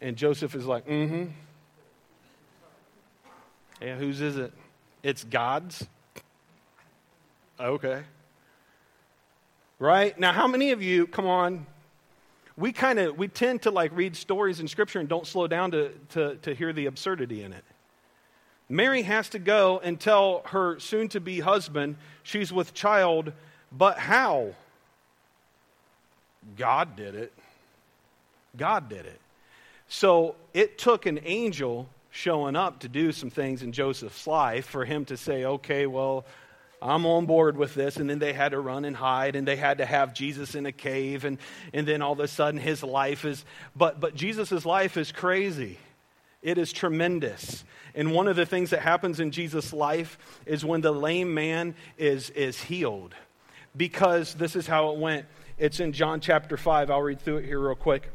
And 0.00 0.16
Joseph 0.16 0.54
is 0.54 0.66
like, 0.66 0.86
mm 0.86 1.08
hmm. 1.08 1.24
Yeah, 3.80 3.96
whose 3.96 4.20
is 4.20 4.36
it? 4.36 4.52
It's 5.02 5.24
God's. 5.24 5.86
Okay. 7.60 8.02
Right? 9.84 10.18
Now, 10.18 10.32
how 10.32 10.48
many 10.48 10.70
of 10.70 10.82
you, 10.82 11.06
come 11.06 11.26
on, 11.26 11.66
we 12.56 12.72
kind 12.72 12.98
of, 12.98 13.18
we 13.18 13.28
tend 13.28 13.60
to 13.64 13.70
like 13.70 13.94
read 13.94 14.16
stories 14.16 14.58
in 14.58 14.66
Scripture 14.66 14.98
and 14.98 15.10
don't 15.10 15.26
slow 15.26 15.46
down 15.46 15.72
to, 15.72 15.90
to, 16.12 16.36
to 16.36 16.54
hear 16.54 16.72
the 16.72 16.86
absurdity 16.86 17.42
in 17.42 17.52
it. 17.52 17.64
Mary 18.66 19.02
has 19.02 19.28
to 19.28 19.38
go 19.38 19.80
and 19.84 20.00
tell 20.00 20.40
her 20.46 20.80
soon 20.80 21.08
to 21.08 21.20
be 21.20 21.40
husband 21.40 21.96
she's 22.22 22.50
with 22.50 22.72
child, 22.72 23.34
but 23.70 23.98
how? 23.98 24.54
God 26.56 26.96
did 26.96 27.14
it. 27.14 27.34
God 28.56 28.88
did 28.88 29.04
it. 29.04 29.20
So 29.86 30.34
it 30.54 30.78
took 30.78 31.04
an 31.04 31.20
angel 31.24 31.90
showing 32.10 32.56
up 32.56 32.78
to 32.78 32.88
do 32.88 33.12
some 33.12 33.28
things 33.28 33.62
in 33.62 33.70
Joseph's 33.70 34.26
life 34.26 34.64
for 34.64 34.86
him 34.86 35.04
to 35.04 35.18
say, 35.18 35.44
okay, 35.44 35.84
well, 35.84 36.24
I'm 36.84 37.06
on 37.06 37.24
board 37.24 37.56
with 37.56 37.74
this. 37.74 37.96
And 37.96 38.08
then 38.08 38.18
they 38.18 38.34
had 38.34 38.50
to 38.50 38.60
run 38.60 38.84
and 38.84 38.94
hide, 38.94 39.36
and 39.36 39.48
they 39.48 39.56
had 39.56 39.78
to 39.78 39.86
have 39.86 40.12
Jesus 40.12 40.54
in 40.54 40.66
a 40.66 40.72
cave, 40.72 41.24
and, 41.24 41.38
and 41.72 41.88
then 41.88 42.02
all 42.02 42.12
of 42.12 42.20
a 42.20 42.28
sudden 42.28 42.60
his 42.60 42.82
life 42.82 43.24
is, 43.24 43.44
but, 43.74 43.98
but 43.98 44.14
Jesus' 44.14 44.66
life 44.66 44.96
is 44.96 45.10
crazy. 45.10 45.78
It 46.42 46.58
is 46.58 46.72
tremendous. 46.72 47.64
And 47.94 48.12
one 48.12 48.28
of 48.28 48.36
the 48.36 48.44
things 48.44 48.70
that 48.70 48.80
happens 48.80 49.18
in 49.18 49.30
Jesus' 49.30 49.72
life 49.72 50.18
is 50.44 50.62
when 50.64 50.82
the 50.82 50.92
lame 50.92 51.32
man 51.32 51.74
is, 51.96 52.28
is 52.30 52.60
healed. 52.60 53.14
Because 53.74 54.34
this 54.34 54.54
is 54.54 54.66
how 54.66 54.90
it 54.90 54.98
went. 54.98 55.24
It's 55.56 55.80
in 55.80 55.92
John 55.92 56.20
chapter 56.20 56.56
5. 56.56 56.90
I'll 56.90 57.00
read 57.00 57.20
through 57.20 57.38
it 57.38 57.46
here 57.46 57.58
real 57.58 57.74
quick 57.74 58.10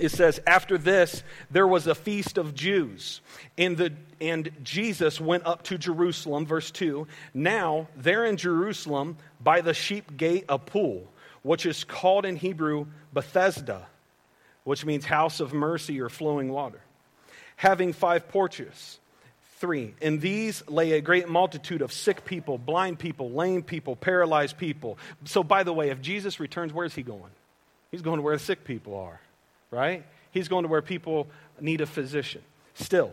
it 0.00 0.10
says, 0.10 0.40
After 0.46 0.78
this, 0.78 1.22
there 1.50 1.66
was 1.66 1.86
a 1.86 1.94
feast 1.94 2.38
of 2.38 2.54
Jews, 2.54 3.20
and, 3.56 3.76
the, 3.76 3.92
and 4.20 4.50
Jesus 4.62 5.20
went 5.20 5.46
up 5.46 5.62
to 5.64 5.78
Jerusalem. 5.78 6.46
Verse 6.46 6.70
2 6.70 7.06
Now, 7.34 7.88
there 7.96 8.24
in 8.24 8.36
Jerusalem, 8.36 9.16
by 9.40 9.60
the 9.60 9.74
sheep 9.74 10.16
gate, 10.16 10.44
a 10.48 10.58
pool, 10.58 11.06
which 11.42 11.66
is 11.66 11.84
called 11.84 12.24
in 12.24 12.36
Hebrew 12.36 12.86
Bethesda, 13.12 13.86
which 14.64 14.84
means 14.84 15.04
house 15.04 15.40
of 15.40 15.52
mercy 15.52 16.00
or 16.00 16.08
flowing 16.08 16.50
water, 16.50 16.80
having 17.56 17.92
five 17.92 18.28
porches. 18.28 18.98
Three. 19.60 19.92
In 20.00 20.20
these 20.20 20.62
lay 20.68 20.92
a 20.92 21.00
great 21.00 21.28
multitude 21.28 21.82
of 21.82 21.92
sick 21.92 22.24
people, 22.24 22.58
blind 22.58 23.00
people, 23.00 23.32
lame 23.32 23.64
people, 23.64 23.96
paralyzed 23.96 24.56
people. 24.56 24.98
So, 25.24 25.42
by 25.42 25.64
the 25.64 25.72
way, 25.72 25.90
if 25.90 26.00
Jesus 26.00 26.38
returns, 26.38 26.72
where's 26.72 26.94
he 26.94 27.02
going? 27.02 27.32
He's 27.90 28.00
going 28.00 28.18
to 28.18 28.22
where 28.22 28.36
the 28.36 28.44
sick 28.44 28.62
people 28.62 28.96
are 28.96 29.20
right? 29.70 30.04
He's 30.30 30.48
going 30.48 30.64
to 30.64 30.68
where 30.68 30.82
people 30.82 31.28
need 31.60 31.80
a 31.80 31.86
physician. 31.86 32.42
Still, 32.74 33.12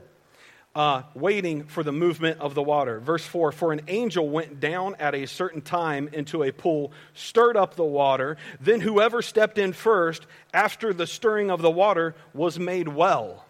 uh, 0.75 1.03
waiting 1.13 1.63
for 1.63 1.83
the 1.83 1.91
movement 1.91 2.39
of 2.41 2.53
the 2.53 2.61
water. 2.61 2.99
Verse 2.99 3.25
4 3.25 3.51
For 3.51 3.71
an 3.71 3.81
angel 3.87 4.29
went 4.29 4.59
down 4.59 4.95
at 4.99 5.15
a 5.15 5.25
certain 5.25 5.61
time 5.61 6.09
into 6.11 6.43
a 6.43 6.51
pool, 6.51 6.91
stirred 7.13 7.55
up 7.55 7.75
the 7.75 7.85
water. 7.85 8.37
Then 8.59 8.81
whoever 8.81 9.21
stepped 9.21 9.57
in 9.57 9.73
first, 9.73 10.25
after 10.53 10.93
the 10.93 11.07
stirring 11.07 11.49
of 11.49 11.61
the 11.61 11.71
water, 11.71 12.13
was 12.33 12.59
made 12.59 12.89
well 12.89 13.45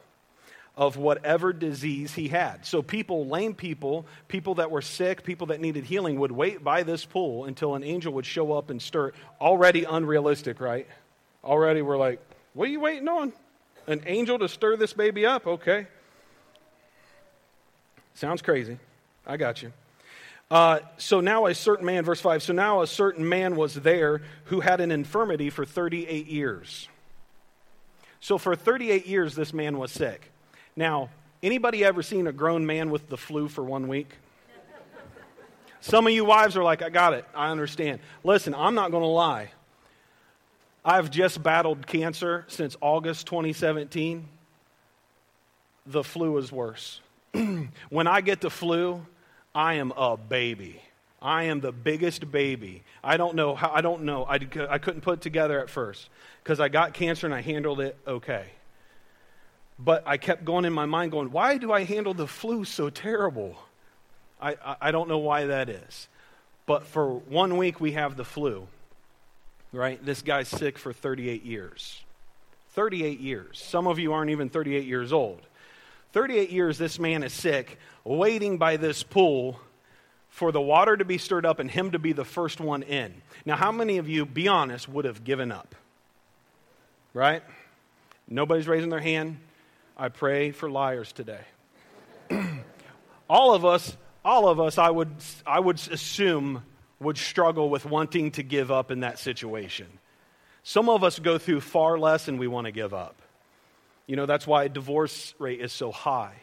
of 0.78 0.98
whatever 0.98 1.54
disease 1.54 2.14
he 2.14 2.28
had. 2.28 2.66
So, 2.66 2.82
people, 2.82 3.26
lame 3.28 3.56
people, 3.56 4.06
people 4.28 4.56
that 4.56 4.70
were 4.70 4.82
sick, 4.82 5.24
people 5.24 5.48
that 5.48 5.62
needed 5.62 5.86
healing, 5.86 6.20
would 6.20 6.32
wait 6.32 6.64
by 6.64 6.84
this 6.84 7.06
pool 7.06 7.46
until 7.46 7.76
an 7.76 7.84
angel 7.84 8.14
would 8.14 8.26
show 8.26 8.54
up 8.54 8.70
and 8.70 8.82
stir. 8.82 9.14
Already 9.40 9.86
unrealistic, 9.86 10.60
right? 10.60 10.88
Already 11.44 11.82
we're 11.82 11.98
like, 11.98 12.20
what 12.56 12.68
are 12.68 12.72
you 12.72 12.80
waiting 12.80 13.08
on? 13.08 13.34
An 13.86 14.02
angel 14.08 14.40
to 14.40 14.50
stir 14.50 14.78
this 14.78 14.94
baby 14.94 15.26
up? 15.26 15.46
Okay. 15.46 15.86
Sounds 18.16 18.42
crazy. 18.42 18.80
I 19.28 19.38
got 19.38 19.62
you. 19.62 19.72
Uh, 20.50 20.80
so 20.98 21.20
now 21.20 21.48
a 21.48 21.54
certain 21.54 21.86
man, 21.86 22.04
verse 22.04 22.22
5, 22.22 22.42
so 22.42 22.54
now 22.54 22.82
a 22.82 22.88
certain 22.88 23.28
man 23.28 23.56
was 23.56 23.74
there 23.74 24.22
who 24.46 24.62
had 24.62 24.80
an 24.80 24.92
infirmity 24.92 25.50
for 25.50 25.66
38 25.66 26.28
years. 26.28 26.88
So 28.20 28.38
for 28.38 28.56
38 28.56 29.06
years, 29.06 29.36
this 29.36 29.54
man 29.54 29.78
was 29.78 29.92
sick. 29.92 30.32
Now, 30.76 31.10
anybody 31.44 31.84
ever 31.84 32.02
seen 32.02 32.26
a 32.26 32.32
grown 32.32 32.66
man 32.66 32.90
with 32.90 33.10
the 33.10 33.18
flu 33.18 33.48
for 33.48 33.64
one 33.64 33.88
week? 33.88 34.10
Some 35.82 36.08
of 36.08 36.14
you 36.14 36.26
wives 36.26 36.56
are 36.56 36.64
like, 36.64 36.82
I 36.82 36.90
got 36.90 37.14
it. 37.14 37.26
I 37.36 37.50
understand. 37.50 38.00
Listen, 38.24 38.56
I'm 38.56 38.76
not 38.76 38.92
going 38.92 39.04
to 39.04 39.08
lie. 39.08 39.52
I've 40.86 41.10
just 41.10 41.42
battled 41.42 41.88
cancer 41.88 42.46
since 42.48 42.78
August 42.80 43.26
2017. 43.26 44.28
The 45.88 46.04
flu 46.04 46.38
is 46.38 46.52
worse. 46.52 47.02
when 47.90 48.06
I 48.06 48.22
get 48.22 48.40
the 48.40 48.52
flu, 48.52 49.04
I 49.56 49.76
am 49.76 49.92
a 49.98 50.16
baby. 50.16 50.80
I 51.20 51.46
am 51.46 51.60
the 51.60 51.72
biggest 51.72 52.32
baby. 52.32 52.84
I 53.04 53.18
don't 53.18 53.36
know 53.36 53.56
how, 53.56 53.72
I 53.74 53.82
don't 53.82 54.04
know. 54.04 54.26
I, 54.26 54.36
I 54.70 54.78
couldn't 54.78 55.02
put 55.02 55.20
it 55.20 55.22
together 55.22 55.60
at 55.60 55.72
first 55.72 56.08
because 56.44 56.60
I 56.60 56.70
got 56.70 56.94
cancer 56.94 57.26
and 57.26 57.34
I 57.34 57.42
handled 57.42 57.80
it 57.80 57.98
okay. 58.06 58.46
But 59.80 60.04
I 60.06 60.18
kept 60.18 60.46
going 60.46 60.66
in 60.66 60.74
my 60.74 60.86
mind, 60.86 61.12
going, 61.12 61.32
why 61.32 61.58
do 61.58 61.72
I 61.72 61.84
handle 61.84 62.14
the 62.14 62.28
flu 62.28 62.64
so 62.64 62.92
terrible? 62.92 63.58
I, 64.40 64.52
I, 64.64 64.76
I 64.82 64.92
don't 64.92 65.10
know 65.10 65.18
why 65.18 65.48
that 65.48 65.68
is. 65.68 66.08
But 66.68 66.84
for 66.84 67.16
one 67.16 67.58
week, 67.58 67.82
we 67.82 67.94
have 67.94 68.18
the 68.18 68.24
flu, 68.24 68.68
right? 69.76 70.04
This 70.04 70.22
guy's 70.22 70.48
sick 70.48 70.78
for 70.78 70.94
38 70.94 71.44
years. 71.44 72.04
38 72.74 73.20
years. 73.20 73.62
Some 73.64 73.88
of 73.88 74.00
you 74.00 74.14
aren't 74.14 74.32
even 74.32 74.50
38 74.50 74.86
years 74.86 75.14
old. 75.14 75.42
38 76.14 76.50
years, 76.50 76.78
this 76.78 76.98
man 76.98 77.24
is 77.24 77.34
sick, 77.34 77.78
waiting 78.04 78.58
by 78.58 78.78
this 78.78 79.04
pool 79.04 79.60
for 80.30 80.52
the 80.52 80.62
water 80.62 80.96
to 80.96 81.06
be 81.06 81.18
stirred 81.18 81.46
up 81.46 81.60
and 81.60 81.70
him 81.70 81.92
to 81.92 82.00
be 82.00 82.14
the 82.14 82.26
first 82.26 82.60
one 82.60 82.84
in. 82.84 83.14
Now, 83.46 83.56
how 83.56 83.72
many 83.72 83.98
of 83.98 84.10
you, 84.10 84.26
be 84.26 84.48
honest, 84.48 84.88
would 84.90 85.06
have 85.06 85.24
given 85.24 85.52
up? 85.52 85.76
Right? 87.14 87.44
Nobody's 88.28 88.68
raising 88.68 88.90
their 88.90 89.00
hand. 89.00 89.38
I 89.98 90.10
pray 90.10 90.52
for 90.52 90.70
liars 90.70 91.12
today. 91.14 91.42
all 93.30 93.54
of 93.54 93.64
us, 93.64 93.96
all 94.24 94.50
of 94.50 94.60
us, 94.60 94.78
I 94.78 94.90
would, 94.90 95.12
I 95.46 95.60
would 95.60 95.78
assume, 95.90 96.64
would 97.00 97.18
struggle 97.18 97.70
with 97.70 97.86
wanting 97.86 98.32
to 98.32 98.44
give 98.44 98.72
up 98.72 98.92
in 98.92 99.02
that 99.02 99.20
situation. 99.20 99.88
Some 100.64 100.90
of 100.90 101.04
us 101.04 101.20
go 101.20 101.38
through 101.38 101.62
far 101.62 102.00
less 102.00 102.28
and 102.28 102.40
we 102.40 102.48
want 102.48 102.66
to 102.66 102.72
give 102.72 102.94
up. 102.94 103.22
You 104.08 104.16
know, 104.16 104.26
that's 104.26 104.48
why 104.48 104.68
divorce 104.68 105.34
rate 105.40 105.62
is 105.62 105.72
so 105.72 105.92
high 105.92 106.36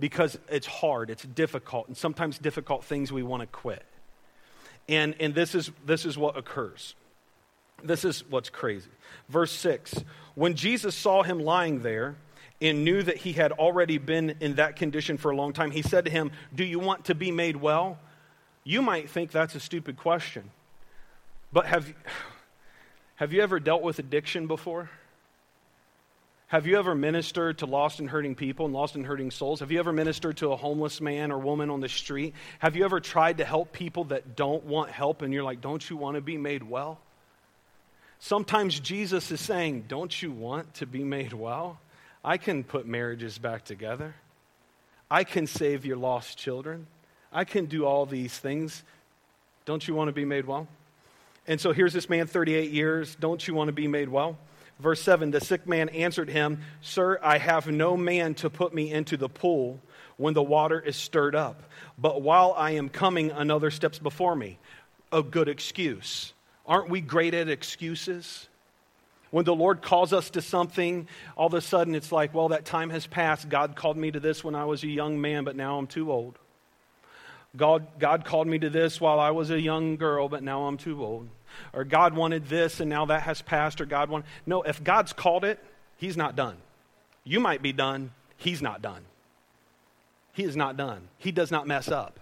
because 0.00 0.38
it's 0.48 0.66
hard, 0.66 1.10
it's 1.10 1.22
difficult, 1.22 1.88
and 1.88 1.96
sometimes 1.96 2.38
difficult 2.38 2.84
things 2.84 3.12
we 3.12 3.22
want 3.22 3.42
to 3.42 3.46
quit. 3.46 3.84
And, 4.88 5.14
and 5.20 5.34
this, 5.34 5.54
is, 5.54 5.70
this 5.86 6.04
is 6.04 6.18
what 6.18 6.36
occurs. 6.36 6.94
This 7.82 8.04
is 8.04 8.24
what's 8.28 8.50
crazy. 8.50 8.90
Verse 9.28 9.52
6 9.52 10.04
When 10.34 10.54
Jesus 10.54 10.94
saw 10.94 11.22
him 11.22 11.38
lying 11.40 11.82
there 11.82 12.16
and 12.60 12.84
knew 12.84 13.02
that 13.02 13.18
he 13.18 13.32
had 13.32 13.52
already 13.52 13.98
been 13.98 14.36
in 14.40 14.54
that 14.54 14.76
condition 14.76 15.16
for 15.16 15.30
a 15.30 15.36
long 15.36 15.52
time, 15.52 15.70
he 15.70 15.82
said 15.82 16.04
to 16.04 16.10
him, 16.10 16.32
Do 16.54 16.64
you 16.64 16.78
want 16.78 17.06
to 17.06 17.14
be 17.14 17.30
made 17.30 17.56
well? 17.56 17.98
You 18.64 18.80
might 18.80 19.10
think 19.10 19.30
that's 19.30 19.54
a 19.54 19.60
stupid 19.60 19.98
question. 19.98 20.50
But 21.52 21.66
have, 21.66 21.92
have 23.16 23.32
you 23.32 23.42
ever 23.42 23.60
dealt 23.60 23.82
with 23.82 23.98
addiction 23.98 24.46
before? 24.46 24.90
Have 26.48 26.66
you 26.66 26.78
ever 26.78 26.94
ministered 26.94 27.58
to 27.58 27.66
lost 27.66 28.00
and 28.00 28.08
hurting 28.08 28.34
people 28.34 28.66
and 28.66 28.74
lost 28.74 28.94
and 28.94 29.04
hurting 29.04 29.30
souls? 29.30 29.60
Have 29.60 29.70
you 29.70 29.78
ever 29.78 29.92
ministered 29.92 30.36
to 30.38 30.52
a 30.52 30.56
homeless 30.56 31.00
man 31.00 31.32
or 31.32 31.38
woman 31.38 31.68
on 31.68 31.80
the 31.80 31.88
street? 31.88 32.34
Have 32.58 32.76
you 32.76 32.84
ever 32.84 33.00
tried 33.00 33.38
to 33.38 33.44
help 33.44 33.72
people 33.72 34.04
that 34.04 34.36
don't 34.36 34.64
want 34.64 34.90
help 34.90 35.22
and 35.22 35.32
you're 35.32 35.42
like, 35.42 35.60
don't 35.60 35.88
you 35.88 35.96
want 35.96 36.14
to 36.14 36.20
be 36.20 36.36
made 36.38 36.62
well? 36.62 37.00
Sometimes 38.18 38.78
Jesus 38.78 39.30
is 39.30 39.40
saying, 39.40 39.86
don't 39.88 40.22
you 40.22 40.30
want 40.30 40.74
to 40.74 40.86
be 40.86 41.02
made 41.04 41.32
well? 41.32 41.80
I 42.24 42.38
can 42.38 42.64
put 42.64 42.86
marriages 42.86 43.36
back 43.36 43.64
together. 43.64 44.14
I 45.10 45.24
can 45.24 45.46
save 45.46 45.84
your 45.84 45.96
lost 45.96 46.38
children. 46.38 46.86
I 47.34 47.44
can 47.44 47.66
do 47.66 47.84
all 47.84 48.06
these 48.06 48.38
things. 48.38 48.84
Don't 49.64 49.86
you 49.86 49.94
want 49.94 50.08
to 50.08 50.12
be 50.12 50.24
made 50.24 50.46
well? 50.46 50.68
And 51.46 51.60
so 51.60 51.72
here's 51.72 51.92
this 51.92 52.08
man, 52.08 52.28
38 52.28 52.70
years. 52.70 53.16
Don't 53.16 53.46
you 53.46 53.54
want 53.54 53.68
to 53.68 53.72
be 53.72 53.88
made 53.88 54.08
well? 54.08 54.38
Verse 54.78 55.02
7 55.02 55.32
The 55.32 55.40
sick 55.40 55.66
man 55.66 55.88
answered 55.90 56.30
him, 56.30 56.62
Sir, 56.80 57.18
I 57.22 57.38
have 57.38 57.66
no 57.66 57.96
man 57.96 58.34
to 58.36 58.48
put 58.48 58.72
me 58.72 58.92
into 58.92 59.16
the 59.16 59.28
pool 59.28 59.80
when 60.16 60.32
the 60.32 60.42
water 60.42 60.80
is 60.80 60.96
stirred 60.96 61.34
up. 61.34 61.64
But 61.98 62.22
while 62.22 62.54
I 62.56 62.72
am 62.72 62.88
coming, 62.88 63.32
another 63.32 63.70
steps 63.70 63.98
before 63.98 64.36
me. 64.36 64.58
A 65.12 65.22
good 65.22 65.48
excuse. 65.48 66.32
Aren't 66.66 66.88
we 66.88 67.00
great 67.00 67.34
at 67.34 67.48
excuses? 67.48 68.48
When 69.30 69.44
the 69.44 69.54
Lord 69.54 69.82
calls 69.82 70.12
us 70.12 70.30
to 70.30 70.40
something, 70.40 71.08
all 71.36 71.48
of 71.48 71.54
a 71.54 71.60
sudden 71.60 71.96
it's 71.96 72.12
like, 72.12 72.32
well, 72.32 72.48
that 72.48 72.64
time 72.64 72.90
has 72.90 73.06
passed. 73.06 73.48
God 73.48 73.74
called 73.74 73.96
me 73.96 74.12
to 74.12 74.20
this 74.20 74.44
when 74.44 74.54
I 74.54 74.64
was 74.64 74.84
a 74.84 74.88
young 74.88 75.20
man, 75.20 75.42
but 75.42 75.56
now 75.56 75.78
I'm 75.78 75.88
too 75.88 76.12
old. 76.12 76.38
God, 77.56 77.86
God 77.98 78.24
called 78.24 78.46
me 78.46 78.58
to 78.58 78.70
this 78.70 79.00
while 79.00 79.20
I 79.20 79.30
was 79.30 79.50
a 79.50 79.60
young 79.60 79.96
girl, 79.96 80.28
but 80.28 80.42
now 80.42 80.66
I'm 80.66 80.76
too 80.76 81.04
old 81.04 81.28
or 81.72 81.84
God 81.84 82.14
wanted 82.14 82.48
this 82.48 82.80
and 82.80 82.90
now 82.90 83.06
that 83.06 83.22
has 83.22 83.42
passed, 83.42 83.80
or 83.80 83.86
God 83.86 84.08
wanted. 84.10 84.26
No, 84.46 84.62
if 84.62 84.82
God's 84.82 85.12
called 85.12 85.44
it, 85.44 85.58
He's 85.96 86.16
not 86.16 86.36
done. 86.36 86.56
You 87.24 87.40
might 87.40 87.62
be 87.62 87.72
done, 87.72 88.12
He's 88.36 88.62
not 88.62 88.82
done. 88.82 89.02
He 90.32 90.42
is 90.42 90.56
not 90.56 90.76
done. 90.76 91.08
He 91.18 91.30
does 91.30 91.50
not 91.50 91.66
mess 91.66 91.88
up. 91.88 92.18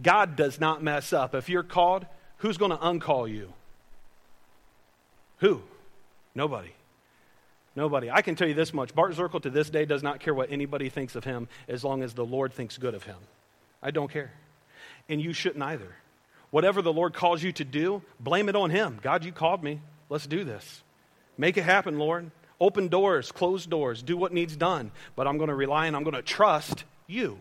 God 0.00 0.36
does 0.36 0.60
not 0.60 0.82
mess 0.82 1.12
up. 1.12 1.34
If 1.34 1.48
you're 1.48 1.64
called, 1.64 2.06
who's 2.38 2.56
going 2.56 2.70
to 2.70 2.76
uncall 2.76 3.28
you? 3.28 3.52
Who? 5.38 5.62
Nobody. 6.34 6.72
Nobody. 7.74 8.10
I 8.10 8.22
can 8.22 8.36
tell 8.36 8.46
you 8.46 8.54
this 8.54 8.72
much. 8.72 8.94
Bart 8.94 9.12
Zirkel 9.14 9.42
to 9.42 9.50
this 9.50 9.70
day 9.70 9.84
does 9.84 10.02
not 10.02 10.20
care 10.20 10.32
what 10.32 10.52
anybody 10.52 10.88
thinks 10.88 11.16
of 11.16 11.24
him 11.24 11.48
as 11.68 11.82
long 11.82 12.02
as 12.02 12.14
the 12.14 12.24
Lord 12.24 12.52
thinks 12.52 12.78
good 12.78 12.94
of 12.94 13.02
him. 13.02 13.16
I 13.82 13.90
don't 13.90 14.10
care. 14.10 14.32
And 15.08 15.20
you 15.20 15.32
shouldn't 15.32 15.62
either. 15.62 15.94
Whatever 16.50 16.82
the 16.82 16.92
Lord 16.92 17.14
calls 17.14 17.42
you 17.42 17.52
to 17.52 17.64
do, 17.64 18.02
blame 18.18 18.48
it 18.48 18.56
on 18.56 18.70
Him. 18.70 18.98
God, 19.02 19.24
you 19.24 19.32
called 19.32 19.62
me. 19.62 19.80
Let's 20.08 20.26
do 20.26 20.44
this. 20.44 20.82
Make 21.38 21.56
it 21.56 21.62
happen, 21.62 21.98
Lord. 21.98 22.30
Open 22.60 22.88
doors, 22.88 23.32
close 23.32 23.64
doors, 23.64 24.02
do 24.02 24.16
what 24.16 24.32
needs 24.32 24.56
done. 24.56 24.90
But 25.16 25.26
I'm 25.26 25.38
going 25.38 25.48
to 25.48 25.54
rely 25.54 25.86
and 25.86 25.96
I'm 25.96 26.02
going 26.02 26.14
to 26.14 26.22
trust 26.22 26.84
you. 27.06 27.40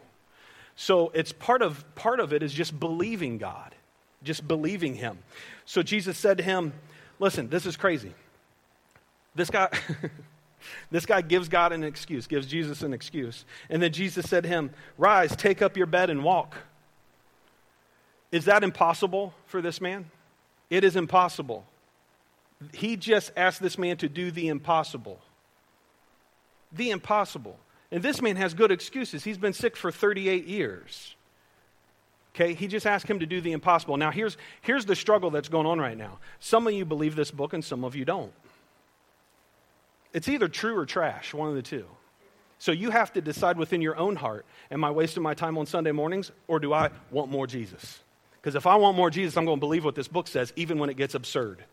So 0.75 1.09
it's 1.13 1.33
part 1.33 1.61
of 1.61 1.83
part 1.95 2.21
of 2.21 2.31
it 2.31 2.41
is 2.41 2.53
just 2.53 2.79
believing 2.79 3.37
God, 3.37 3.75
just 4.23 4.47
believing 4.47 4.95
Him. 4.95 5.17
So 5.65 5.83
Jesus 5.83 6.17
said 6.17 6.37
to 6.37 6.43
him, 6.43 6.71
"Listen, 7.19 7.49
this 7.49 7.65
is 7.65 7.75
crazy. 7.75 8.13
This 9.35 9.49
guy." 9.49 9.69
This 10.91 11.05
guy 11.05 11.21
gives 11.21 11.47
God 11.49 11.71
an 11.71 11.83
excuse, 11.83 12.27
gives 12.27 12.47
Jesus 12.47 12.81
an 12.81 12.93
excuse. 12.93 13.45
And 13.69 13.81
then 13.81 13.91
Jesus 13.91 14.29
said 14.29 14.43
to 14.43 14.49
him, 14.49 14.71
Rise, 14.97 15.35
take 15.35 15.61
up 15.61 15.77
your 15.77 15.85
bed 15.85 16.09
and 16.09 16.23
walk. 16.23 16.55
Is 18.31 18.45
that 18.45 18.63
impossible 18.63 19.33
for 19.45 19.61
this 19.61 19.81
man? 19.81 20.09
It 20.69 20.83
is 20.83 20.95
impossible. 20.95 21.65
He 22.73 22.95
just 22.95 23.31
asked 23.35 23.61
this 23.61 23.77
man 23.77 23.97
to 23.97 24.09
do 24.09 24.31
the 24.31 24.47
impossible. 24.49 25.19
The 26.71 26.91
impossible. 26.91 27.57
And 27.91 28.03
this 28.03 28.21
man 28.21 28.35
has 28.35 28.53
good 28.53 28.71
excuses. 28.71 29.23
He's 29.23 29.37
been 29.37 29.53
sick 29.53 29.75
for 29.75 29.91
38 29.91 30.45
years. 30.45 31.15
Okay, 32.35 32.53
he 32.53 32.67
just 32.67 32.85
asked 32.85 33.07
him 33.07 33.19
to 33.19 33.25
do 33.25 33.41
the 33.41 33.51
impossible. 33.51 33.97
Now, 33.97 34.11
here's, 34.11 34.37
here's 34.61 34.85
the 34.85 34.95
struggle 34.95 35.31
that's 35.31 35.49
going 35.49 35.65
on 35.65 35.79
right 35.79 35.97
now. 35.97 36.19
Some 36.39 36.67
of 36.67 36.73
you 36.73 36.85
believe 36.85 37.15
this 37.15 37.31
book, 37.31 37.53
and 37.53 37.65
some 37.65 37.83
of 37.83 37.95
you 37.95 38.05
don't. 38.05 38.31
It's 40.13 40.27
either 40.27 40.47
true 40.47 40.77
or 40.77 40.85
trash, 40.85 41.33
one 41.33 41.49
of 41.49 41.55
the 41.55 41.61
two. 41.61 41.85
So 42.57 42.71
you 42.71 42.89
have 42.89 43.13
to 43.13 43.21
decide 43.21 43.57
within 43.57 43.81
your 43.81 43.95
own 43.97 44.15
heart 44.15 44.45
Am 44.71 44.83
I 44.83 44.91
wasting 44.91 45.23
my 45.23 45.33
time 45.33 45.57
on 45.57 45.65
Sunday 45.65 45.91
mornings, 45.91 46.31
or 46.47 46.59
do 46.59 46.73
I 46.73 46.91
want 47.09 47.31
more 47.31 47.47
Jesus? 47.47 47.99
Because 48.39 48.55
if 48.55 48.67
I 48.67 48.75
want 48.75 48.95
more 48.95 49.09
Jesus, 49.09 49.35
I'm 49.35 49.45
going 49.45 49.57
to 49.57 49.59
believe 49.59 49.83
what 49.83 49.95
this 49.95 50.07
book 50.07 50.27
says, 50.27 50.53
even 50.55 50.77
when 50.77 50.89
it 50.89 50.95
gets 50.95 51.15
absurd. 51.15 51.63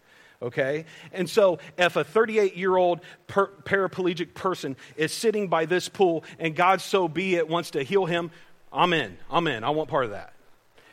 Okay? 0.41 0.87
And 1.13 1.29
so, 1.29 1.59
if 1.79 1.97
a 1.97 2.05
38 2.05 2.57
year 2.57 2.77
old 2.77 3.01
per- 3.27 3.51
paraplegic 3.65 4.35
person 4.35 4.77
is 4.97 5.13
sitting 5.13 5.49
by 5.49 5.67
this 5.67 5.89
pool 5.89 6.25
and 6.39 6.55
God, 6.55 6.81
so 6.81 7.09
be 7.09 7.37
it, 7.37 7.49
wants 7.49 7.73
to 7.73 7.83
heal 7.83 8.07
him, 8.07 8.31
I'm 8.73 8.93
in. 8.93 9.17
I'm 9.31 9.47
in. 9.47 9.63
I 9.65 9.71
want 9.71 9.89
part 9.89 10.07
of 10.07 10.11
that. 10.13 10.33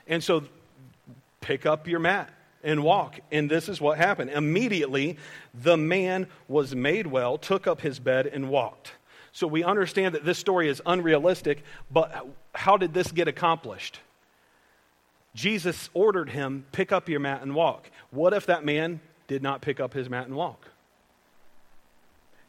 And 0.08 0.24
so, 0.24 0.44
pick 1.42 1.66
up 1.66 1.88
your 1.88 2.00
mat 2.00 2.30
and 2.64 2.84
walk. 2.84 3.20
And 3.32 3.50
this 3.50 3.70
is 3.70 3.82
what 3.82 3.98
happened. 3.98 4.30
Immediately, 4.30 5.18
the 5.54 5.78
man 5.78 6.28
was 6.48 6.76
made 6.76 7.08
well, 7.08 7.38
took 7.38 7.68
up 7.68 7.82
his 7.82 8.00
bed, 8.00 8.28
and 8.28 8.50
walked. 8.50 8.94
So, 9.32 9.48
we 9.48 9.64
understand 9.64 10.16
that 10.16 10.24
this 10.24 10.38
story 10.38 10.70
is 10.70 10.82
unrealistic, 10.86 11.64
but 11.92 12.28
how 12.54 12.78
did 12.78 12.94
this 12.94 13.12
get 13.12 13.28
accomplished? 13.28 14.00
Jesus 15.36 15.90
ordered 15.94 16.30
him, 16.30 16.66
pick 16.72 16.92
up 16.92 17.10
your 17.10 17.20
mat 17.20 17.42
and 17.42 17.56
walk. 17.56 17.90
What 18.12 18.34
if 18.34 18.46
that 18.46 18.64
man 18.64 19.00
did 19.28 19.42
not 19.42 19.62
pick 19.62 19.80
up 19.80 19.94
his 19.94 20.10
mat 20.10 20.28
and 20.28 20.36
walk? 20.36 20.68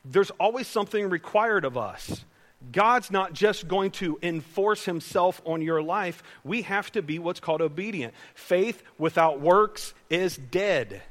There's 0.04 0.30
always 0.32 0.66
something 0.66 1.08
required 1.08 1.64
of 1.64 1.78
us. 1.78 2.24
God's 2.72 3.10
not 3.10 3.32
just 3.32 3.68
going 3.68 3.90
to 3.92 4.18
enforce 4.22 4.84
himself 4.84 5.40
on 5.44 5.62
your 5.62 5.82
life. 5.82 6.22
We 6.44 6.62
have 6.62 6.90
to 6.92 7.02
be 7.02 7.18
what's 7.18 7.40
called 7.40 7.60
obedient. 7.60 8.14
Faith 8.34 8.82
without 8.98 9.40
works 9.40 9.94
is 10.10 10.36
dead. 10.36 11.02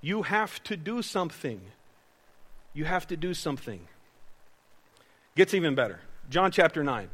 You 0.00 0.22
have 0.22 0.62
to 0.64 0.76
do 0.76 1.02
something. 1.02 1.60
You 2.74 2.84
have 2.84 3.06
to 3.08 3.16
do 3.16 3.34
something. 3.34 3.80
Gets 5.36 5.54
even 5.54 5.74
better. 5.74 6.00
John 6.30 6.50
chapter 6.50 6.84
9. 6.84 7.08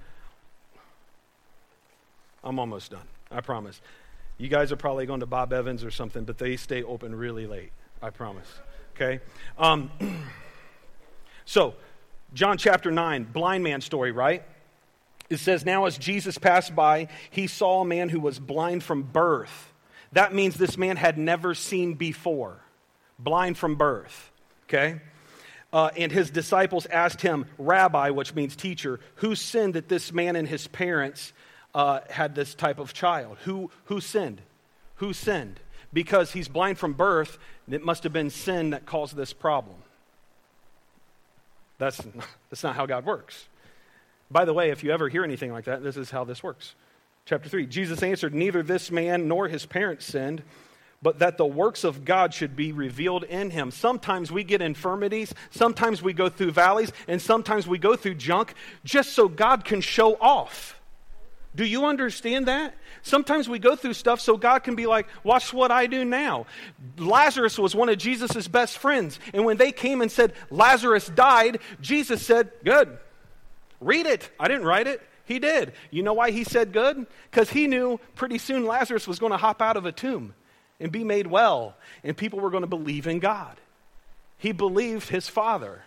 I'm 2.43 2.59
almost 2.59 2.91
done. 2.91 3.07
I 3.31 3.41
promise. 3.41 3.81
You 4.39 4.49
guys 4.49 4.73
are 4.73 4.77
probably 4.77 5.07
going 5.07 5.21
to 5.21 5.27
Bob 5.27 5.53
Evans 5.53 5.85
or 5.85 5.91
something, 5.91 6.25
but 6.25 6.39
they 6.39 6.57
stay 6.57 6.83
open 6.83 7.15
really 7.15 7.47
late. 7.47 7.73
I 8.03 8.11
promise. 8.11 8.49
Okay? 8.95 9.21
Um, 9.59 9.91
so, 11.45 11.75
John 12.33 12.59
chapter 12.59 12.91
9, 12.91 13.25
blind 13.25 13.65
man 13.65 13.81
story, 13.81 14.13
right? 14.13 14.45
It 15.29 15.39
says, 15.39 15.65
Now 15.65 15.87
as 15.87 15.99
Jesus 15.99 16.39
passed 16.39 16.75
by, 16.75 17.09
he 17.31 17.47
saw 17.47 17.81
a 17.81 17.85
man 17.85 18.09
who 18.09 18.21
was 18.21 18.39
blind 18.39 18.83
from 18.85 19.03
birth. 19.03 19.73
That 20.13 20.35
means 20.35 20.57
this 20.57 20.77
man 20.77 20.97
had 20.97 21.19
never 21.19 21.55
seen 21.55 21.95
before. 21.95 22.61
Blind 23.19 23.59
from 23.59 23.77
birth. 23.77 24.31
Okay? 24.65 25.01
Uh, 25.73 25.91
and 25.97 26.11
his 26.11 26.31
disciples 26.31 26.87
asked 26.87 27.21
him, 27.21 27.47
Rabbi, 27.59 28.11
which 28.11 28.35
means 28.35 28.57
teacher, 28.57 28.99
who 29.17 29.35
sinned 29.35 29.75
that 29.75 29.89
this 29.89 30.13
man 30.13 30.35
and 30.35 30.49
his 30.49 30.67
parents 30.67 31.33
uh, 31.75 32.01
had 32.11 32.35
this 32.35 32.55
type 32.55 32.79
of 32.81 32.93
child? 32.93 33.39
Who, 33.45 33.71
who 33.85 34.01
sinned? 34.01 34.43
Who 34.97 35.13
sinned? 35.13 35.61
Because 35.93 36.33
he's 36.33 36.49
blind 36.49 36.79
from 36.79 36.95
birth, 36.95 37.39
it 37.69 37.85
must 37.85 38.03
have 38.03 38.13
been 38.13 38.31
sin 38.31 38.71
that 38.71 38.87
caused 38.87 39.17
this 39.17 39.33
problem. 39.33 39.77
That's, 41.81 42.01
that's 42.51 42.63
not 42.63 42.77
how 42.77 42.87
God 42.87 43.05
works. 43.05 43.49
By 44.31 44.45
the 44.45 44.53
way, 44.55 44.71
if 44.71 44.85
you 44.85 44.93
ever 44.93 45.09
hear 45.09 45.25
anything 45.25 45.51
like 45.51 45.65
that, 45.65 45.83
this 45.83 45.97
is 45.97 46.11
how 46.11 46.23
this 46.23 46.43
works. 46.43 46.77
Chapter 47.25 47.49
3 47.49 47.67
Jesus 47.67 48.03
answered, 48.03 48.35
Neither 48.35 48.63
this 48.63 48.91
man 48.93 49.27
nor 49.27 49.49
his 49.49 49.67
parents 49.67 50.05
sinned, 50.05 50.43
but 51.03 51.19
that 51.21 51.39
the 51.39 51.47
works 51.47 51.83
of 51.83 52.05
God 52.05 52.35
should 52.35 52.55
be 52.55 52.71
revealed 52.71 53.25
in 53.25 53.51
him. 53.51 53.71
Sometimes 53.71 54.31
we 54.31 54.45
get 54.45 54.61
infirmities, 54.61 55.35
sometimes 55.51 56.03
we 56.03 56.13
go 56.13 56.29
through 56.29 56.53
valleys, 56.53 56.93
and 57.09 57.21
sometimes 57.21 57.67
we 57.67 57.79
go 57.79 57.97
through 57.97 58.15
junk 58.15 58.55
just 58.85 59.15
so 59.15 59.27
God 59.27 59.65
can 59.65 59.81
show 59.81 60.17
off. 60.21 60.80
Do 61.55 61.65
you 61.65 61.87
understand 61.87 62.47
that? 62.47 62.75
Sometimes 63.03 63.49
we 63.49 63.59
go 63.59 63.75
through 63.75 63.95
stuff 63.95 64.21
so 64.21 64.37
God 64.37 64.61
can 64.61 64.77
be 64.77 64.87
like, 64.87 65.09
watch 65.25 65.53
what 65.53 65.73
I 65.73 65.87
do 65.87 66.05
now. 66.05 66.47
Lazarus 66.97 67.59
was 67.59 67.75
one 67.75 67.89
of 67.89 67.99
Jesus' 67.99 68.47
best 68.47 68.79
friends. 68.79 69.19
And 69.35 69.45
when 69.45 69.57
they 69.57 69.73
came 69.73 70.01
and 70.01 70.13
said, 70.13 70.33
Lazarus 70.51 71.09
died, 71.09 71.59
Jesus 71.81 72.25
said, 72.25 72.53
Good. 72.65 72.99
Read 73.81 74.07
it. 74.07 74.31
I 74.39 74.47
didn't 74.47 74.67
write 74.67 74.87
it. 74.87 75.01
He 75.25 75.39
did. 75.39 75.73
You 75.91 76.03
know 76.03 76.13
why 76.13 76.33
he 76.33 76.45
said 76.45 76.73
good? 76.73 77.07
Because 77.31 77.51
he 77.51 77.67
knew 77.67 77.99
pretty 78.15 78.39
soon 78.39 78.67
Lazarus 78.67 79.09
was 79.09 79.19
going 79.19 79.33
to 79.33 79.39
hop 79.39 79.63
out 79.63 79.77
of 79.77 79.87
a 79.87 79.93
tomb 79.93 80.35
and 80.79 80.91
be 80.91 81.05
made 81.05 81.27
well, 81.27 81.77
and 82.03 82.17
people 82.17 82.41
were 82.41 82.51
going 82.51 82.63
to 82.63 82.67
believe 82.67 83.07
in 83.07 83.21
God. 83.21 83.57
He 84.39 84.53
believed 84.53 85.09
his 85.09 85.29
Father. 85.29 85.83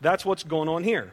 That's 0.00 0.24
what's 0.24 0.42
going 0.42 0.68
on 0.68 0.82
here. 0.82 1.12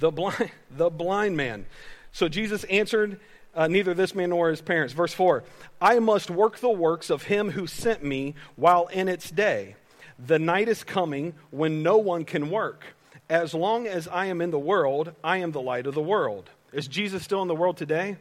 The 0.00 0.10
blind, 0.10 0.50
the 0.76 0.90
blind 0.90 1.36
man. 1.36 1.66
So 2.10 2.28
Jesus 2.28 2.64
answered, 2.64 3.20
uh, 3.54 3.68
Neither 3.68 3.94
this 3.94 4.14
man 4.14 4.30
nor 4.30 4.50
his 4.50 4.60
parents. 4.60 4.92
Verse 4.92 5.14
4 5.14 5.44
I 5.80 6.00
must 6.00 6.30
work 6.30 6.58
the 6.58 6.70
works 6.70 7.10
of 7.10 7.24
him 7.24 7.52
who 7.52 7.66
sent 7.66 8.02
me 8.02 8.34
while 8.56 8.88
in 8.88 9.08
its 9.08 9.30
day. 9.30 9.76
The 10.18 10.38
night 10.38 10.68
is 10.68 10.84
coming 10.84 11.34
when 11.50 11.82
no 11.82 11.96
one 11.96 12.24
can 12.24 12.50
work. 12.50 12.84
As 13.28 13.54
long 13.54 13.86
as 13.86 14.08
I 14.08 14.26
am 14.26 14.40
in 14.40 14.50
the 14.50 14.58
world, 14.58 15.12
I 15.22 15.38
am 15.38 15.52
the 15.52 15.60
light 15.60 15.86
of 15.86 15.94
the 15.94 16.02
world. 16.02 16.50
Is 16.72 16.88
Jesus 16.88 17.22
still 17.22 17.42
in 17.42 17.48
the 17.48 17.54
world 17.54 17.76
today? 17.76 18.16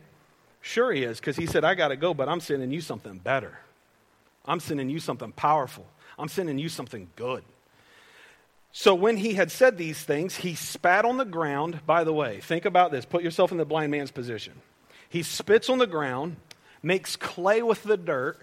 Sure, 0.61 0.91
he 0.91 1.03
is, 1.03 1.19
because 1.19 1.35
he 1.35 1.45
said, 1.45 1.63
I 1.63 1.73
got 1.73 1.87
to 1.87 1.95
go, 1.95 2.13
but 2.13 2.29
I'm 2.29 2.39
sending 2.39 2.71
you 2.71 2.81
something 2.81 3.17
better. 3.17 3.59
I'm 4.45 4.59
sending 4.59 4.89
you 4.89 4.99
something 4.99 5.31
powerful. 5.31 5.85
I'm 6.17 6.27
sending 6.27 6.59
you 6.59 6.69
something 6.69 7.09
good. 7.15 7.43
So 8.71 8.93
when 8.93 9.17
he 9.17 9.33
had 9.33 9.51
said 9.51 9.77
these 9.77 10.01
things, 10.01 10.37
he 10.37 10.55
spat 10.55 11.05
on 11.05 11.17
the 11.17 11.25
ground. 11.25 11.81
By 11.85 12.03
the 12.03 12.13
way, 12.13 12.39
think 12.39 12.65
about 12.65 12.91
this. 12.91 13.05
Put 13.05 13.23
yourself 13.23 13.51
in 13.51 13.57
the 13.57 13.65
blind 13.65 13.91
man's 13.91 14.11
position. 14.11 14.53
He 15.09 15.23
spits 15.23 15.69
on 15.69 15.79
the 15.79 15.87
ground, 15.87 16.35
makes 16.83 17.15
clay 17.15 17.63
with 17.63 17.83
the 17.83 17.97
dirt. 17.97 18.39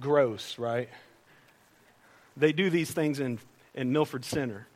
Gross, 0.00 0.58
right? 0.58 0.88
They 2.36 2.52
do 2.52 2.70
these 2.70 2.90
things 2.90 3.20
in, 3.20 3.38
in 3.74 3.92
Milford 3.92 4.24
Center. 4.24 4.66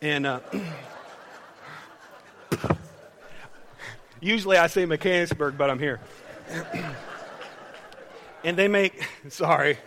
And 0.00 0.26
uh, 0.26 0.40
usually 4.20 4.56
I 4.56 4.66
say 4.66 4.86
Mechanicsburg, 4.86 5.56
but 5.56 5.70
I'm 5.70 5.78
here. 5.78 6.00
and 8.44 8.56
they 8.56 8.68
make, 8.68 9.08
sorry, 9.28 9.78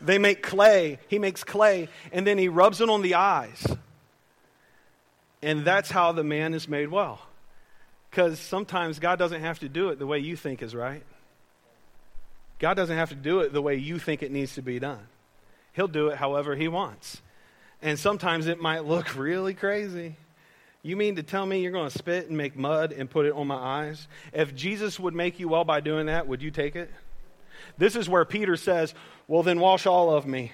they 0.00 0.18
make 0.18 0.42
clay. 0.42 0.98
He 1.08 1.18
makes 1.18 1.44
clay, 1.44 1.88
and 2.12 2.26
then 2.26 2.38
he 2.38 2.48
rubs 2.48 2.80
it 2.80 2.88
on 2.88 3.02
the 3.02 3.14
eyes. 3.14 3.66
And 5.42 5.64
that's 5.64 5.90
how 5.90 6.12
the 6.12 6.24
man 6.24 6.54
is 6.54 6.68
made 6.68 6.88
well. 6.88 7.20
Because 8.10 8.40
sometimes 8.40 8.98
God 8.98 9.18
doesn't 9.18 9.42
have 9.42 9.58
to 9.60 9.68
do 9.68 9.90
it 9.90 9.98
the 9.98 10.06
way 10.06 10.18
you 10.18 10.36
think 10.36 10.62
is 10.62 10.74
right. 10.74 11.02
God 12.58 12.74
doesn't 12.74 12.96
have 12.96 13.10
to 13.10 13.14
do 13.14 13.40
it 13.40 13.52
the 13.52 13.60
way 13.60 13.76
you 13.76 13.98
think 13.98 14.22
it 14.22 14.32
needs 14.32 14.54
to 14.54 14.62
be 14.62 14.78
done. 14.78 15.06
He'll 15.74 15.88
do 15.88 16.08
it 16.08 16.16
however 16.16 16.56
he 16.56 16.68
wants. 16.68 17.20
And 17.82 17.98
sometimes 17.98 18.46
it 18.46 18.60
might 18.60 18.86
look 18.86 19.14
really 19.16 19.54
crazy. 19.54 20.16
You 20.82 20.96
mean 20.96 21.16
to 21.16 21.22
tell 21.22 21.44
me 21.44 21.60
you're 21.60 21.72
going 21.72 21.90
to 21.90 21.98
spit 21.98 22.28
and 22.28 22.38
make 22.38 22.56
mud 22.56 22.92
and 22.92 23.10
put 23.10 23.26
it 23.26 23.32
on 23.32 23.46
my 23.48 23.56
eyes? 23.56 24.08
If 24.32 24.54
Jesus 24.54 24.98
would 24.98 25.14
make 25.14 25.38
you 25.38 25.48
well 25.48 25.64
by 25.64 25.80
doing 25.80 26.06
that, 26.06 26.26
would 26.28 26.42
you 26.42 26.50
take 26.50 26.76
it? 26.76 26.90
This 27.78 27.96
is 27.96 28.08
where 28.08 28.24
Peter 28.24 28.56
says, 28.56 28.94
Well, 29.28 29.42
then 29.42 29.60
wash 29.60 29.86
all 29.86 30.14
of 30.14 30.26
me, 30.26 30.52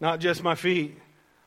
not 0.00 0.20
just 0.20 0.42
my 0.42 0.54
feet. 0.54 0.98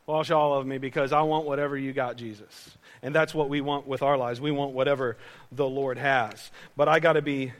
Wash 0.05 0.31
all 0.31 0.57
of 0.57 0.65
me 0.65 0.77
because 0.77 1.11
I 1.11 1.21
want 1.23 1.45
whatever 1.45 1.77
you 1.77 1.91
got, 1.91 2.15
Jesus. 2.15 2.77
And 3.01 3.13
that's 3.13 3.35
what 3.35 3.49
we 3.49 3.59
want 3.59 3.87
with 3.87 4.01
our 4.01 4.17
lives. 4.17 4.39
We 4.39 4.51
want 4.51 4.71
whatever 4.71 5.17
the 5.51 5.67
Lord 5.67 5.97
has. 5.97 6.49
But 6.77 6.87
I 6.87 7.01
got 7.01 7.13
to 7.13 7.21
be 7.21 7.51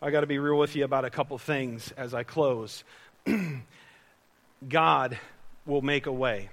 I 0.00 0.12
got 0.12 0.20
to 0.20 0.28
be 0.28 0.38
real 0.38 0.56
with 0.56 0.76
you 0.76 0.84
about 0.84 1.04
a 1.04 1.10
couple 1.10 1.36
things 1.38 1.92
as 1.96 2.14
I 2.14 2.22
close. 2.22 2.84
God 4.68 5.18
will 5.66 5.82
make 5.82 6.06
a 6.06 6.12
way. 6.12 6.50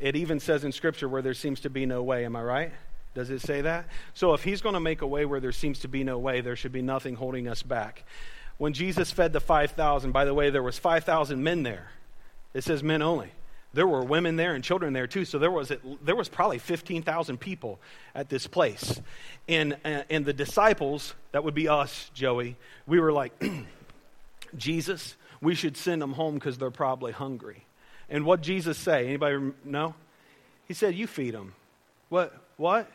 It 0.00 0.16
even 0.16 0.40
says 0.40 0.64
in 0.64 0.72
Scripture 0.72 1.08
where 1.08 1.22
there 1.22 1.34
seems 1.34 1.60
to 1.60 1.70
be 1.70 1.86
no 1.86 2.02
way. 2.02 2.24
Am 2.24 2.34
I 2.34 2.42
right? 2.42 2.72
Does 3.14 3.30
it 3.30 3.40
say 3.40 3.60
that? 3.60 3.86
So 4.12 4.34
if 4.34 4.42
He's 4.42 4.60
going 4.60 4.74
to 4.74 4.80
make 4.80 5.02
a 5.02 5.06
way 5.06 5.24
where 5.24 5.38
there 5.38 5.52
seems 5.52 5.78
to 5.80 5.88
be 5.88 6.02
no 6.02 6.18
way, 6.18 6.40
there 6.40 6.56
should 6.56 6.72
be 6.72 6.82
nothing 6.82 7.14
holding 7.14 7.46
us 7.46 7.62
back. 7.62 8.04
When 8.58 8.72
Jesus 8.72 9.10
fed 9.10 9.32
the 9.32 9.40
5,000, 9.40 10.12
by 10.12 10.24
the 10.24 10.34
way, 10.34 10.50
there 10.50 10.62
was 10.62 10.78
5,000 10.78 11.42
men 11.42 11.62
there. 11.62 11.90
It 12.52 12.64
says 12.64 12.82
men 12.82 13.02
only. 13.02 13.30
There 13.72 13.88
were 13.88 14.04
women 14.04 14.36
there 14.36 14.54
and 14.54 14.62
children 14.62 14.92
there 14.92 15.08
too, 15.08 15.24
so 15.24 15.38
there 15.38 15.50
was, 15.50 15.72
there 16.02 16.14
was 16.14 16.28
probably 16.28 16.58
15,000 16.58 17.38
people 17.38 17.80
at 18.14 18.28
this 18.28 18.46
place. 18.46 19.00
And, 19.48 19.76
uh, 19.84 20.02
and 20.08 20.24
the 20.24 20.32
disciples, 20.32 21.14
that 21.32 21.42
would 21.42 21.54
be 21.54 21.68
us, 21.68 22.10
Joey, 22.14 22.56
we 22.86 23.00
were 23.00 23.12
like, 23.12 23.32
Jesus, 24.56 25.16
we 25.40 25.56
should 25.56 25.76
send 25.76 26.00
them 26.00 26.12
home 26.12 26.34
because 26.34 26.56
they're 26.56 26.70
probably 26.70 27.10
hungry. 27.10 27.64
And 28.08 28.24
what 28.24 28.40
Jesus 28.40 28.78
say? 28.78 29.06
Anybody 29.06 29.52
know? 29.64 29.94
He 30.66 30.74
said, 30.74 30.94
"You 30.94 31.06
feed 31.06 31.34
them." 31.34 31.54
What? 32.08 32.34
What? 32.56 32.90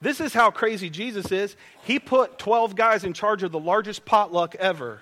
This 0.00 0.20
is 0.20 0.34
how 0.34 0.50
crazy 0.50 0.90
Jesus 0.90 1.32
is. 1.32 1.56
He 1.84 1.98
put 1.98 2.38
12 2.38 2.76
guys 2.76 3.04
in 3.04 3.12
charge 3.12 3.42
of 3.42 3.52
the 3.52 3.58
largest 3.58 4.04
potluck 4.04 4.54
ever. 4.56 5.00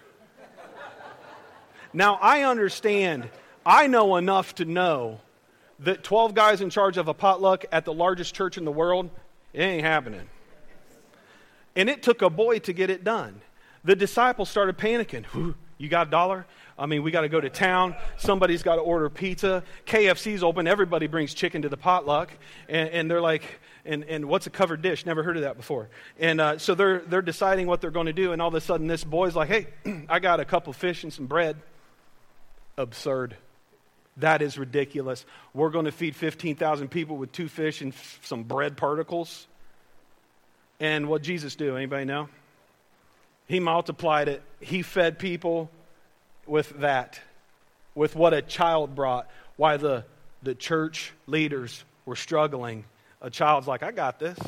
now, 1.93 2.15
I 2.21 2.43
understand. 2.43 3.29
I 3.67 3.87
know 3.87 4.17
enough 4.17 4.55
to 4.57 4.65
know 4.65 5.21
that 5.81 6.05
12 6.05 6.35
guys 6.35 6.61
in 6.61 6.71
charge 6.71 6.97
of 6.97 7.09
a 7.09 7.15
potluck 7.15 7.65
at 7.73 7.85
the 7.85 7.93
largest 7.93 8.35
church 8.35 8.57
in 8.57 8.65
the 8.65 8.73
world, 8.73 9.11
it 9.53 9.63
ain't 9.63 9.85
happening. 9.85 10.29
And 11.75 11.91
it 11.91 12.03
took 12.03 12.23
a 12.23 12.31
boy 12.31 12.61
to 12.61 12.73
get 12.73 12.91
it 12.91 13.03
done. 13.03 13.41
The 13.83 13.97
disciples 13.97 14.49
started 14.49 14.79
panicking. 14.79 15.55
You 15.77 15.89
got 15.89 16.07
a 16.07 16.11
dollar? 16.11 16.47
I 16.79 16.87
mean, 16.87 17.03
we 17.03 17.11
got 17.11 17.23
to 17.23 17.29
go 17.29 17.41
to 17.41 17.51
town. 17.51 17.95
Somebody's 18.17 18.63
got 18.63 18.77
to 18.77 18.81
order 18.81 19.11
pizza. 19.11 19.63
KFC's 19.87 20.43
open. 20.43 20.67
Everybody 20.67 21.09
brings 21.09 21.35
chicken 21.35 21.63
to 21.63 21.69
the 21.69 21.77
potluck. 21.77 22.31
And, 22.69 22.89
and 22.91 23.11
they're 23.11 23.21
like, 23.21 23.61
and, 23.85 24.05
and 24.05 24.27
what's 24.27 24.47
a 24.47 24.51
covered 24.51 24.81
dish? 24.83 25.05
Never 25.05 25.23
heard 25.23 25.37
of 25.37 25.43
that 25.43 25.57
before. 25.57 25.89
And 26.19 26.41
uh, 26.41 26.59
so 26.59 26.75
they're, 26.75 27.01
they're 27.01 27.23
deciding 27.23 27.67
what 27.67 27.81
they're 27.81 27.91
going 27.91 28.07
to 28.07 28.13
do. 28.13 28.33
And 28.33 28.41
all 28.41 28.49
of 28.49 28.55
a 28.55 28.61
sudden, 28.61 28.87
this 28.87 29.05
boy's 29.05 29.37
like, 29.37 29.49
hey, 29.49 29.67
I 30.09 30.21
got 30.21 30.41
a 30.41 30.45
couple 30.45 30.73
fish 30.73 31.05
and 31.05 31.13
some 31.13 31.27
bread. 31.27 31.57
Absurd. 32.79 33.37
That 34.19 34.43
is 34.43 34.57
ridiculous. 34.59 35.27
We're 35.53 35.71
going 35.71 35.85
to 35.85 35.93
feed 35.93 36.17
15,000 36.17 36.89
people 36.89 37.17
with 37.17 37.33
two 37.33 37.49
fish 37.49 37.83
and 37.83 37.93
f- 37.93 38.21
some 38.23 38.45
bread 38.45 38.77
particles. 38.77 39.47
And 40.81 41.09
what 41.09 41.23
Jesus 41.23 41.57
do? 41.57 41.77
Anybody 41.77 42.05
know? 42.05 42.29
He 43.47 43.61
multiplied 43.61 44.29
it. 44.29 44.43
He 44.61 44.83
fed 44.83 45.19
people 45.19 45.71
with 46.47 46.71
that, 46.81 47.21
with 47.95 48.17
what 48.17 48.33
a 48.33 48.41
child 48.41 48.95
brought, 48.95 49.29
why 49.57 49.77
the, 49.77 50.05
the 50.43 50.55
church 50.55 51.13
leaders 51.27 51.85
were 52.07 52.17
struggling. 52.17 52.85
A 53.25 53.31
child's 53.31 53.67
like, 53.67 53.83
I 53.83 53.91
got 53.91 54.19
this. 54.19 54.39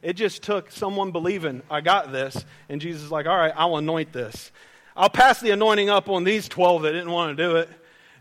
It 0.00 0.14
just 0.14 0.42
took 0.42 0.72
someone 0.72 1.12
believing, 1.12 1.60
I 1.70 1.82
got 1.82 2.10
this. 2.10 2.42
And 2.70 2.80
Jesus 2.80 3.02
is 3.02 3.10
like, 3.10 3.26
all 3.26 3.36
right, 3.36 3.52
I'll 3.54 3.76
anoint 3.76 4.14
this. 4.14 4.50
I'll 4.96 5.10
pass 5.10 5.40
the 5.40 5.50
anointing 5.50 5.90
up 5.90 6.08
on 6.08 6.24
these 6.24 6.48
12 6.48 6.82
that 6.82 6.92
didn't 6.92 7.10
want 7.10 7.36
to 7.36 7.42
do 7.42 7.56
it. 7.56 7.68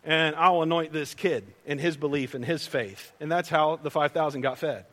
And 0.04 0.36
I'll 0.36 0.62
anoint 0.62 0.92
this 0.92 1.14
kid 1.14 1.46
in 1.66 1.80
his 1.80 1.96
belief 1.96 2.34
and 2.34 2.44
his 2.44 2.68
faith. 2.68 3.14
And 3.22 3.32
that's 3.32 3.48
how 3.48 3.78
the 3.78 3.90
5,000 3.90 4.42
got 4.42 4.58
fed. 4.58 4.84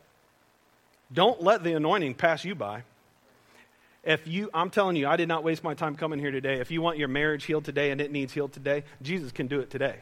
Don't 1.11 1.43
let 1.43 1.61
the 1.61 1.73
anointing 1.73 2.13
pass 2.13 2.45
you 2.45 2.55
by. 2.55 2.83
If 4.05 4.25
you, 4.27 4.49
I'm 4.53 4.69
telling 4.69 4.95
you, 4.95 5.09
I 5.09 5.17
did 5.17 5.27
not 5.27 5.43
waste 5.43 5.61
my 5.61 5.73
time 5.73 5.97
coming 5.97 6.19
here 6.19 6.31
today. 6.31 6.61
If 6.61 6.71
you 6.71 6.81
want 6.81 6.97
your 6.97 7.09
marriage 7.09 7.43
healed 7.43 7.65
today 7.65 7.91
and 7.91 7.99
it 7.99 8.13
needs 8.13 8.31
healed 8.31 8.53
today, 8.53 8.85
Jesus 9.01 9.33
can 9.33 9.47
do 9.47 9.59
it 9.59 9.69
today. 9.69 9.97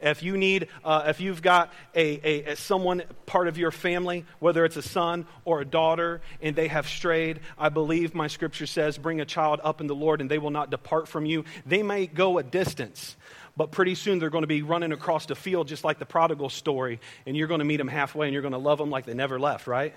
If 0.00 0.22
you 0.22 0.36
need, 0.36 0.68
uh, 0.84 1.04
if 1.08 1.20
you've 1.20 1.42
got 1.42 1.72
a, 1.94 2.20
a, 2.26 2.52
a, 2.52 2.56
someone 2.56 3.02
part 3.26 3.48
of 3.48 3.58
your 3.58 3.70
family, 3.70 4.24
whether 4.38 4.64
it's 4.64 4.76
a 4.76 4.82
son 4.82 5.26
or 5.44 5.60
a 5.60 5.64
daughter, 5.64 6.22
and 6.40 6.56
they 6.56 6.68
have 6.68 6.88
strayed, 6.88 7.40
I 7.58 7.68
believe 7.68 8.14
my 8.14 8.26
scripture 8.26 8.66
says, 8.66 8.96
bring 8.96 9.20
a 9.20 9.26
child 9.26 9.60
up 9.62 9.80
in 9.80 9.86
the 9.86 9.94
Lord 9.94 10.20
and 10.20 10.30
they 10.30 10.38
will 10.38 10.50
not 10.50 10.70
depart 10.70 11.06
from 11.06 11.26
you. 11.26 11.44
They 11.66 11.82
may 11.82 12.06
go 12.06 12.38
a 12.38 12.42
distance, 12.42 13.16
but 13.56 13.72
pretty 13.72 13.94
soon 13.94 14.18
they're 14.18 14.30
going 14.30 14.42
to 14.42 14.48
be 14.48 14.62
running 14.62 14.92
across 14.92 15.26
the 15.26 15.34
field 15.34 15.68
just 15.68 15.84
like 15.84 15.98
the 15.98 16.06
prodigal 16.06 16.48
story, 16.48 16.98
and 17.26 17.36
you're 17.36 17.48
going 17.48 17.60
to 17.60 17.66
meet 17.66 17.76
them 17.76 17.88
halfway 17.88 18.26
and 18.26 18.32
you're 18.32 18.42
going 18.42 18.52
to 18.52 18.58
love 18.58 18.78
them 18.78 18.90
like 18.90 19.04
they 19.04 19.14
never 19.14 19.38
left, 19.38 19.66
right? 19.66 19.94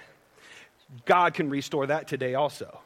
God 1.06 1.34
can 1.34 1.50
restore 1.50 1.88
that 1.88 2.08
today 2.08 2.36
also. 2.36 2.80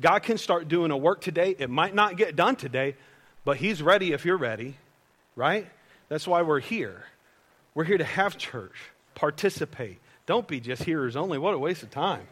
God 0.00 0.20
can 0.22 0.38
start 0.38 0.68
doing 0.68 0.90
a 0.90 0.96
work 0.96 1.20
today. 1.20 1.54
It 1.58 1.70
might 1.70 1.94
not 1.94 2.16
get 2.16 2.36
done 2.36 2.56
today, 2.56 2.96
but 3.44 3.56
He's 3.56 3.82
ready 3.82 4.12
if 4.12 4.24
you're 4.24 4.36
ready, 4.36 4.76
right? 5.36 5.66
That's 6.10 6.26
why 6.26 6.42
we're 6.42 6.60
here. 6.60 7.04
We're 7.72 7.84
here 7.84 7.98
to 7.98 8.04
have 8.04 8.36
church, 8.36 8.74
participate. 9.14 10.00
Don't 10.26 10.46
be 10.46 10.60
just 10.60 10.82
hearers 10.82 11.16
only. 11.16 11.38
What 11.38 11.54
a 11.54 11.58
waste 11.58 11.82
of 11.82 11.90
time. 11.90 12.26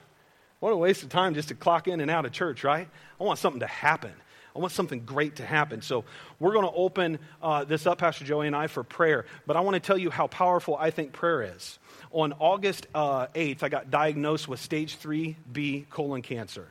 What 0.61 0.73
a 0.73 0.77
waste 0.77 1.05
of 1.05 1.09
time 1.09 1.35
just 1.35 1.49
to 1.49 1.55
clock 1.55 1.87
in 1.87 2.01
and 2.01 2.11
out 2.11 2.27
of 2.27 2.33
church, 2.33 2.65
right? 2.65 2.89
I 3.21 3.25
want 3.25 3.39
something 3.39 3.61
to 3.61 3.67
happen. 3.67 4.13
I 4.57 4.59
want 4.59 4.73
something 4.73 5.05
great 5.05 5.37
to 5.37 5.47
happen. 5.47 5.81
So 5.83 6.05
we're 6.41 6.53
going 6.53 6.65
to 6.67 6.75
open 6.75 7.21
uh, 7.41 7.63
this 7.63 7.87
up, 7.87 7.99
Pastor 7.99 8.25
Joey 8.25 8.49
and 8.49 8.57
I, 8.57 8.67
for 8.67 8.83
prayer. 8.83 9.27
But 9.47 9.57
I 9.57 9.61
want 9.61 9.75
to 9.75 9.81
tell 9.81 9.97
you 9.97 10.11
how 10.11 10.27
powerful 10.27 10.77
I 10.77 10.91
think 10.91 11.13
prayer 11.13 11.55
is. 11.55 11.79
On 12.11 12.33
August 12.41 12.89
uh, 12.93 13.29
8th, 13.29 13.63
I 13.63 13.69
got 13.69 13.93
diagnosed 13.93 14.49
with 14.49 14.59
stage 14.59 14.99
3B 14.99 15.89
colon 15.91 16.23
cancer. 16.23 16.67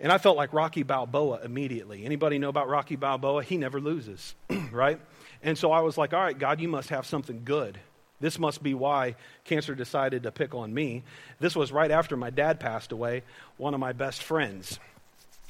And 0.00 0.10
I 0.10 0.16
felt 0.16 0.38
like 0.38 0.54
Rocky 0.54 0.82
Balboa 0.82 1.40
immediately. 1.44 2.06
Anybody 2.06 2.38
know 2.38 2.48
about 2.48 2.68
Rocky 2.68 2.96
Balboa? 2.96 3.42
He 3.42 3.58
never 3.58 3.80
loses, 3.80 4.34
right? 4.72 4.98
And 5.46 5.56
so 5.56 5.70
I 5.70 5.80
was 5.80 5.96
like, 5.96 6.12
all 6.12 6.20
right, 6.20 6.36
God, 6.36 6.60
you 6.60 6.66
must 6.66 6.88
have 6.88 7.06
something 7.06 7.42
good. 7.44 7.78
This 8.18 8.36
must 8.36 8.64
be 8.64 8.74
why 8.74 9.14
cancer 9.44 9.76
decided 9.76 10.24
to 10.24 10.32
pick 10.32 10.54
on 10.56 10.74
me. 10.74 11.04
This 11.38 11.54
was 11.54 11.70
right 11.70 11.90
after 11.90 12.16
my 12.16 12.30
dad 12.30 12.58
passed 12.58 12.90
away, 12.90 13.22
one 13.56 13.72
of 13.72 13.78
my 13.78 13.92
best 13.92 14.24
friends. 14.24 14.80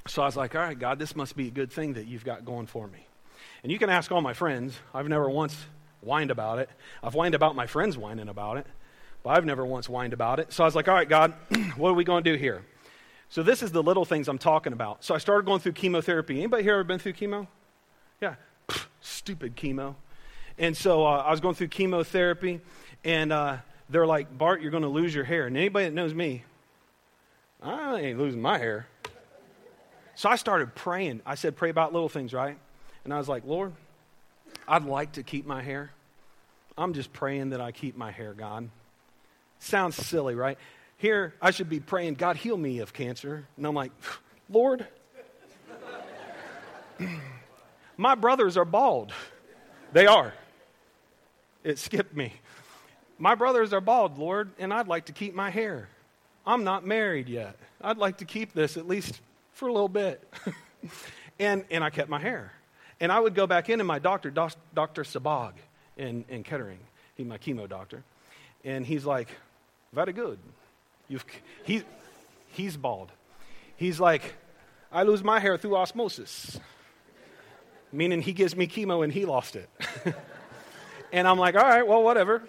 So 0.07 0.21
I 0.21 0.27
was 0.27 0.37
like, 0.37 0.55
all 0.55 0.61
right, 0.61 0.79
God, 0.79 0.99
this 0.99 1.17
must 1.17 1.35
be 1.35 1.49
a 1.49 1.51
good 1.51 1.73
thing 1.73 1.95
that 1.95 2.07
you've 2.07 2.27
got 2.27 2.45
going 2.45 2.67
for 2.67 2.87
me. 2.87 3.07
And 3.63 3.73
you 3.73 3.79
can 3.79 3.89
ask 3.89 4.13
all 4.13 4.21
my 4.21 4.35
friends. 4.35 4.79
I've 4.93 5.09
never 5.09 5.31
once 5.31 5.57
whined 6.03 6.31
about 6.31 6.59
it. 6.59 6.69
I've 7.03 7.15
whined 7.15 7.35
about 7.35 7.57
my 7.57 7.67
friends 7.67 7.97
whining 7.97 8.29
about 8.29 8.59
it, 8.59 8.67
but 9.23 9.31
I've 9.31 9.47
never 9.47 9.65
once 9.65 9.87
whined 9.87 10.13
about 10.13 10.41
it. 10.41 10.53
So 10.53 10.63
I 10.63 10.67
was 10.67 10.75
like, 10.75 10.89
all 10.89 10.95
right, 10.95 11.09
God, 11.09 11.33
what 11.77 11.89
are 11.89 11.95
we 11.95 12.05
going 12.05 12.23
to 12.23 12.31
do 12.33 12.37
here? 12.37 12.67
So 13.31 13.43
this 13.43 13.63
is 13.63 13.73
the 13.73 13.83
little 13.83 14.05
things 14.05 14.29
I'm 14.29 14.39
talking 14.39 14.75
about. 14.75 15.05
So 15.05 15.15
I 15.15 15.19
started 15.19 15.47
going 15.47 15.61
through 15.61 15.73
chemotherapy. 15.73 16.37
Anybody 16.37 16.65
here 16.65 16.75
ever 16.75 16.85
been 16.85 16.99
through 16.99 17.15
chemo? 17.15 17.47
Yeah, 18.21 18.35
stupid 19.01 19.57
chemo. 19.57 19.95
And 20.59 20.77
so 20.77 21.05
uh, 21.05 21.23
I 21.27 21.31
was 21.31 21.41
going 21.41 21.55
through 21.55 21.69
chemotherapy, 21.69 22.61
and 23.05 23.33
uh, 23.33 23.59
they're 23.91 24.07
like, 24.07 24.37
Bart, 24.37 24.63
you're 24.63 24.71
going 24.71 24.83
to 24.83 24.89
lose 24.89 25.15
your 25.15 25.25
hair. 25.25 25.47
And 25.47 25.57
anybody 25.57 25.87
that 25.87 25.95
knows 25.95 26.15
me, 26.15 26.45
I 27.63 28.01
ain't 28.01 28.19
losing 28.19 28.41
my 28.41 28.59
hair. 28.59 28.87
So 30.15 30.29
I 30.29 30.37
started 30.37 30.75
praying. 30.75 31.21
I 31.27 31.35
said, 31.35 31.57
pray 31.57 31.71
about 31.71 31.93
little 31.93 32.09
things, 32.09 32.33
right? 32.33 32.57
And 33.05 33.13
I 33.13 33.19
was 33.19 33.29
like, 33.29 33.45
Lord, 33.45 33.73
I'd 34.67 34.85
like 34.85 35.13
to 35.13 35.23
keep 35.23 35.47
my 35.47 35.63
hair. 35.63 35.91
I'm 36.79 36.95
just 36.95 37.13
praying 37.13 37.51
that 37.51 37.61
I 37.61 37.73
keep 37.73 37.97
my 37.97 38.11
hair, 38.11 38.33
God. 38.33 38.71
Sounds 39.59 39.97
silly, 39.97 40.35
right? 40.35 40.59
Here, 40.97 41.35
I 41.41 41.51
should 41.51 41.69
be 41.69 41.81
praying, 41.81 42.15
God, 42.15 42.37
heal 42.37 42.57
me 42.57 42.79
of 42.79 42.93
cancer. 42.93 43.47
And 43.57 43.67
I'm 43.67 43.75
like, 43.75 43.93
Lord, 44.49 44.87
my 47.97 48.15
brothers 48.15 48.57
are 48.57 48.65
bald. 48.65 49.13
They 49.93 50.07
are. 50.07 50.35
It 51.65 51.79
skipped 51.79 52.15
me. 52.15 52.33
My 53.19 53.35
brothers 53.35 53.73
are 53.73 53.81
bald, 53.81 54.19
Lord, 54.19 54.51
and 54.59 54.73
I'd 54.73 54.89
like 54.89 55.07
to 55.07 55.13
keep 55.13 55.35
my 55.35 55.51
hair. 55.51 55.89
I'm 56.47 56.65
not 56.65 56.87
married 56.87 57.29
yet. 57.29 57.57
I'd 57.81 57.97
like 57.97 58.19
to 58.19 58.25
keep 58.25 58.53
this 58.53 58.77
at 58.77 58.87
least 58.87 59.21
for 59.53 59.69
a 59.69 59.73
little 59.73 59.89
bit. 59.89 60.23
and, 61.39 61.65
and 61.71 61.83
I 61.83 61.91
kept 61.91 62.09
my 62.09 62.21
hair. 62.21 62.53
And 63.01 63.11
I 63.11 63.19
would 63.19 63.35
go 63.35 63.47
back 63.47 63.69
in, 63.69 63.81
and 63.81 63.87
my 63.87 63.99
doctor, 63.99 64.31
Dr. 64.31 65.03
Sabag 65.03 65.53
in, 65.97 66.25
in 66.29 66.43
Kettering, 66.43 66.79
he's 67.15 67.27
my 67.27 67.39
chemo 67.39 67.69
doctor, 67.69 68.05
and 68.65 68.87
he's 68.87 69.05
like, 69.05 69.29
very 69.93 70.13
good. 70.13 70.39
You've, 71.09 71.25
he, 71.65 71.83
he's 72.53 72.77
bald. 72.77 73.11
He's 73.77 74.01
like, 74.01 74.35
I 74.91 75.03
lose 75.03 75.23
my 75.23 75.41
hair 75.41 75.59
through 75.59 75.77
osmosis, 75.77 76.59
meaning 77.93 78.23
he 78.23 78.33
gives 78.33 78.57
me 78.57 78.67
chemo 78.67 79.05
and 79.05 79.13
he 79.13 79.25
lost 79.25 79.57
it. 79.57 79.69
and 81.13 81.27
I'm 81.27 81.39
like, 81.39 81.55
all 81.55 81.63
right, 81.63 81.87
well, 81.87 82.03
whatever. 82.03 82.43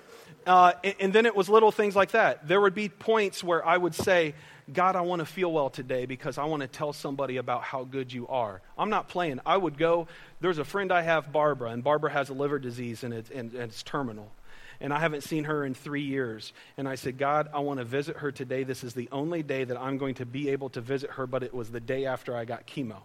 Uh, 0.46 0.74
and, 0.84 0.96
and 1.00 1.14
then 1.14 1.26
it 1.26 1.36
was 1.36 1.50
little 1.50 1.72
things 1.72 1.96
like 1.96 2.12
that. 2.12 2.48
There 2.48 2.62
would 2.62 2.76
be 2.76 2.90
points 2.90 3.44
where 3.44 3.66
I 3.66 3.78
would 3.78 3.96
say, 3.96 4.34
God, 4.72 4.96
I 4.96 5.02
want 5.02 5.20
to 5.20 5.26
feel 5.26 5.52
well 5.52 5.70
today 5.70 6.06
because 6.06 6.38
I 6.38 6.46
want 6.46 6.62
to 6.62 6.68
tell 6.68 6.92
somebody 6.92 7.38
about 7.38 7.64
how 7.64 7.84
good 7.84 8.12
you 8.12 8.28
are. 8.28 8.62
I'm 8.78 8.90
not 8.90 9.08
playing. 9.08 9.40
I 9.46 9.56
would 9.56 9.78
go. 9.78 10.08
There's 10.42 10.58
a 10.58 10.66
friend 10.66 10.92
I 10.92 11.02
have, 11.02 11.32
Barbara, 11.32 11.72
and 11.72 11.84
Barbara 11.84 12.12
has 12.12 12.30
a 12.30 12.34
liver 12.34 12.60
disease 12.60 13.04
and 13.04 13.14
and, 13.14 13.30
and 13.32 13.56
it's 13.56 13.84
terminal 13.84 14.32
and 14.80 14.94
I 14.94 15.00
haven't 15.00 15.22
seen 15.22 15.46
her 15.46 15.66
in 15.66 15.74
three 15.74 16.04
years. 16.04 16.54
And 16.78 16.88
I 16.88 16.96
said, 16.96 17.18
God, 17.18 17.50
I 17.54 17.60
want 17.60 17.80
to 17.80 17.86
visit 17.86 18.18
her 18.18 18.32
today. 18.32 18.64
This 18.64 18.84
is 18.84 18.94
the 18.94 19.10
only 19.12 19.44
day 19.44 19.64
that 19.64 19.78
I'm 19.78 19.98
going 19.98 20.16
to 20.16 20.26
be 20.26 20.50
able 20.50 20.70
to 20.72 20.82
visit 20.82 21.12
her, 21.12 21.28
but 21.28 21.44
it 21.44 21.54
was 21.54 21.72
the 21.72 21.80
day 21.80 22.06
after 22.06 22.36
I 22.36 22.46
got 22.46 22.68
chemo. 22.68 22.98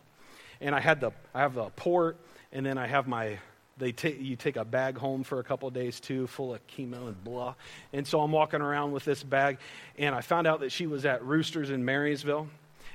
And 0.63 0.75
I 0.75 0.81
had 0.81 1.01
the, 1.01 1.11
I 1.35 1.41
have 1.41 1.55
the 1.55 1.67
port, 1.77 2.17
and 2.53 2.65
then 2.65 2.79
I 2.79 2.87
have 2.87 3.07
my, 3.07 3.39
they 3.77 3.93
take, 3.93 4.21
you 4.21 4.37
take 4.37 4.57
a 4.57 4.65
bag 4.65 4.97
home 4.97 5.25
for 5.25 5.41
a 5.41 5.45
couple 5.45 5.69
of 5.69 5.75
days 5.75 6.01
too, 6.01 6.27
full 6.29 6.55
of 6.55 6.67
chemo 6.69 7.09
and 7.09 7.25
blah. 7.25 7.55
And 7.93 8.07
so 8.07 8.21
I'm 8.21 8.33
walking 8.33 8.63
around 8.63 8.93
with 8.93 9.05
this 9.05 9.23
bag, 9.23 9.59
and 9.99 10.15
I 10.15 10.21
found 10.21 10.47
out 10.47 10.61
that 10.61 10.73
she 10.73 10.87
was 10.87 11.05
at 11.05 11.25
Roosters 11.25 11.71
in 11.71 11.85
Marysville. 11.85 12.49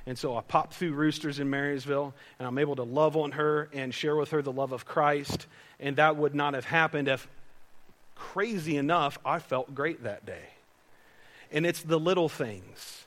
And 0.05 0.17
so 0.17 0.37
I 0.37 0.41
popped 0.41 0.75
through 0.75 0.93
Roosters 0.93 1.39
in 1.39 1.49
Marysville, 1.49 2.13
and 2.39 2.47
I'm 2.47 2.57
able 2.57 2.77
to 2.77 2.83
love 2.83 3.17
on 3.17 3.33
her 3.33 3.69
and 3.73 3.93
share 3.93 4.15
with 4.15 4.31
her 4.31 4.41
the 4.41 4.53
love 4.53 4.71
of 4.71 4.85
Christ. 4.85 5.47
And 5.81 5.97
that 5.97 6.15
would 6.15 6.33
not 6.33 6.53
have 6.53 6.63
happened 6.63 7.09
if 7.09 7.27
crazy 8.15 8.77
enough, 8.77 9.19
I 9.25 9.39
felt 9.39 9.75
great 9.75 10.03
that 10.03 10.25
day. 10.25 10.45
And 11.51 11.65
it's 11.65 11.81
the 11.81 11.99
little 11.99 12.29
things. 12.29 13.05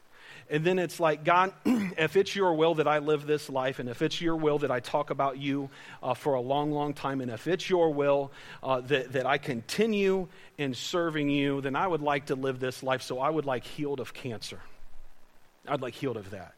And 0.50 0.64
then 0.64 0.80
it's 0.80 0.98
like, 0.98 1.24
God, 1.24 1.52
if 1.64 2.16
it's 2.16 2.34
your 2.34 2.54
will 2.54 2.74
that 2.74 2.88
I 2.88 2.98
live 2.98 3.24
this 3.24 3.48
life, 3.48 3.78
and 3.78 3.88
if 3.88 4.02
it's 4.02 4.20
your 4.20 4.34
will 4.34 4.58
that 4.58 4.70
I 4.70 4.80
talk 4.80 5.10
about 5.10 5.38
you 5.38 5.70
uh, 6.02 6.14
for 6.14 6.34
a 6.34 6.40
long, 6.40 6.72
long 6.72 6.92
time, 6.92 7.20
and 7.20 7.30
if 7.30 7.46
it's 7.46 7.70
your 7.70 7.92
will 7.94 8.32
uh, 8.62 8.80
that, 8.82 9.12
that 9.12 9.26
I 9.26 9.38
continue 9.38 10.26
in 10.58 10.74
serving 10.74 11.30
you, 11.30 11.60
then 11.60 11.76
I 11.76 11.86
would 11.86 12.02
like 12.02 12.26
to 12.26 12.34
live 12.34 12.58
this 12.58 12.82
life. 12.82 13.02
So 13.02 13.20
I 13.20 13.30
would 13.30 13.46
like 13.46 13.64
healed 13.64 14.00
of 14.00 14.12
cancer. 14.12 14.58
I'd 15.68 15.82
like 15.82 15.94
healed 15.94 16.16
of 16.16 16.30
that. 16.30 16.54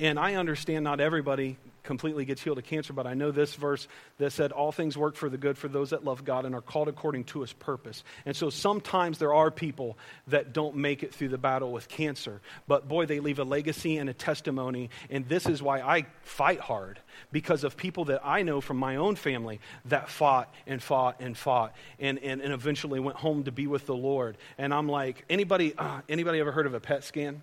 And 0.00 0.18
I 0.18 0.34
understand 0.34 0.82
not 0.84 1.00
everybody 1.00 1.58
completely 1.88 2.26
gets 2.26 2.42
healed 2.42 2.58
of 2.58 2.64
cancer, 2.64 2.92
but 2.92 3.06
I 3.06 3.14
know 3.14 3.30
this 3.30 3.54
verse 3.54 3.88
that 4.18 4.30
said, 4.32 4.52
All 4.52 4.72
things 4.72 4.98
work 4.98 5.16
for 5.16 5.30
the 5.30 5.38
good 5.38 5.56
for 5.56 5.68
those 5.68 5.88
that 5.90 6.04
love 6.04 6.22
God 6.22 6.44
and 6.44 6.54
are 6.54 6.60
called 6.60 6.86
according 6.86 7.24
to 7.24 7.40
his 7.40 7.54
purpose. 7.54 8.04
And 8.26 8.36
so 8.36 8.50
sometimes 8.50 9.16
there 9.16 9.32
are 9.32 9.50
people 9.50 9.96
that 10.26 10.52
don't 10.52 10.76
make 10.76 11.02
it 11.02 11.14
through 11.14 11.30
the 11.30 11.38
battle 11.38 11.72
with 11.72 11.88
cancer, 11.88 12.42
but 12.66 12.88
boy, 12.88 13.06
they 13.06 13.20
leave 13.20 13.38
a 13.38 13.44
legacy 13.44 13.96
and 13.96 14.10
a 14.10 14.12
testimony. 14.12 14.90
And 15.08 15.26
this 15.30 15.46
is 15.46 15.62
why 15.62 15.80
I 15.80 16.04
fight 16.20 16.60
hard 16.60 17.00
because 17.32 17.64
of 17.64 17.74
people 17.78 18.04
that 18.04 18.20
I 18.22 18.42
know 18.42 18.60
from 18.60 18.76
my 18.76 18.96
own 18.96 19.16
family 19.16 19.58
that 19.86 20.10
fought 20.10 20.52
and 20.66 20.82
fought 20.82 21.16
and 21.20 21.34
fought 21.34 21.74
and, 21.98 22.18
and, 22.18 22.42
and 22.42 22.52
eventually 22.52 23.00
went 23.00 23.16
home 23.16 23.44
to 23.44 23.52
be 23.52 23.66
with 23.66 23.86
the 23.86 23.96
Lord. 23.96 24.36
And 24.58 24.74
I'm 24.74 24.90
like, 24.90 25.24
anybody, 25.30 25.74
uh, 25.78 26.02
anybody 26.06 26.38
ever 26.38 26.52
heard 26.52 26.66
of 26.66 26.74
a 26.74 26.80
PET 26.80 27.02
scan? 27.02 27.40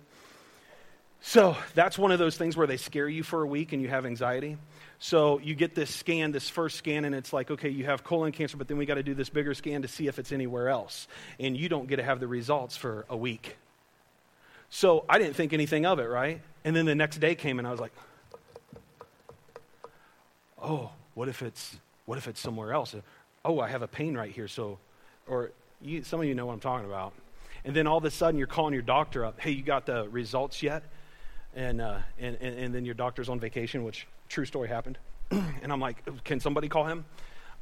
So 1.28 1.56
that's 1.74 1.98
one 1.98 2.12
of 2.12 2.20
those 2.20 2.36
things 2.36 2.56
where 2.56 2.68
they 2.68 2.76
scare 2.76 3.08
you 3.08 3.24
for 3.24 3.42
a 3.42 3.46
week 3.48 3.72
and 3.72 3.82
you 3.82 3.88
have 3.88 4.06
anxiety. 4.06 4.58
So 5.00 5.40
you 5.40 5.56
get 5.56 5.74
this 5.74 5.92
scan, 5.92 6.30
this 6.30 6.48
first 6.48 6.78
scan, 6.78 7.04
and 7.04 7.16
it's 7.16 7.32
like, 7.32 7.50
okay, 7.50 7.68
you 7.68 7.84
have 7.86 8.04
colon 8.04 8.30
cancer, 8.30 8.56
but 8.56 8.68
then 8.68 8.76
we 8.76 8.86
got 8.86 8.94
to 8.94 9.02
do 9.02 9.12
this 9.12 9.28
bigger 9.28 9.52
scan 9.52 9.82
to 9.82 9.88
see 9.88 10.06
if 10.06 10.20
it's 10.20 10.30
anywhere 10.30 10.68
else. 10.68 11.08
And 11.40 11.56
you 11.56 11.68
don't 11.68 11.88
get 11.88 11.96
to 11.96 12.04
have 12.04 12.20
the 12.20 12.28
results 12.28 12.76
for 12.76 13.06
a 13.10 13.16
week. 13.16 13.56
So 14.70 15.04
I 15.08 15.18
didn't 15.18 15.34
think 15.34 15.52
anything 15.52 15.84
of 15.84 15.98
it, 15.98 16.04
right? 16.04 16.40
And 16.64 16.76
then 16.76 16.86
the 16.86 16.94
next 16.94 17.18
day 17.18 17.34
came 17.34 17.58
and 17.58 17.66
I 17.66 17.72
was 17.72 17.80
like, 17.80 17.92
oh, 20.62 20.90
what 21.14 21.28
if 21.28 21.42
it's, 21.42 21.76
what 22.04 22.18
if 22.18 22.28
it's 22.28 22.40
somewhere 22.40 22.72
else? 22.72 22.94
Oh, 23.44 23.58
I 23.58 23.66
have 23.66 23.82
a 23.82 23.88
pain 23.88 24.16
right 24.16 24.30
here. 24.30 24.46
So, 24.46 24.78
or 25.26 25.50
you, 25.82 26.04
some 26.04 26.20
of 26.20 26.26
you 26.26 26.36
know 26.36 26.46
what 26.46 26.52
I'm 26.52 26.60
talking 26.60 26.86
about. 26.86 27.14
And 27.64 27.74
then 27.74 27.88
all 27.88 27.98
of 27.98 28.04
a 28.04 28.12
sudden 28.12 28.38
you're 28.38 28.46
calling 28.46 28.74
your 28.74 28.84
doctor 28.84 29.24
up, 29.24 29.40
hey, 29.40 29.50
you 29.50 29.64
got 29.64 29.86
the 29.86 30.08
results 30.08 30.62
yet? 30.62 30.84
And, 31.56 31.80
uh, 31.80 31.98
and, 32.18 32.36
and, 32.40 32.58
and, 32.58 32.74
then 32.74 32.84
your 32.84 32.94
doctor's 32.94 33.28
on 33.28 33.40
vacation, 33.40 33.82
which 33.82 34.06
true 34.28 34.44
story 34.44 34.68
happened. 34.68 34.98
and 35.30 35.72
I'm 35.72 35.80
like, 35.80 36.24
can 36.24 36.38
somebody 36.38 36.68
call 36.68 36.84
him? 36.84 37.06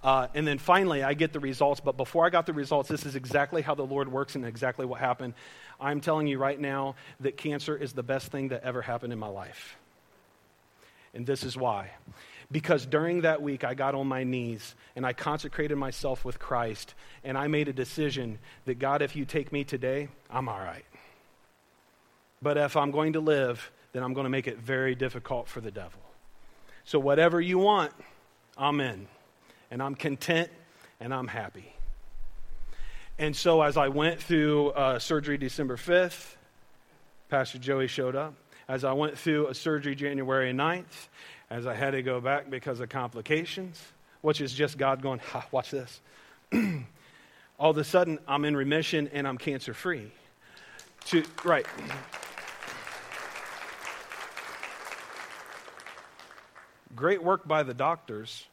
Uh, 0.02 0.26
and 0.34 0.46
then 0.46 0.58
finally, 0.58 1.02
I 1.02 1.14
get 1.14 1.32
the 1.32 1.40
results. 1.40 1.80
But 1.80 1.96
before 1.96 2.26
I 2.26 2.30
got 2.30 2.44
the 2.44 2.52
results, 2.52 2.88
this 2.88 3.06
is 3.06 3.14
exactly 3.14 3.62
how 3.62 3.74
the 3.74 3.86
Lord 3.86 4.10
works 4.10 4.34
and 4.34 4.44
exactly 4.44 4.84
what 4.84 5.00
happened. 5.00 5.32
I'm 5.80 6.00
telling 6.00 6.26
you 6.26 6.38
right 6.38 6.60
now 6.60 6.96
that 7.20 7.36
cancer 7.36 7.76
is 7.76 7.92
the 7.92 8.02
best 8.02 8.30
thing 8.30 8.48
that 8.48 8.64
ever 8.64 8.82
happened 8.82 9.12
in 9.12 9.18
my 9.18 9.28
life. 9.28 9.76
And 11.14 11.24
this 11.24 11.44
is 11.44 11.56
why. 11.56 11.90
Because 12.50 12.84
during 12.84 13.22
that 13.22 13.40
week, 13.40 13.64
I 13.64 13.74
got 13.74 13.94
on 13.94 14.06
my 14.06 14.24
knees 14.24 14.74
and 14.96 15.06
I 15.06 15.12
consecrated 15.12 15.76
myself 15.76 16.24
with 16.24 16.38
Christ, 16.38 16.94
and 17.22 17.38
I 17.38 17.46
made 17.46 17.68
a 17.68 17.72
decision 17.72 18.38
that 18.66 18.78
God, 18.78 19.00
if 19.00 19.16
you 19.16 19.24
take 19.24 19.52
me 19.52 19.64
today, 19.64 20.08
I'm 20.28 20.48
all 20.48 20.58
right. 20.58 20.84
But 22.42 22.58
if 22.58 22.76
I'm 22.76 22.90
going 22.90 23.14
to 23.14 23.20
live, 23.20 23.70
then 23.94 24.02
I'm 24.02 24.12
going 24.12 24.24
to 24.24 24.30
make 24.30 24.48
it 24.48 24.58
very 24.58 24.94
difficult 24.94 25.48
for 25.48 25.62
the 25.62 25.70
devil. 25.70 26.00
So, 26.84 26.98
whatever 26.98 27.40
you 27.40 27.58
want, 27.58 27.92
I'm 28.58 28.80
in. 28.80 29.06
And 29.70 29.82
I'm 29.82 29.94
content 29.94 30.50
and 31.00 31.14
I'm 31.14 31.28
happy. 31.28 31.72
And 33.18 33.34
so, 33.34 33.62
as 33.62 33.76
I 33.76 33.88
went 33.88 34.20
through 34.20 34.70
uh, 34.70 34.98
surgery 34.98 35.38
December 35.38 35.76
5th, 35.76 36.34
Pastor 37.30 37.58
Joey 37.58 37.86
showed 37.86 38.16
up. 38.16 38.34
As 38.66 38.82
I 38.82 38.92
went 38.92 39.16
through 39.16 39.46
a 39.46 39.54
surgery 39.54 39.94
January 39.94 40.52
9th, 40.52 41.08
as 41.48 41.66
I 41.66 41.74
had 41.74 41.92
to 41.92 42.02
go 42.02 42.20
back 42.20 42.50
because 42.50 42.80
of 42.80 42.88
complications, 42.88 43.80
which 44.22 44.40
is 44.40 44.52
just 44.52 44.76
God 44.76 45.02
going, 45.02 45.20
ha, 45.20 45.46
watch 45.52 45.70
this. 45.70 46.00
All 47.60 47.70
of 47.70 47.78
a 47.78 47.84
sudden, 47.84 48.18
I'm 48.26 48.44
in 48.44 48.56
remission 48.56 49.08
and 49.12 49.28
I'm 49.28 49.38
cancer 49.38 49.72
free. 49.72 50.10
To, 51.06 51.22
right. 51.44 51.66
Great 56.96 57.22
work 57.22 57.46
by 57.46 57.62
the 57.62 57.74
doctors, 57.74 58.44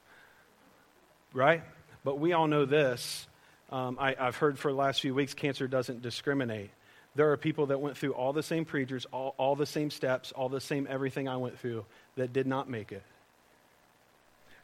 right? 1.34 1.64
But 2.04 2.20
we 2.20 2.34
all 2.34 2.48
know 2.48 2.66
this. 2.66 3.28
Um, 3.72 3.98
I, 4.00 4.16
I've 4.20 4.36
heard 4.36 4.58
for 4.58 4.72
the 4.72 4.78
last 4.78 5.02
few 5.02 5.14
weeks 5.14 5.34
cancer 5.34 5.68
doesn't 5.68 6.02
discriminate. 6.02 6.72
There 7.14 7.32
are 7.32 7.38
people 7.38 7.68
that 7.68 7.82
went 7.82 7.98
through 7.98 8.14
all 8.14 8.34
the 8.34 8.44
same 8.44 8.66
procedures, 8.66 9.06
all, 9.12 9.36
all 9.38 9.56
the 9.56 9.66
same 9.66 9.92
steps, 9.92 10.32
all 10.32 10.50
the 10.50 10.62
same 10.62 10.88
everything 10.90 11.28
I 11.28 11.38
went 11.38 11.60
through 11.60 11.86
that 12.16 12.34
did 12.34 12.48
not 12.48 12.70
make 12.70 12.92
it. 12.92 13.04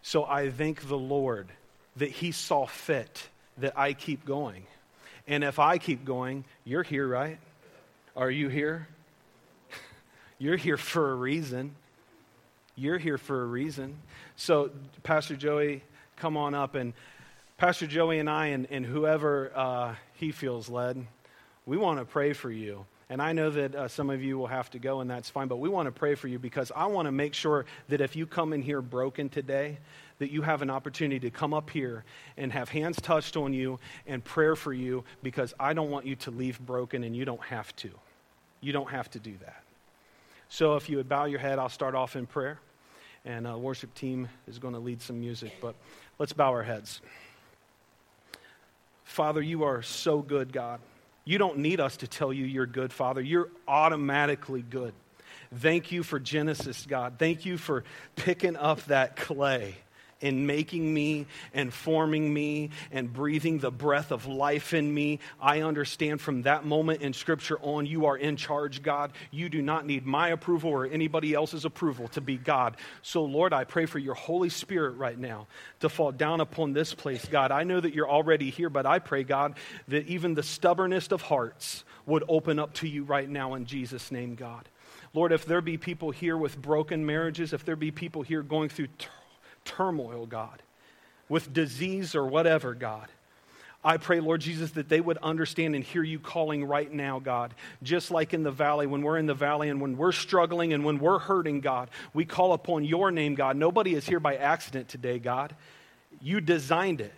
So 0.01 0.25
I 0.25 0.49
thank 0.49 0.87
the 0.87 0.97
Lord 0.97 1.49
that 1.97 2.09
He 2.09 2.31
saw 2.31 2.65
fit 2.65 3.27
that 3.57 3.77
I 3.77 3.93
keep 3.93 4.25
going. 4.25 4.63
And 5.27 5.43
if 5.43 5.59
I 5.59 5.77
keep 5.77 6.05
going, 6.05 6.45
you're 6.63 6.83
here, 6.83 7.07
right? 7.07 7.37
Are 8.15 8.31
you 8.31 8.47
here? 8.47 8.87
you're 10.39 10.57
here 10.57 10.77
for 10.77 11.11
a 11.11 11.15
reason. 11.15 11.75
You're 12.79 12.99
here 12.99 13.17
for 13.17 13.41
a 13.41 13.45
reason. 13.45 13.97
So, 14.35 14.69
Pastor 15.01 15.35
Joey, 15.35 15.81
come 16.15 16.37
on 16.37 16.53
up. 16.53 16.75
And 16.75 16.93
Pastor 17.57 17.87
Joey 17.87 18.19
and 18.19 18.29
I, 18.29 18.47
and, 18.47 18.67
and 18.69 18.85
whoever 18.85 19.51
uh, 19.55 19.95
he 20.13 20.31
feels 20.31 20.69
led, 20.69 21.07
we 21.65 21.75
want 21.75 21.97
to 21.97 22.05
pray 22.05 22.33
for 22.33 22.51
you. 22.51 22.85
And 23.09 23.19
I 23.19 23.33
know 23.33 23.49
that 23.49 23.73
uh, 23.73 23.87
some 23.87 24.11
of 24.11 24.21
you 24.21 24.37
will 24.37 24.45
have 24.45 24.69
to 24.71 24.79
go, 24.79 24.99
and 24.99 25.09
that's 25.09 25.27
fine, 25.27 25.47
but 25.47 25.55
we 25.55 25.69
want 25.69 25.87
to 25.87 25.91
pray 25.91 26.13
for 26.13 26.27
you 26.27 26.37
because 26.37 26.71
I 26.75 26.85
want 26.85 27.07
to 27.07 27.11
make 27.11 27.33
sure 27.33 27.65
that 27.87 27.99
if 27.99 28.15
you 28.15 28.27
come 28.27 28.53
in 28.53 28.61
here 28.61 28.81
broken 28.83 29.27
today, 29.27 29.79
that 30.19 30.29
you 30.29 30.43
have 30.43 30.61
an 30.61 30.69
opportunity 30.69 31.19
to 31.21 31.31
come 31.31 31.55
up 31.55 31.71
here 31.71 32.03
and 32.37 32.51
have 32.51 32.69
hands 32.69 33.01
touched 33.01 33.37
on 33.37 33.53
you 33.53 33.79
and 34.05 34.23
prayer 34.23 34.55
for 34.55 34.73
you 34.73 35.03
because 35.23 35.51
I 35.59 35.73
don't 35.73 35.89
want 35.89 36.05
you 36.05 36.15
to 36.17 36.31
leave 36.31 36.59
broken, 36.59 37.03
and 37.03 37.15
you 37.15 37.25
don't 37.25 37.43
have 37.43 37.75
to. 37.77 37.89
You 38.61 38.71
don't 38.71 38.91
have 38.91 39.09
to 39.11 39.19
do 39.19 39.33
that. 39.41 39.63
So 40.49 40.75
if 40.75 40.89
you 40.89 40.97
would 40.97 41.09
bow 41.09 41.25
your 41.25 41.39
head, 41.39 41.57
I'll 41.57 41.69
start 41.69 41.95
off 41.95 42.15
in 42.15 42.27
prayer 42.27 42.59
and 43.27 43.45
a 43.45 43.57
worship 43.57 43.93
team 43.93 44.29
is 44.47 44.57
going 44.57 44.73
to 44.73 44.79
lead 44.79 45.01
some 45.01 45.19
music. 45.19 45.51
But 45.61 45.75
let's 46.17 46.33
bow 46.33 46.49
our 46.49 46.63
heads. 46.63 47.01
Father, 49.03 49.41
you 49.41 49.63
are 49.63 49.81
so 49.81 50.21
good, 50.21 50.53
God. 50.53 50.79
You 51.25 51.37
don't 51.37 51.57
need 51.57 51.81
us 51.81 51.97
to 51.97 52.07
tell 52.07 52.31
you 52.31 52.45
you're 52.45 52.65
good, 52.65 52.93
Father. 52.93 53.21
You're 53.21 53.49
automatically 53.67 54.61
good. 54.61 54.93
Thank 55.53 55.91
you 55.91 56.03
for 56.03 56.19
Genesis, 56.19 56.85
God. 56.87 57.15
Thank 57.19 57.45
you 57.45 57.57
for 57.57 57.83
picking 58.15 58.55
up 58.55 58.83
that 58.85 59.17
clay 59.17 59.75
in 60.21 60.45
making 60.45 60.93
me 60.93 61.25
and 61.53 61.73
forming 61.73 62.33
me 62.33 62.69
and 62.91 63.11
breathing 63.11 63.59
the 63.59 63.71
breath 63.71 64.11
of 64.11 64.25
life 64.25 64.73
in 64.73 64.93
me. 64.93 65.19
I 65.41 65.61
understand 65.61 66.21
from 66.21 66.43
that 66.43 66.65
moment 66.65 67.01
in 67.01 67.13
Scripture 67.13 67.57
on, 67.61 67.85
you 67.85 68.05
are 68.05 68.17
in 68.17 68.35
charge, 68.35 68.81
God. 68.81 69.11
You 69.31 69.49
do 69.49 69.61
not 69.61 69.85
need 69.85 70.05
my 70.05 70.29
approval 70.29 70.71
or 70.71 70.85
anybody 70.85 71.33
else's 71.33 71.65
approval 71.65 72.07
to 72.09 72.21
be 72.21 72.37
God. 72.37 72.77
So, 73.01 73.23
Lord, 73.23 73.53
I 73.53 73.63
pray 73.63 73.85
for 73.85 73.99
your 73.99 74.15
Holy 74.15 74.49
Spirit 74.49 74.97
right 74.97 75.17
now 75.17 75.47
to 75.79 75.89
fall 75.89 76.11
down 76.11 76.41
upon 76.41 76.73
this 76.73 76.93
place, 76.93 77.25
God. 77.25 77.51
I 77.51 77.63
know 77.63 77.79
that 77.79 77.93
you're 77.93 78.09
already 78.09 78.49
here, 78.49 78.69
but 78.69 78.85
I 78.85 78.99
pray, 78.99 79.23
God, 79.23 79.55
that 79.87 80.07
even 80.07 80.33
the 80.33 80.43
stubbornest 80.43 81.11
of 81.11 81.21
hearts 81.21 81.83
would 82.05 82.23
open 82.27 82.57
up 82.57 82.73
to 82.73 82.87
you 82.87 83.03
right 83.03 83.29
now 83.29 83.53
in 83.53 83.65
Jesus' 83.65 84.11
name, 84.11 84.35
God. 84.35 84.67
Lord, 85.13 85.31
if 85.31 85.45
there 85.45 85.61
be 85.61 85.77
people 85.77 86.11
here 86.11 86.37
with 86.37 86.61
broken 86.61 87.05
marriages, 87.05 87.53
if 87.53 87.65
there 87.65 87.75
be 87.75 87.91
people 87.91 88.21
here 88.21 88.43
going 88.43 88.69
through 88.69 88.87
turmoil, 89.67 90.25
God, 90.25 90.61
with 91.29 91.53
disease 91.53 92.15
or 92.15 92.25
whatever, 92.25 92.73
God. 92.73 93.07
I 93.83 93.97
pray, 93.97 94.19
Lord 94.19 94.41
Jesus, 94.41 94.71
that 94.71 94.89
they 94.89 94.99
would 94.99 95.17
understand 95.19 95.75
and 95.75 95.83
hear 95.83 96.03
you 96.03 96.19
calling 96.19 96.65
right 96.65 96.91
now, 96.91 97.19
God. 97.19 97.53
Just 97.83 98.09
like 98.09 98.33
in 98.33 98.43
the 98.43 98.51
valley, 98.51 98.87
when 98.87 99.01
we're 99.01 99.17
in 99.17 99.27
the 99.27 99.33
valley 99.33 99.69
and 99.69 99.79
when 99.79 99.97
we're 99.97 100.11
struggling 100.11 100.73
and 100.73 100.83
when 100.83 100.97
we're 100.99 101.19
hurting, 101.19 101.61
God, 101.61 101.89
we 102.13 102.25
call 102.25 102.53
upon 102.53 102.83
your 102.83 103.11
name, 103.11 103.35
God. 103.35 103.55
Nobody 103.55 103.93
is 103.93 104.05
here 104.05 104.19
by 104.19 104.35
accident 104.35 104.89
today, 104.89 105.19
God. 105.19 105.55
You 106.21 106.41
designed 106.41 107.01
it. 107.01 107.13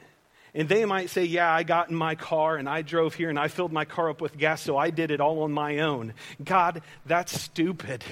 And 0.54 0.68
they 0.68 0.84
might 0.86 1.10
say, 1.10 1.26
Yeah, 1.26 1.52
I 1.52 1.64
got 1.64 1.90
in 1.90 1.96
my 1.96 2.16
car 2.16 2.58
and 2.58 2.68
I 2.68 2.82
drove 2.82 3.16
here 3.16 3.30
and 3.30 3.40
I 3.40 3.48
filled 3.48 3.72
my 3.72 3.86
car 3.86 4.10
up 4.10 4.20
with 4.20 4.38
gas, 4.38 4.62
so 4.62 4.78
I 4.78 4.90
did 4.90 5.12
it 5.12 5.22
all 5.22 5.44
on 5.44 5.52
my 5.52 5.80
own. 5.80 6.14
God, 6.44 6.82
that's 7.06 7.40
stupid. 7.40 8.04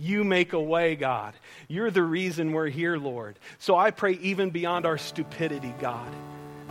You 0.00 0.22
make 0.22 0.52
a 0.52 0.60
way, 0.60 0.94
God. 0.94 1.34
You're 1.66 1.90
the 1.90 2.04
reason 2.04 2.52
we're 2.52 2.68
here, 2.68 2.96
Lord. 2.96 3.36
So 3.58 3.76
I 3.76 3.90
pray 3.90 4.12
even 4.12 4.50
beyond 4.50 4.86
our 4.86 4.96
stupidity, 4.96 5.74
God. 5.80 6.08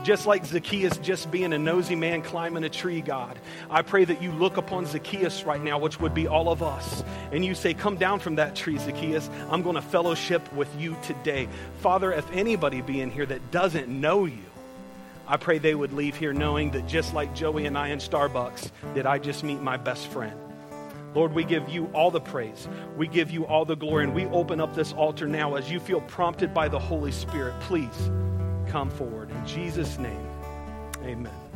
Just 0.03 0.25
like 0.25 0.45
Zacchaeus 0.45 0.95
just 0.99 1.29
being 1.29 1.51
a 1.51 1.59
nosy 1.59 1.95
man 1.95 2.21
climbing 2.21 2.63
a 2.63 2.69
tree, 2.69 3.01
God. 3.01 3.37
I 3.69 3.81
pray 3.81 4.05
that 4.05 4.21
you 4.21 4.31
look 4.31 4.55
upon 4.55 4.85
Zacchaeus 4.85 5.43
right 5.43 5.61
now, 5.61 5.77
which 5.77 5.99
would 5.99 6.13
be 6.13 6.27
all 6.27 6.49
of 6.49 6.63
us, 6.63 7.03
and 7.33 7.43
you 7.43 7.53
say, 7.53 7.73
Come 7.73 7.97
down 7.97 8.19
from 8.19 8.35
that 8.35 8.55
tree, 8.55 8.77
Zacchaeus. 8.77 9.29
I'm 9.49 9.61
going 9.61 9.75
to 9.75 9.81
fellowship 9.81 10.53
with 10.53 10.73
you 10.79 10.95
today. 11.03 11.49
Father, 11.81 12.13
if 12.13 12.31
anybody 12.31 12.81
be 12.81 13.01
in 13.01 13.11
here 13.11 13.25
that 13.25 13.51
doesn't 13.51 13.89
know 13.89 14.23
you, 14.23 14.45
I 15.27 15.35
pray 15.35 15.57
they 15.57 15.75
would 15.75 15.91
leave 15.91 16.15
here 16.15 16.31
knowing 16.31 16.71
that 16.71 16.87
just 16.87 17.13
like 17.13 17.35
Joey 17.35 17.65
and 17.65 17.77
I 17.77 17.89
in 17.89 17.99
Starbucks, 17.99 18.71
did 18.95 19.05
I 19.05 19.17
just 19.17 19.43
meet 19.43 19.61
my 19.61 19.75
best 19.75 20.07
friend? 20.07 20.46
Lord, 21.17 21.33
we 21.33 21.43
give 21.43 21.67
you 21.67 21.87
all 21.95 22.11
the 22.11 22.21
praise. 22.21 22.67
We 22.95 23.07
give 23.07 23.31
you 23.31 23.47
all 23.47 23.65
the 23.65 23.75
glory. 23.75 24.03
And 24.03 24.13
we 24.13 24.27
open 24.27 24.61
up 24.61 24.75
this 24.75 24.93
altar 24.93 25.25
now 25.25 25.55
as 25.55 25.71
you 25.71 25.79
feel 25.79 26.01
prompted 26.01 26.53
by 26.53 26.67
the 26.67 26.77
Holy 26.77 27.11
Spirit. 27.11 27.59
Please 27.61 28.11
come 28.67 28.91
forward. 28.91 29.31
In 29.31 29.43
Jesus' 29.47 29.97
name, 29.97 30.27
amen. 31.01 31.46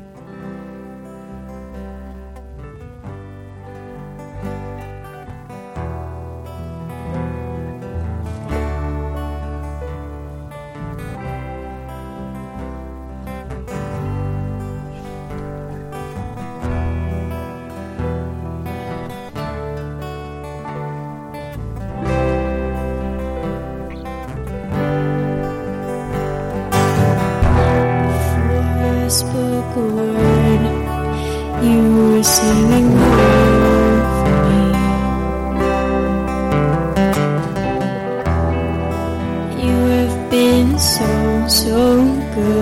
Chases 42.33 42.60